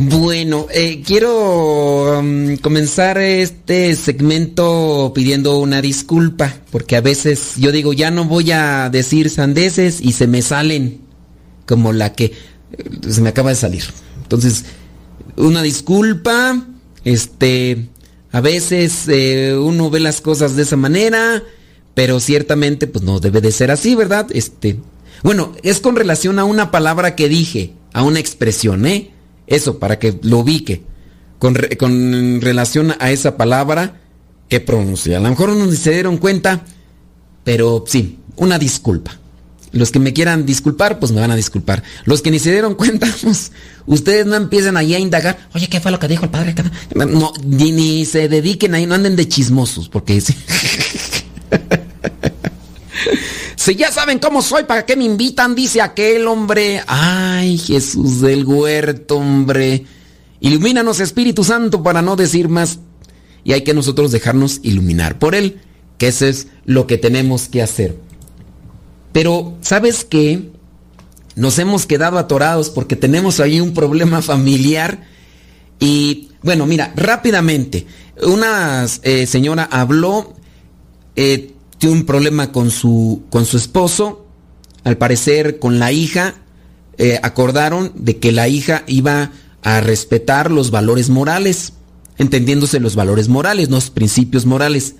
Bueno, 0.00 0.68
eh, 0.70 1.02
quiero 1.04 2.20
um, 2.20 2.56
comenzar 2.58 3.18
este 3.18 3.96
segmento 3.96 5.10
pidiendo 5.12 5.58
una 5.58 5.82
disculpa, 5.82 6.54
porque 6.70 6.94
a 6.94 7.00
veces 7.00 7.54
yo 7.56 7.72
digo, 7.72 7.92
ya 7.92 8.12
no 8.12 8.24
voy 8.24 8.52
a 8.52 8.90
decir 8.90 9.28
sandeces 9.28 10.00
y 10.00 10.12
se 10.12 10.28
me 10.28 10.40
salen 10.40 11.00
como 11.66 11.92
la 11.92 12.12
que 12.12 12.26
eh, 12.26 12.32
se 13.08 13.20
me 13.20 13.30
acaba 13.30 13.50
de 13.50 13.56
salir. 13.56 13.82
Entonces, 14.22 14.66
una 15.34 15.62
disculpa, 15.62 16.64
este, 17.02 17.88
a 18.30 18.40
veces 18.40 19.08
eh, 19.08 19.56
uno 19.60 19.90
ve 19.90 19.98
las 19.98 20.20
cosas 20.20 20.54
de 20.54 20.62
esa 20.62 20.76
manera, 20.76 21.42
pero 21.94 22.20
ciertamente 22.20 22.86
pues 22.86 23.04
no 23.04 23.18
debe 23.18 23.40
de 23.40 23.50
ser 23.50 23.72
así, 23.72 23.96
¿verdad? 23.96 24.28
Este, 24.30 24.78
bueno, 25.24 25.56
es 25.64 25.80
con 25.80 25.96
relación 25.96 26.38
a 26.38 26.44
una 26.44 26.70
palabra 26.70 27.16
que 27.16 27.28
dije, 27.28 27.72
a 27.92 28.04
una 28.04 28.20
expresión, 28.20 28.86
¿eh? 28.86 29.10
Eso, 29.48 29.78
para 29.78 29.98
que 29.98 30.18
lo 30.22 30.38
ubique. 30.38 30.82
Con, 31.38 31.56
con 31.78 32.40
relación 32.40 32.94
a 32.98 33.10
esa 33.10 33.36
palabra 33.36 34.00
que 34.48 34.60
pronuncié. 34.60 35.16
A 35.16 35.20
lo 35.20 35.30
mejor 35.30 35.50
no 35.50 35.70
se 35.72 35.92
dieron 35.92 36.16
cuenta, 36.18 36.64
pero 37.44 37.84
sí, 37.86 38.18
una 38.36 38.58
disculpa. 38.58 39.18
Los 39.72 39.90
que 39.90 39.98
me 39.98 40.12
quieran 40.14 40.46
disculpar, 40.46 40.98
pues 40.98 41.12
me 41.12 41.20
van 41.20 41.30
a 41.30 41.36
disculpar. 41.36 41.82
Los 42.04 42.22
que 42.22 42.30
ni 42.30 42.38
se 42.38 42.50
dieron 42.50 42.74
cuenta, 42.74 43.06
pues 43.22 43.52
ustedes 43.86 44.26
no 44.26 44.36
empiezan 44.36 44.76
ahí 44.76 44.94
a 44.94 44.98
indagar. 44.98 45.48
Oye, 45.54 45.68
¿qué 45.68 45.80
fue 45.80 45.90
lo 45.90 45.98
que 45.98 46.08
dijo 46.08 46.24
el 46.24 46.30
padre? 46.30 46.54
No, 46.94 47.32
ni, 47.44 47.72
ni 47.72 48.04
se 48.06 48.28
dediquen 48.28 48.74
ahí, 48.74 48.86
no 48.86 48.94
anden 48.94 49.16
de 49.16 49.28
chismosos, 49.28 49.88
porque... 49.88 50.22
Ya 53.76 53.92
saben 53.92 54.18
cómo 54.18 54.40
soy, 54.40 54.64
¿para 54.64 54.86
qué 54.86 54.96
me 54.96 55.04
invitan? 55.04 55.54
Dice 55.54 55.82
aquel 55.82 56.26
hombre. 56.26 56.82
Ay, 56.86 57.58
Jesús 57.58 58.20
del 58.20 58.44
huerto, 58.46 59.16
hombre. 59.16 59.84
Ilumínanos, 60.40 61.00
Espíritu 61.00 61.44
Santo, 61.44 61.82
para 61.82 62.00
no 62.00 62.16
decir 62.16 62.48
más. 62.48 62.78
Y 63.44 63.52
hay 63.52 63.62
que 63.62 63.74
nosotros 63.74 64.10
dejarnos 64.10 64.60
iluminar 64.62 65.18
por 65.18 65.34
Él, 65.34 65.60
que 65.98 66.08
eso 66.08 66.26
es 66.26 66.48
lo 66.64 66.86
que 66.86 66.98
tenemos 66.98 67.48
que 67.48 67.62
hacer. 67.62 67.98
Pero, 69.12 69.56
¿sabes 69.60 70.04
qué? 70.04 70.50
Nos 71.34 71.58
hemos 71.58 71.86
quedado 71.86 72.18
atorados 72.18 72.70
porque 72.70 72.96
tenemos 72.96 73.40
ahí 73.40 73.60
un 73.60 73.74
problema 73.74 74.22
familiar. 74.22 75.06
Y, 75.78 76.30
bueno, 76.42 76.66
mira, 76.66 76.92
rápidamente. 76.96 77.86
Una 78.22 78.86
eh, 79.02 79.26
señora 79.26 79.68
habló. 79.70 80.34
Eh, 81.16 81.54
tiene 81.78 81.96
un 81.96 82.04
problema 82.04 82.52
con 82.52 82.70
su, 82.70 83.22
con 83.30 83.46
su 83.46 83.56
esposo, 83.56 84.26
al 84.84 84.96
parecer 84.96 85.58
con 85.58 85.78
la 85.78 85.92
hija, 85.92 86.34
eh, 86.98 87.18
acordaron 87.22 87.92
de 87.94 88.18
que 88.18 88.32
la 88.32 88.48
hija 88.48 88.84
iba 88.86 89.30
a 89.62 89.80
respetar 89.80 90.50
los 90.50 90.70
valores 90.70 91.10
morales, 91.10 91.72
entendiéndose 92.18 92.80
los 92.80 92.96
valores 92.96 93.28
morales, 93.28 93.70
los 93.70 93.90
principios 93.90 94.46
morales. 94.46 94.96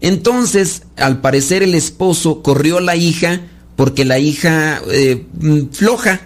Entonces, 0.00 0.82
al 0.96 1.20
parecer 1.20 1.62
el 1.62 1.74
esposo 1.74 2.42
corrió 2.42 2.78
a 2.78 2.82
la 2.82 2.96
hija 2.96 3.40
porque 3.76 4.04
la 4.04 4.18
hija 4.18 4.82
eh, 4.90 5.26
floja. 5.72 6.20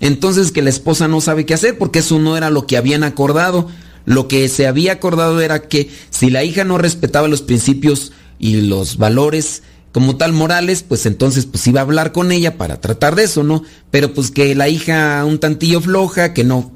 Entonces 0.00 0.50
que 0.50 0.62
la 0.62 0.70
esposa 0.70 1.06
no 1.06 1.20
sabe 1.20 1.46
qué 1.46 1.54
hacer 1.54 1.78
porque 1.78 2.00
eso 2.00 2.18
no 2.18 2.36
era 2.36 2.50
lo 2.50 2.66
que 2.66 2.76
habían 2.76 3.04
acordado. 3.04 3.68
Lo 4.04 4.26
que 4.26 4.48
se 4.48 4.66
había 4.66 4.92
acordado 4.92 5.40
era 5.40 5.68
que 5.68 5.90
si 6.10 6.30
la 6.30 6.42
hija 6.42 6.64
no 6.64 6.78
respetaba 6.78 7.28
los 7.28 7.42
principios 7.42 8.12
y 8.42 8.60
los 8.60 8.98
valores 8.98 9.62
como 9.92 10.16
tal 10.16 10.32
morales, 10.32 10.82
pues 10.82 11.06
entonces 11.06 11.46
pues 11.46 11.66
iba 11.66 11.80
a 11.80 11.84
hablar 11.84 12.12
con 12.12 12.32
ella 12.32 12.58
para 12.58 12.80
tratar 12.80 13.14
de 13.14 13.24
eso, 13.24 13.44
¿no? 13.44 13.62
Pero 13.90 14.12
pues 14.12 14.30
que 14.30 14.54
la 14.54 14.68
hija 14.68 15.24
un 15.24 15.38
tantillo 15.38 15.80
floja, 15.80 16.34
que 16.34 16.44
no... 16.44 16.72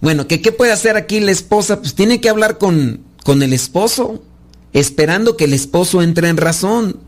Bueno, 0.00 0.26
que 0.28 0.40
qué 0.40 0.52
puede 0.52 0.72
hacer 0.72 0.96
aquí 0.96 1.18
la 1.20 1.32
esposa, 1.32 1.80
pues 1.80 1.94
tiene 1.94 2.20
que 2.20 2.28
hablar 2.28 2.58
con, 2.58 3.00
con 3.24 3.42
el 3.42 3.52
esposo, 3.52 4.22
esperando 4.72 5.36
que 5.36 5.44
el 5.44 5.54
esposo 5.54 6.02
entre 6.02 6.28
en 6.28 6.36
razón. 6.36 6.98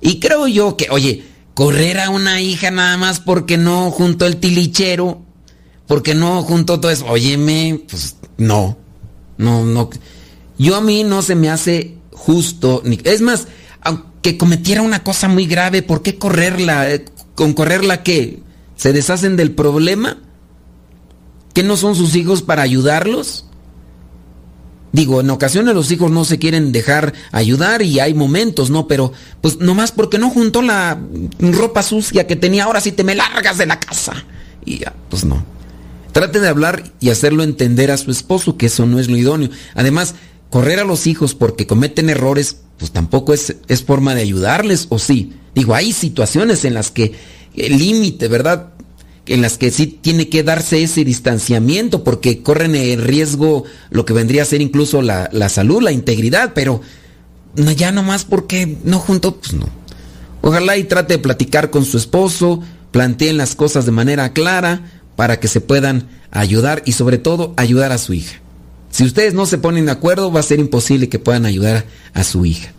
Y 0.00 0.18
creo 0.18 0.48
yo 0.48 0.76
que, 0.76 0.88
oye, 0.90 1.24
correr 1.54 2.00
a 2.00 2.10
una 2.10 2.40
hija 2.40 2.70
nada 2.70 2.96
más 2.96 3.20
porque 3.20 3.58
no 3.58 3.90
junto 3.90 4.26
el 4.26 4.38
tilichero, 4.38 5.22
porque 5.86 6.14
no 6.14 6.42
junto 6.42 6.80
todo 6.80 6.90
eso, 6.90 7.06
óyeme, 7.06 7.80
pues 7.88 8.16
no, 8.38 8.76
no, 9.38 9.64
no. 9.64 9.90
Yo 10.58 10.76
a 10.76 10.80
mí 10.80 11.04
no 11.04 11.22
se 11.22 11.34
me 11.34 11.50
hace 11.50 11.95
justo. 12.26 12.82
Es 13.04 13.20
más, 13.20 13.46
aunque 13.82 14.36
cometiera 14.36 14.82
una 14.82 15.04
cosa 15.04 15.28
muy 15.28 15.46
grave, 15.46 15.82
¿por 15.82 16.02
qué 16.02 16.18
correrla? 16.18 16.90
Eh, 16.90 17.04
¿Con 17.36 17.52
correrla 17.52 18.02
qué? 18.02 18.40
¿Se 18.74 18.92
deshacen 18.92 19.36
del 19.36 19.52
problema? 19.52 20.18
¿Que 21.54 21.62
no 21.62 21.76
son 21.76 21.94
sus 21.94 22.16
hijos 22.16 22.42
para 22.42 22.62
ayudarlos? 22.62 23.44
Digo, 24.90 25.20
en 25.20 25.30
ocasiones 25.30 25.74
los 25.74 25.92
hijos 25.92 26.10
no 26.10 26.24
se 26.24 26.38
quieren 26.38 26.72
dejar 26.72 27.12
ayudar 27.30 27.82
y 27.82 28.00
hay 28.00 28.12
momentos, 28.12 28.70
¿no? 28.70 28.88
Pero, 28.88 29.12
pues 29.40 29.60
nomás 29.60 29.92
porque 29.92 30.18
no 30.18 30.28
juntó 30.28 30.62
la 30.62 30.98
ropa 31.38 31.84
sucia 31.84 32.26
que 32.26 32.34
tenía, 32.34 32.64
ahora 32.64 32.80
sí 32.80 32.90
te 32.90 33.04
me 33.04 33.14
largas 33.14 33.56
de 33.56 33.66
la 33.66 33.78
casa. 33.78 34.24
Y 34.64 34.78
ya, 34.78 34.92
pues 35.10 35.24
no. 35.24 35.44
Trate 36.10 36.40
de 36.40 36.48
hablar 36.48 36.90
y 36.98 37.10
hacerlo 37.10 37.44
entender 37.44 37.92
a 37.92 37.98
su 37.98 38.10
esposo 38.10 38.56
que 38.56 38.66
eso 38.66 38.84
no 38.84 38.98
es 38.98 39.08
lo 39.08 39.16
idóneo. 39.16 39.50
Además, 39.74 40.14
correr 40.50 40.80
a 40.80 40.84
los 40.84 41.06
hijos 41.06 41.34
porque 41.34 41.66
cometen 41.66 42.10
errores, 42.10 42.58
pues 42.78 42.90
tampoco 42.90 43.34
es, 43.34 43.56
es 43.68 43.82
forma 43.82 44.14
de 44.14 44.22
ayudarles, 44.22 44.86
o 44.90 44.98
sí. 44.98 45.32
Digo, 45.54 45.74
hay 45.74 45.92
situaciones 45.92 46.64
en 46.64 46.74
las 46.74 46.90
que 46.90 47.12
el 47.56 47.78
límite, 47.78 48.28
¿verdad? 48.28 48.74
En 49.26 49.42
las 49.42 49.58
que 49.58 49.70
sí 49.70 49.86
tiene 49.86 50.28
que 50.28 50.42
darse 50.42 50.82
ese 50.82 51.04
distanciamiento 51.04 52.04
porque 52.04 52.42
corren 52.42 52.74
el 52.74 53.02
riesgo 53.02 53.64
lo 53.90 54.04
que 54.04 54.12
vendría 54.12 54.42
a 54.42 54.46
ser 54.46 54.60
incluso 54.60 55.02
la, 55.02 55.28
la 55.32 55.48
salud, 55.48 55.82
la 55.82 55.92
integridad, 55.92 56.52
pero 56.54 56.80
no, 57.56 57.72
ya 57.72 57.90
nomás 57.90 58.24
porque 58.24 58.76
no 58.84 58.98
junto, 58.98 59.36
pues 59.36 59.54
no. 59.54 59.66
Ojalá 60.42 60.76
y 60.76 60.84
trate 60.84 61.14
de 61.14 61.18
platicar 61.18 61.70
con 61.70 61.84
su 61.84 61.96
esposo, 61.96 62.62
planteen 62.92 63.36
las 63.36 63.56
cosas 63.56 63.86
de 63.86 63.92
manera 63.92 64.32
clara 64.32 64.92
para 65.16 65.40
que 65.40 65.48
se 65.48 65.60
puedan 65.60 66.08
ayudar 66.30 66.82
y 66.84 66.92
sobre 66.92 67.18
todo 67.18 67.54
ayudar 67.56 67.90
a 67.90 67.98
su 67.98 68.12
hija. 68.12 68.40
Si 68.96 69.04
ustedes 69.04 69.34
no 69.34 69.44
se 69.44 69.58
ponen 69.58 69.84
de 69.84 69.92
acuerdo, 69.92 70.32
va 70.32 70.40
a 70.40 70.42
ser 70.42 70.58
imposible 70.58 71.10
que 71.10 71.18
puedan 71.18 71.44
ayudar 71.44 71.84
a 72.14 72.24
su 72.24 72.46
hija. 72.46 72.72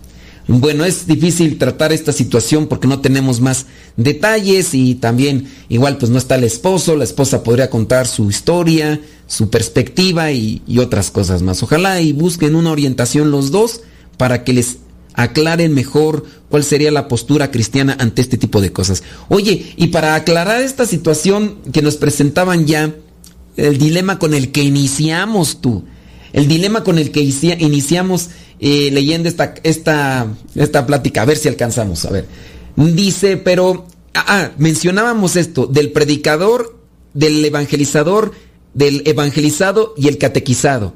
Bueno, 0.48 0.84
es 0.84 1.06
difícil 1.06 1.60
tratar 1.60 1.94
esta 1.94 2.12
situación 2.12 2.66
porque 2.66 2.88
no 2.88 3.02
tenemos 3.02 3.40
más 3.40 3.68
detalles 3.98 4.74
y 4.74 4.96
también 4.96 5.48
igual 5.70 6.00
pues 6.00 6.10
no 6.10 6.18
está 6.18 6.34
el 6.34 6.44
esposo, 6.44 6.96
la 6.96 7.04
esposa 7.04 7.44
podría 7.44 7.70
contar 7.70 8.08
su 8.08 8.32
historia, 8.32 9.00
su 9.28 9.52
perspectiva 9.52 10.32
y, 10.32 10.64
y 10.66 10.80
otras 10.80 11.12
cosas 11.12 11.44
más. 11.44 11.62
Ojalá 11.62 12.02
y 12.02 12.14
busquen 12.14 12.56
una 12.56 12.72
orientación 12.72 13.30
los 13.30 13.52
dos 13.52 13.82
para 14.18 14.44
que 14.44 14.54
les 14.54 14.78
aclaren 15.14 15.76
mejor 15.76 16.26
cuál 16.50 16.64
sería 16.64 16.90
la 16.90 17.08
postura 17.08 17.52
cristiana 17.52 17.96
ante 18.00 18.24
este 18.24 18.40
tipo 18.40 18.60
de 18.60 18.72
cosas. 18.74 19.04
Oye, 19.30 19.72
y 19.78 19.90
para 19.90 20.16
aclarar 20.16 20.64
esta 20.64 20.88
situación 20.88 21.60
que 21.72 21.84
nos 21.84 21.98
presentaban 21.98 22.66
ya, 22.66 22.96
el 23.56 23.78
dilema 23.78 24.18
con 24.18 24.34
el 24.34 24.52
que 24.52 24.64
iniciamos 24.64 25.62
tú, 25.62 25.84
el 26.34 26.48
dilema 26.48 26.84
con 26.84 26.98
el 26.98 27.12
que 27.12 27.22
iniciamos 27.22 28.30
eh, 28.60 28.90
leyendo 28.92 29.30
esta, 29.30 29.54
esta, 29.64 30.28
esta 30.56 30.86
plática, 30.86 31.22
a 31.22 31.26
ver 31.26 31.38
si 31.38 31.48
alcanzamos, 31.48 32.06
a 32.06 32.12
ver. 32.12 32.26
Dice, 32.76 33.38
pero, 33.38 33.88
ah, 34.14 34.26
ah, 34.28 34.52
mencionábamos 34.58 35.36
esto, 35.36 35.68
del 35.68 35.92
predicador, 35.92 36.80
del 37.14 37.44
evangelizador, 37.46 38.34
del 38.74 39.04
evangelizado 39.06 39.94
y 39.98 40.08
el 40.08 40.18
catequizado. 40.18 40.94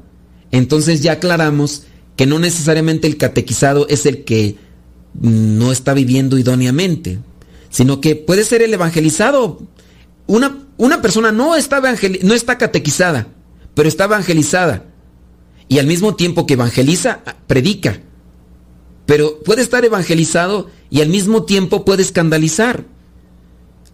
Entonces 0.50 1.02
ya 1.02 1.12
aclaramos 1.12 1.84
que 2.16 2.26
no 2.26 2.38
necesariamente 2.38 3.06
el 3.06 3.16
catequizado 3.16 3.88
es 3.88 4.06
el 4.06 4.24
que 4.24 4.56
no 5.20 5.72
está 5.72 5.94
viviendo 5.94 6.38
idóneamente, 6.38 7.18
sino 7.70 8.00
que 8.00 8.16
puede 8.16 8.44
ser 8.44 8.62
el 8.62 8.74
evangelizado. 8.74 9.60
Una, 10.26 10.66
una 10.76 11.00
persona 11.00 11.32
no 11.32 11.56
está, 11.56 11.80
no 12.22 12.34
está 12.34 12.58
catequizada, 12.58 13.28
pero 13.74 13.88
está 13.88 14.04
evangelizada 14.04 14.91
y 15.72 15.78
al 15.78 15.86
mismo 15.86 16.16
tiempo 16.16 16.44
que 16.44 16.52
evangeliza, 16.52 17.20
predica. 17.46 17.98
Pero 19.06 19.40
puede 19.42 19.62
estar 19.62 19.82
evangelizado 19.82 20.68
y 20.90 21.00
al 21.00 21.08
mismo 21.08 21.44
tiempo 21.44 21.86
puede 21.86 22.02
escandalizar. 22.02 22.84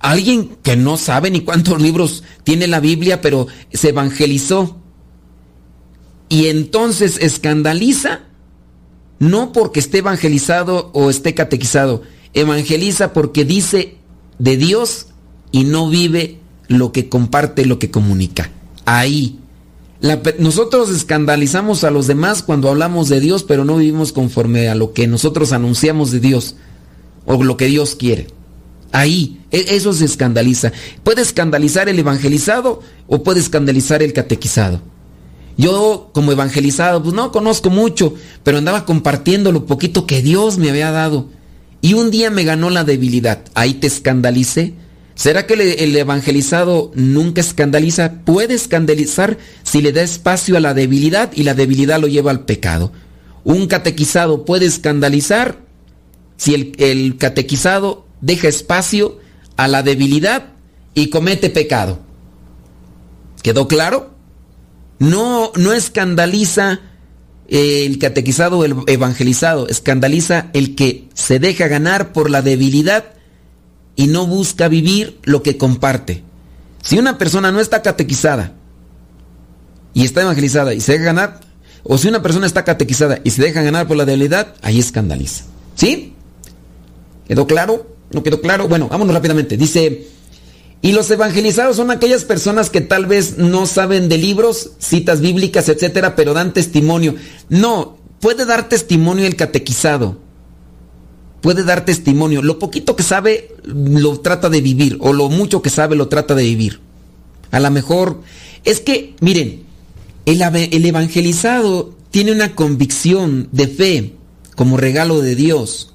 Alguien 0.00 0.56
que 0.64 0.74
no 0.74 0.96
sabe 0.96 1.30
ni 1.30 1.42
cuántos 1.42 1.80
libros 1.80 2.24
tiene 2.42 2.66
la 2.66 2.80
Biblia, 2.80 3.20
pero 3.20 3.46
se 3.72 3.90
evangelizó. 3.90 4.76
Y 6.28 6.48
entonces 6.48 7.16
escandaliza, 7.20 8.22
no 9.20 9.52
porque 9.52 9.78
esté 9.78 9.98
evangelizado 9.98 10.90
o 10.94 11.10
esté 11.10 11.34
catequizado, 11.34 12.02
evangeliza 12.34 13.12
porque 13.12 13.44
dice 13.44 13.98
de 14.40 14.56
Dios 14.56 15.10
y 15.52 15.62
no 15.62 15.88
vive 15.88 16.40
lo 16.66 16.90
que 16.90 17.08
comparte, 17.08 17.66
lo 17.66 17.78
que 17.78 17.92
comunica. 17.92 18.50
Ahí 18.84 19.38
nosotros 20.38 20.90
escandalizamos 20.90 21.82
a 21.82 21.90
los 21.90 22.06
demás 22.06 22.42
cuando 22.42 22.68
hablamos 22.68 23.08
de 23.08 23.20
Dios, 23.20 23.42
pero 23.42 23.64
no 23.64 23.76
vivimos 23.76 24.12
conforme 24.12 24.68
a 24.68 24.74
lo 24.74 24.92
que 24.92 25.06
nosotros 25.06 25.52
anunciamos 25.52 26.10
de 26.12 26.20
Dios 26.20 26.54
o 27.26 27.42
lo 27.42 27.56
que 27.56 27.66
Dios 27.66 27.96
quiere. 27.96 28.28
Ahí, 28.92 29.40
e, 29.50 29.76
eso 29.76 29.92
se 29.92 30.04
escandaliza. 30.04 30.72
Puede 31.02 31.22
escandalizar 31.22 31.88
el 31.88 31.98
evangelizado 31.98 32.80
o 33.06 33.22
puede 33.22 33.40
escandalizar 33.40 34.02
el 34.02 34.12
catequizado. 34.12 34.80
Yo 35.56 36.10
como 36.14 36.30
evangelizado, 36.30 37.02
pues 37.02 37.14
no 37.14 37.32
conozco 37.32 37.68
mucho, 37.68 38.14
pero 38.44 38.58
andaba 38.58 38.84
compartiendo 38.84 39.50
lo 39.50 39.66
poquito 39.66 40.06
que 40.06 40.22
Dios 40.22 40.56
me 40.56 40.70
había 40.70 40.92
dado. 40.92 41.28
Y 41.80 41.94
un 41.94 42.12
día 42.12 42.30
me 42.30 42.44
ganó 42.44 42.70
la 42.70 42.84
debilidad. 42.84 43.40
Ahí 43.54 43.74
te 43.74 43.88
escandalicé. 43.88 44.74
¿Será 45.18 45.48
que 45.48 45.54
el 45.54 45.96
evangelizado 45.96 46.92
nunca 46.94 47.40
escandaliza? 47.40 48.20
Puede 48.24 48.54
escandalizar 48.54 49.36
si 49.64 49.82
le 49.82 49.90
da 49.90 50.02
espacio 50.02 50.56
a 50.56 50.60
la 50.60 50.74
debilidad 50.74 51.32
y 51.34 51.42
la 51.42 51.54
debilidad 51.54 52.00
lo 52.00 52.06
lleva 52.06 52.30
al 52.30 52.44
pecado. 52.44 52.92
Un 53.42 53.66
catequizado 53.66 54.44
puede 54.44 54.66
escandalizar 54.66 55.58
si 56.36 56.72
el, 56.78 57.16
catequizado 57.18 58.06
deja 58.20 58.46
espacio 58.46 59.18
a 59.56 59.66
la 59.66 59.82
debilidad 59.82 60.52
y 60.94 61.10
comete 61.10 61.50
pecado. 61.50 61.98
¿Quedó 63.42 63.66
claro? 63.66 64.14
No, 65.00 65.50
no 65.56 65.72
escandaliza 65.72 66.78
el 67.48 67.98
catequizado 67.98 68.58
o 68.58 68.64
el 68.64 68.76
evangelizado, 68.86 69.66
escandaliza 69.66 70.46
el 70.52 70.76
que 70.76 71.08
se 71.12 71.40
deja 71.40 71.66
ganar 71.66 72.12
por 72.12 72.30
la 72.30 72.40
debilidad 72.40 73.17
y 73.98 74.06
no 74.06 74.28
busca 74.28 74.68
vivir 74.68 75.18
lo 75.24 75.42
que 75.42 75.58
comparte. 75.58 76.22
Si 76.82 76.98
una 76.98 77.18
persona 77.18 77.50
no 77.50 77.58
está 77.58 77.82
catequizada 77.82 78.52
y 79.92 80.04
está 80.04 80.22
evangelizada 80.22 80.72
y 80.72 80.80
se 80.80 80.92
deja 80.92 81.06
ganar, 81.06 81.40
o 81.82 81.98
si 81.98 82.06
una 82.06 82.22
persona 82.22 82.46
está 82.46 82.64
catequizada 82.64 83.18
y 83.24 83.30
se 83.30 83.42
deja 83.42 83.60
ganar 83.60 83.88
por 83.88 83.96
la 83.96 84.04
debilidad, 84.04 84.54
ahí 84.62 84.78
escandaliza. 84.78 85.44
¿Sí? 85.74 86.14
¿Quedó 87.26 87.48
claro? 87.48 87.88
¿No 88.12 88.22
quedó 88.22 88.40
claro? 88.40 88.68
Bueno, 88.68 88.88
vámonos 88.88 89.12
rápidamente. 89.12 89.56
Dice, 89.56 90.06
y 90.80 90.92
los 90.92 91.10
evangelizados 91.10 91.74
son 91.74 91.90
aquellas 91.90 92.24
personas 92.24 92.70
que 92.70 92.80
tal 92.80 93.06
vez 93.06 93.36
no 93.36 93.66
saben 93.66 94.08
de 94.08 94.16
libros, 94.16 94.74
citas 94.78 95.20
bíblicas, 95.20 95.68
etcétera, 95.68 96.14
pero 96.14 96.34
dan 96.34 96.54
testimonio. 96.54 97.16
No, 97.48 97.98
puede 98.20 98.46
dar 98.46 98.68
testimonio 98.68 99.26
el 99.26 99.34
catequizado. 99.34 100.27
Puede 101.40 101.64
dar 101.64 101.84
testimonio. 101.84 102.42
Lo 102.42 102.58
poquito 102.58 102.96
que 102.96 103.02
sabe 103.02 103.54
lo 103.64 104.20
trata 104.20 104.48
de 104.48 104.60
vivir, 104.60 104.98
o 105.00 105.12
lo 105.12 105.28
mucho 105.28 105.62
que 105.62 105.70
sabe 105.70 105.96
lo 105.96 106.08
trata 106.08 106.34
de 106.34 106.44
vivir. 106.44 106.80
A 107.50 107.60
lo 107.60 107.70
mejor 107.70 108.22
es 108.64 108.80
que, 108.80 109.14
miren, 109.20 109.62
el, 110.26 110.42
el 110.42 110.84
evangelizado 110.84 111.94
tiene 112.10 112.32
una 112.32 112.54
convicción 112.54 113.48
de 113.52 113.68
fe 113.68 114.14
como 114.56 114.76
regalo 114.76 115.20
de 115.20 115.34
Dios. 115.34 115.94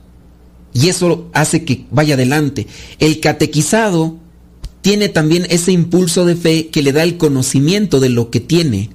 Y 0.73 0.89
eso 0.89 1.29
hace 1.33 1.65
que 1.65 1.85
vaya 1.91 2.15
adelante. 2.15 2.67
El 2.99 3.19
catequizado 3.19 4.17
tiene 4.81 5.07
también 5.09 5.45
ese 5.49 5.71
impulso 5.71 6.25
de 6.25 6.35
fe 6.35 6.67
que 6.67 6.81
le 6.81 6.91
da 6.91 7.03
el 7.03 7.17
conocimiento 7.17 7.99
de 7.99 8.09
lo 8.09 8.29
que 8.31 8.39
tiene. 8.39 8.89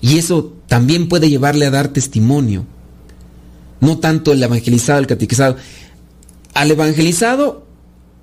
Y 0.00 0.18
eso 0.18 0.52
también 0.68 1.08
puede 1.08 1.30
llevarle 1.30 1.66
a 1.66 1.70
dar 1.70 1.88
testimonio. 1.88 2.66
No 3.80 3.98
tanto 3.98 4.32
el 4.32 4.42
evangelizado, 4.42 4.98
el 4.98 5.06
catequizado. 5.06 5.56
Al 6.54 6.70
evangelizado, 6.70 7.66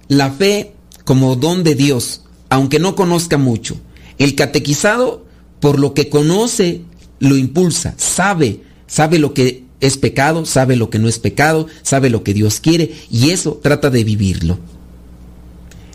la 0.07 0.31
fe 0.31 0.73
como 1.03 1.35
don 1.35 1.63
de 1.63 1.75
Dios, 1.75 2.23
aunque 2.49 2.79
no 2.79 2.95
conozca 2.95 3.37
mucho. 3.37 3.77
El 4.17 4.35
catequizado, 4.35 5.25
por 5.59 5.79
lo 5.79 5.93
que 5.93 6.09
conoce, 6.09 6.81
lo 7.19 7.37
impulsa, 7.37 7.93
sabe, 7.97 8.61
sabe 8.87 9.19
lo 9.19 9.33
que 9.33 9.63
es 9.79 9.97
pecado, 9.97 10.45
sabe 10.45 10.75
lo 10.75 10.89
que 10.89 10.99
no 10.99 11.07
es 11.07 11.19
pecado, 11.19 11.67
sabe 11.81 12.09
lo 12.09 12.23
que 12.23 12.33
Dios 12.33 12.59
quiere 12.59 12.95
y 13.09 13.29
eso 13.29 13.59
trata 13.61 13.89
de 13.89 14.03
vivirlo. 14.03 14.59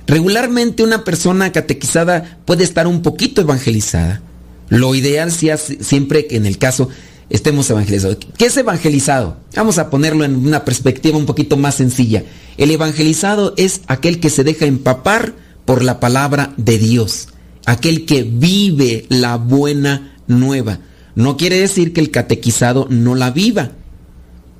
Regularmente 0.07 0.83
una 0.83 1.05
persona 1.05 1.53
catequizada 1.53 2.39
puede 2.45 2.65
estar 2.65 2.87
un 2.87 3.03
poquito 3.03 3.41
evangelizada. 3.41 4.23
Lo 4.69 4.95
ideal 4.95 5.31
sea 5.31 5.57
siempre 5.57 6.27
que 6.27 6.37
en 6.37 6.47
el 6.47 6.59
caso 6.59 6.89
estemos 7.33 7.69
evangelizados. 7.71 8.19
¿Qué 8.37 8.47
es 8.47 8.57
evangelizado? 8.57 9.39
Vamos 9.57 9.79
a 9.79 9.89
ponerlo 9.89 10.25
en 10.25 10.37
una 10.37 10.65
perspectiva 10.65 11.17
un 11.17 11.27
poquito 11.27 11.57
más 11.57 11.77
sencilla. 11.77 12.25
El 12.59 12.71
evangelizado 12.71 13.55
es 13.57 13.81
aquel 13.87 14.21
que 14.21 14.31
se 14.31 14.45
deja 14.45 14.67
empapar 14.67 15.35
por 15.65 15.83
la 15.83 15.99
palabra 15.99 16.53
de 16.59 16.79
Dios, 16.79 17.29
aquel 17.65 18.05
que 18.05 18.23
vive 18.23 19.07
la 19.09 19.37
buena 19.39 20.15
nueva. 20.27 20.81
No 21.15 21.39
quiere 21.39 21.59
decir 21.59 21.95
que 21.95 22.01
el 22.01 22.11
catequizado 22.11 22.87
no 22.91 23.15
la 23.15 23.31
viva, 23.31 23.73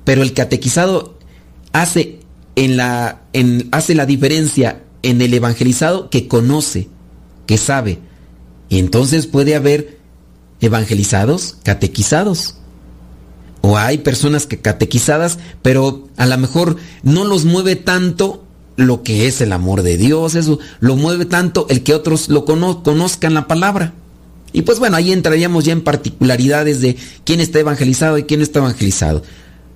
pero 0.03 0.23
el 0.23 0.33
catequizado 0.33 1.19
hace, 1.73 2.19
en 2.55 2.75
la, 2.75 3.21
hace 3.71 3.93
la 3.93 4.07
diferencia 4.07 4.81
en 5.03 5.21
el 5.21 5.33
evangelizado 5.33 6.09
que 6.09 6.27
conoce, 6.27 6.89
que 7.45 7.59
sabe. 7.59 7.99
Y 8.67 8.79
entonces 8.79 9.27
puede 9.27 9.53
haber 9.55 9.99
evangelizados, 10.59 11.57
catequizados. 11.61 12.55
O 13.65 13.77
hay 13.77 13.99
personas 13.99 14.45
que 14.45 14.59
catequizadas, 14.59 15.39
pero 15.61 16.09
a 16.17 16.25
lo 16.25 16.37
mejor 16.37 16.75
no 17.01 17.23
los 17.23 17.45
mueve 17.45 17.77
tanto 17.77 18.43
lo 18.75 19.03
que 19.03 19.25
es 19.25 19.39
el 19.39 19.53
amor 19.53 19.83
de 19.83 19.97
Dios, 19.97 20.35
eso 20.35 20.59
lo 20.81 20.97
mueve 20.97 21.25
tanto 21.25 21.65
el 21.69 21.81
que 21.81 21.93
otros 21.93 22.27
lo 22.27 22.43
conozcan 22.43 23.33
la 23.33 23.47
palabra. 23.47 23.93
Y 24.51 24.63
pues 24.63 24.79
bueno, 24.79 24.97
ahí 24.97 25.13
entraríamos 25.13 25.63
ya 25.63 25.71
en 25.71 25.81
particularidades 25.81 26.81
de 26.81 26.97
quién 27.23 27.39
está 27.39 27.59
evangelizado 27.59 28.17
y 28.17 28.23
quién 28.23 28.41
está 28.41 28.59
evangelizado. 28.59 29.23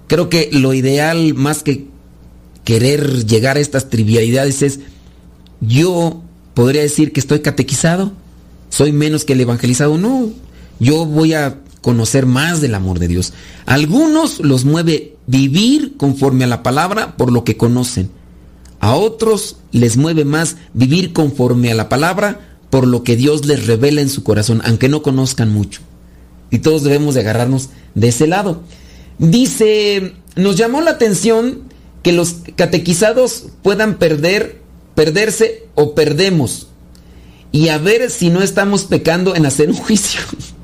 Creo 0.07 0.27
que 0.27 0.49
lo 0.51 0.73
ideal, 0.73 1.33
más 1.33 1.63
que 1.63 1.87
querer 2.65 3.25
llegar 3.25 3.55
a 3.55 3.61
estas 3.61 3.89
trivialidades, 3.89 4.63
es 4.63 4.81
yo 5.61 6.23
podría 6.53 6.81
decir 6.81 7.13
que 7.13 7.21
estoy 7.21 7.39
catequizado, 7.39 8.11
soy 8.69 8.91
menos 8.91 9.23
que 9.23 9.31
el 9.31 9.39
evangelizado. 9.39 9.97
No, 9.97 10.29
yo 10.77 11.05
voy 11.05 11.33
a 11.33 11.61
conocer 11.81 12.25
más 12.25 12.61
del 12.61 12.75
amor 12.75 12.99
de 12.99 13.07
Dios. 13.07 13.33
algunos 13.65 14.39
los 14.39 14.65
mueve 14.65 15.15
vivir 15.27 15.95
conforme 15.97 16.43
a 16.43 16.47
la 16.47 16.63
palabra 16.63 17.15
por 17.17 17.31
lo 17.31 17.43
que 17.43 17.57
conocen. 17.57 18.09
A 18.79 18.95
otros 18.95 19.57
les 19.71 19.97
mueve 19.97 20.25
más 20.25 20.57
vivir 20.73 21.13
conforme 21.13 21.71
a 21.71 21.75
la 21.75 21.89
palabra 21.89 22.57
por 22.69 22.85
lo 22.85 23.03
que 23.03 23.15
Dios 23.15 23.45
les 23.45 23.65
revela 23.65 24.01
en 24.01 24.09
su 24.09 24.23
corazón, 24.23 24.61
aunque 24.65 24.89
no 24.89 25.01
conozcan 25.01 25.51
mucho. 25.51 25.81
Y 26.51 26.59
todos 26.59 26.83
debemos 26.83 27.15
de 27.15 27.21
agarrarnos 27.21 27.69
de 27.95 28.09
ese 28.09 28.27
lado. 28.27 28.61
Dice, 29.17 30.13
nos 30.35 30.57
llamó 30.57 30.81
la 30.81 30.91
atención 30.91 31.63
que 32.03 32.13
los 32.13 32.35
catequizados 32.55 33.47
puedan 33.63 33.97
perder 33.97 34.61
perderse 34.97 35.67
o 35.75 35.93
perdemos. 35.93 36.69
Y 37.51 37.69
a 37.69 37.77
ver 37.77 38.09
si 38.09 38.31
no 38.31 38.41
estamos 38.41 38.85
pecando 38.85 39.35
en 39.35 39.45
hacer 39.45 39.69
un 39.69 39.75
juicio. 39.75 40.21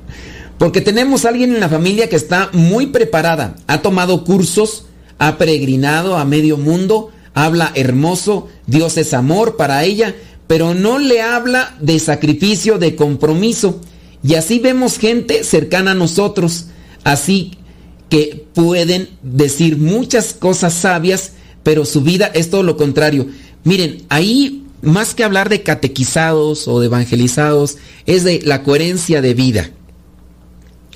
Porque 0.64 0.80
tenemos 0.80 1.26
a 1.26 1.28
alguien 1.28 1.54
en 1.54 1.60
la 1.60 1.68
familia 1.68 2.08
que 2.08 2.16
está 2.16 2.50
muy 2.54 2.86
preparada, 2.86 3.58
ha 3.68 3.82
tomado 3.82 4.24
cursos, 4.24 4.86
ha 5.20 5.38
peregrinado 5.38 6.16
a 6.16 6.24
medio 6.24 6.56
mundo, 6.56 7.12
habla 7.34 7.74
hermoso, 7.76 8.48
Dios 8.66 8.96
es 8.96 9.14
amor 9.14 9.58
para 9.58 9.84
ella, 9.84 10.16
pero 10.48 10.74
no 10.74 11.00
le 11.00 11.22
habla 11.22 11.76
de 11.82 12.00
sacrificio, 12.00 12.78
de 12.78 12.96
compromiso. 12.96 13.82
Y 14.24 14.36
así 14.36 14.60
vemos 14.60 15.00
gente 15.00 15.44
cercana 15.44 15.92
a 15.92 15.96
nosotros, 15.96 16.68
así 17.04 17.58
que 18.08 18.48
pueden 18.54 19.10
decir 19.22 19.78
muchas 19.78 20.34
cosas 20.34 20.74
sabias, 20.74 21.34
pero 21.64 21.84
su 21.84 22.04
vida 22.04 22.32
es 22.34 22.50
todo 22.50 22.64
lo 22.64 22.78
contrario. 22.78 23.28
Miren, 23.66 24.04
ahí 24.08 24.64
más 24.82 25.14
que 25.14 25.26
hablar 25.26 25.50
de 25.50 25.62
catequizados 25.62 26.70
o 26.70 26.80
de 26.80 26.86
evangelizados, 26.86 27.76
es 28.06 28.24
de 28.24 28.40
la 28.46 28.64
coherencia 28.64 29.22
de 29.22 29.34
vida. 29.34 29.70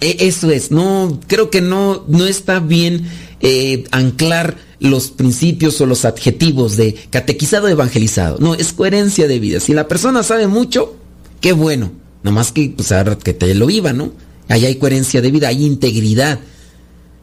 E, 0.01 0.27
eso 0.27 0.51
es, 0.51 0.71
no, 0.71 1.19
creo 1.27 1.49
que 1.49 1.61
no, 1.61 2.03
no 2.07 2.25
está 2.25 2.59
bien 2.59 3.07
eh, 3.39 3.85
anclar 3.91 4.57
los 4.79 5.09
principios 5.09 5.81
o 5.81 5.85
los 5.85 6.05
adjetivos 6.05 6.77
de 6.77 6.95
catequizado 7.09 7.67
o 7.67 7.69
evangelizado. 7.69 8.37
No, 8.39 8.53
es 8.53 8.73
coherencia 8.73 9.27
de 9.27 9.39
vida. 9.39 9.59
Si 9.59 9.73
la 9.73 9.87
persona 9.87 10.23
sabe 10.23 10.47
mucho, 10.47 10.95
qué 11.41 11.51
bueno. 11.51 11.91
Nomás 12.23 12.51
que, 12.51 12.73
pues, 12.75 12.93
que 13.23 13.33
te 13.33 13.53
lo 13.55 13.65
viva, 13.67 13.93
¿no? 13.93 14.11
Ahí 14.49 14.65
hay 14.65 14.75
coherencia 14.75 15.21
de 15.21 15.31
vida, 15.31 15.47
hay 15.47 15.65
integridad. 15.65 16.39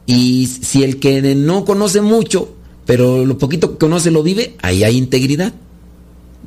Y 0.05 0.47
si 0.47 0.83
el 0.83 0.99
que 0.99 1.35
no 1.35 1.65
conoce 1.65 2.01
mucho, 2.01 2.55
pero 2.85 3.25
lo 3.25 3.37
poquito 3.37 3.71
que 3.71 3.77
conoce 3.77 4.11
lo 4.11 4.23
vive, 4.23 4.55
ahí 4.61 4.83
hay 4.83 4.97
integridad. 4.97 5.53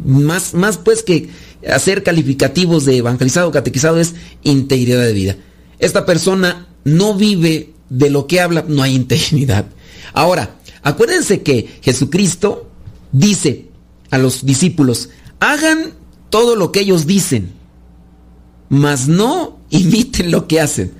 Más, 0.05 0.55
más 0.55 0.79
pues 0.79 1.03
que 1.03 1.29
hacer 1.68 2.03
calificativos 2.03 2.85
de 2.85 2.99
evangelizado, 2.99 3.51
catequizado 3.51 3.99
es 3.99 4.14
integridad 4.45 5.05
de 5.05 5.12
vida. 5.12 5.37
Esta 5.79 6.05
persona 6.07 6.66
no 6.85 7.14
vive 7.14 7.72
de 7.89 8.11
lo 8.11 8.26
que 8.26 8.41
habla, 8.41 8.64
no 8.66 8.83
hay 8.83 8.95
integridad. 8.95 9.66
Ahora, 10.12 10.57
acuérdense 10.83 11.43
que 11.43 11.79
Jesucristo 11.83 12.70
dice 13.12 13.66
a 14.11 14.18
los 14.18 14.45
discípulos, 14.45 15.11
hagan 15.41 15.93
todo 16.31 16.57
lo 16.57 16.72
que 16.72 16.81
ellos 16.81 17.07
dicen, 17.07 17.53
mas 18.68 19.09
no 19.09 19.59
imiten 19.70 20.31
lo 20.31 20.47
que 20.47 20.61
hacen. 20.61 20.93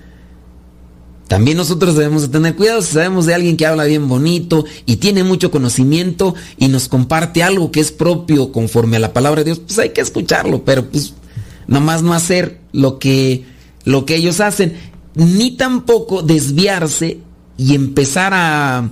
También 1.27 1.59
nosotros 1.59 1.95
debemos 1.95 2.23
de 2.23 2.29
tener 2.29 2.57
cuidado 2.57 2.81
si 2.81 2.95
sabemos 2.95 3.27
de 3.27 3.35
alguien 3.35 3.59
que 3.59 3.67
habla 3.67 3.85
bien 3.85 4.09
bonito 4.09 4.65
y 4.87 4.97
tiene 4.97 5.25
mucho 5.25 5.51
conocimiento 5.51 6.35
y 6.57 6.69
nos 6.69 6.89
comparte 6.89 7.43
algo 7.43 7.71
que 7.71 7.81
es 7.81 7.93
propio 7.93 8.51
conforme 8.51 8.97
a 8.97 9.01
la 9.01 9.13
palabra 9.13 9.43
de 9.43 9.53
Dios, 9.53 9.59
pues 9.59 9.79
hay 9.79 9.91
que 9.91 10.01
escucharlo, 10.01 10.65
pero 10.65 10.89
pues 10.89 11.13
nomás 11.67 12.03
no 12.03 12.15
hacer 12.15 12.61
lo 12.73 12.99
que, 12.99 13.45
lo 13.85 14.05
que 14.05 14.17
ellos 14.17 14.41
hacen, 14.41 14.77
ni 15.15 15.53
tampoco 15.53 16.23
desviarse 16.23 17.19
y 17.57 17.75
empezar 17.75 18.33
a, 18.35 18.91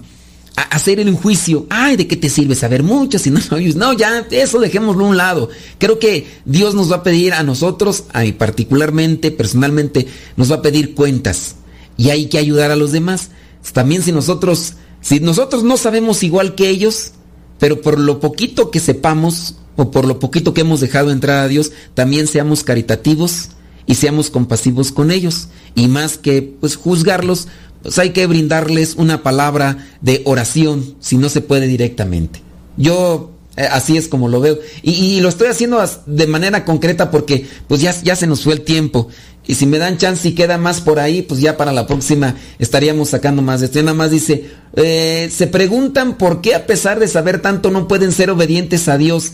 hacer 0.70 1.00
el 1.00 1.12
juicio. 1.14 1.66
Ay, 1.70 1.96
¿de 1.96 2.06
qué 2.06 2.16
te 2.16 2.28
sirve 2.28 2.54
saber 2.54 2.82
mucho 2.82 3.18
si 3.18 3.30
no 3.30 3.40
sabes? 3.40 3.76
No, 3.76 3.92
ya, 3.92 4.26
eso 4.30 4.58
dejémoslo 4.58 5.04
a 5.04 5.08
un 5.08 5.16
lado. 5.16 5.48
Creo 5.78 5.98
que 5.98 6.26
Dios 6.44 6.74
nos 6.74 6.90
va 6.90 6.96
a 6.96 7.02
pedir 7.02 7.34
a 7.34 7.42
nosotros, 7.42 8.04
a 8.12 8.24
particularmente, 8.36 9.30
personalmente, 9.30 10.06
nos 10.36 10.50
va 10.50 10.56
a 10.56 10.62
pedir 10.62 10.94
cuentas. 10.94 11.56
Y 11.96 12.10
hay 12.10 12.26
que 12.26 12.38
ayudar 12.38 12.70
a 12.70 12.76
los 12.76 12.92
demás. 12.92 13.30
También 13.72 14.02
si 14.02 14.12
nosotros, 14.12 14.74
si 15.00 15.20
nosotros 15.20 15.62
no 15.62 15.76
sabemos 15.76 16.22
igual 16.22 16.54
que 16.54 16.68
ellos, 16.68 17.12
pero 17.58 17.80
por 17.80 17.98
lo 17.98 18.20
poquito 18.20 18.70
que 18.70 18.80
sepamos, 18.80 19.56
o 19.76 19.90
por 19.90 20.06
lo 20.06 20.18
poquito 20.18 20.54
que 20.54 20.62
hemos 20.62 20.80
dejado 20.80 21.10
entrar 21.10 21.44
a 21.44 21.48
Dios, 21.48 21.72
también 21.94 22.26
seamos 22.26 22.64
caritativos 22.64 23.50
y 23.86 23.94
seamos 23.94 24.30
compasivos 24.30 24.92
con 24.92 25.10
ellos. 25.10 25.48
Y 25.74 25.88
más 25.88 26.18
que 26.18 26.42
pues 26.42 26.76
juzgarlos, 26.76 27.48
pues 27.82 27.98
hay 27.98 28.10
que 28.10 28.26
brindarles 28.26 28.94
una 28.96 29.22
palabra 29.22 29.86
de 30.00 30.22
oración 30.24 30.96
si 31.00 31.16
no 31.16 31.28
se 31.28 31.40
puede 31.40 31.66
directamente. 31.66 32.42
Yo 32.76 33.32
eh, 33.56 33.68
así 33.70 33.96
es 33.96 34.08
como 34.08 34.28
lo 34.28 34.40
veo. 34.40 34.58
Y, 34.82 35.20
lo 35.20 35.28
estoy 35.28 35.48
haciendo 35.48 35.82
de 36.06 36.26
manera 36.26 36.64
concreta 36.64 37.10
porque 37.10 37.46
pues 37.66 37.80
ya, 37.80 37.94
ya 38.02 38.16
se 38.16 38.26
nos 38.26 38.44
fue 38.44 38.54
el 38.54 38.62
tiempo. 38.62 39.08
Y 39.46 39.54
si 39.54 39.66
me 39.66 39.78
dan 39.78 39.96
chance 39.96 40.28
y 40.28 40.32
queda 40.32 40.58
más 40.58 40.80
por 40.80 40.98
ahí, 40.98 41.22
pues 41.22 41.40
ya 41.40 41.56
para 41.56 41.72
la 41.72 41.86
próxima 41.86 42.34
estaríamos 42.58 43.10
sacando 43.10 43.42
más 43.42 43.60
de 43.60 43.66
esto. 43.66 43.80
nada 43.80 43.94
más 43.94 44.10
dice, 44.10 44.50
eh, 44.74 45.30
se 45.32 45.46
preguntan 45.46 46.18
por 46.18 46.40
qué 46.40 46.54
a 46.54 46.66
pesar 46.66 46.98
de 46.98 47.08
saber 47.08 47.40
tanto 47.40 47.70
no 47.70 47.88
pueden 47.88 48.12
ser 48.12 48.30
obedientes 48.30 48.88
a 48.88 48.98
Dios. 48.98 49.32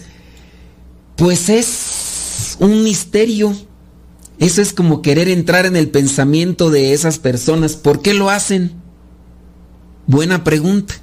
Pues 1.17 1.49
es 1.49 2.57
un 2.61 2.85
misterio. 2.85 3.57
Eso 4.39 4.63
es 4.63 4.73
como 4.73 5.03
querer 5.03 5.29
entrar 5.29 5.67
en 5.67 5.77
el 5.77 5.89
pensamiento 5.89 6.71
de 6.71 6.93
esas 6.93 7.19
personas. 7.19 7.77
¿Por 7.77 8.03
qué 8.03 8.15
lo 8.15 8.31
hacen? 8.31 8.73
Buena 10.07 10.45
pregunta. 10.45 10.95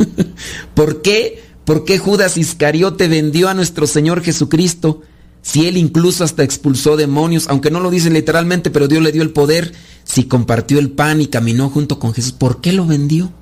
¿Por 0.74 1.02
qué? 1.02 1.42
¿Por 1.64 1.84
qué 1.84 1.98
Judas 1.98 2.36
Iscariote 2.36 3.08
vendió 3.08 3.48
a 3.48 3.54
nuestro 3.54 3.86
Señor 3.86 4.22
Jesucristo? 4.22 5.02
Si 5.42 5.66
él 5.66 5.76
incluso 5.76 6.24
hasta 6.24 6.42
expulsó 6.42 6.96
demonios, 6.96 7.46
aunque 7.48 7.70
no 7.70 7.80
lo 7.80 7.90
dice 7.90 8.10
literalmente, 8.10 8.70
pero 8.70 8.88
Dios 8.88 9.02
le 9.02 9.12
dio 9.12 9.22
el 9.22 9.30
poder, 9.30 9.72
si 10.04 10.24
compartió 10.24 10.78
el 10.78 10.90
pan 10.90 11.20
y 11.20 11.26
caminó 11.28 11.70
junto 11.70 11.98
con 11.98 12.12
Jesús, 12.14 12.32
¿por 12.32 12.60
qué 12.60 12.72
lo 12.72 12.86
vendió? 12.86 13.32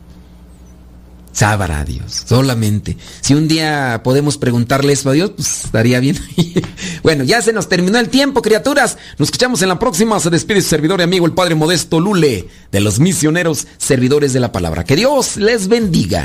Sabrá 1.37 1.85
Dios, 1.85 2.25
solamente. 2.27 2.97
Si 3.21 3.35
un 3.35 3.47
día 3.47 4.01
podemos 4.03 4.39
preguntarle 4.39 4.95
eso 4.95 5.11
a 5.11 5.13
Dios, 5.13 5.33
pues 5.37 5.67
estaría 5.67 6.01
bien. 6.01 6.19
bueno, 7.03 7.25
ya 7.25 7.43
se 7.43 7.53
nos 7.53 7.69
terminó 7.69 7.99
el 7.99 8.09
tiempo, 8.09 8.41
criaturas. 8.41 8.97
Nos 9.19 9.27
escuchamos 9.27 9.61
en 9.61 9.69
la 9.69 9.79
próxima. 9.79 10.19
Se 10.19 10.31
despide 10.31 10.63
su 10.63 10.71
servidor 10.71 11.01
y 11.01 11.03
amigo, 11.03 11.27
el 11.27 11.33
Padre 11.33 11.55
Modesto 11.55 12.01
Lule, 12.01 12.49
de 12.73 12.81
los 12.81 13.01
misioneros 13.01 13.67
servidores 13.77 14.33
de 14.33 14.41
la 14.41 14.51
palabra. 14.51 14.85
Que 14.85 14.97
Dios 14.97 15.37
les 15.37 15.69
bendiga. 15.69 16.25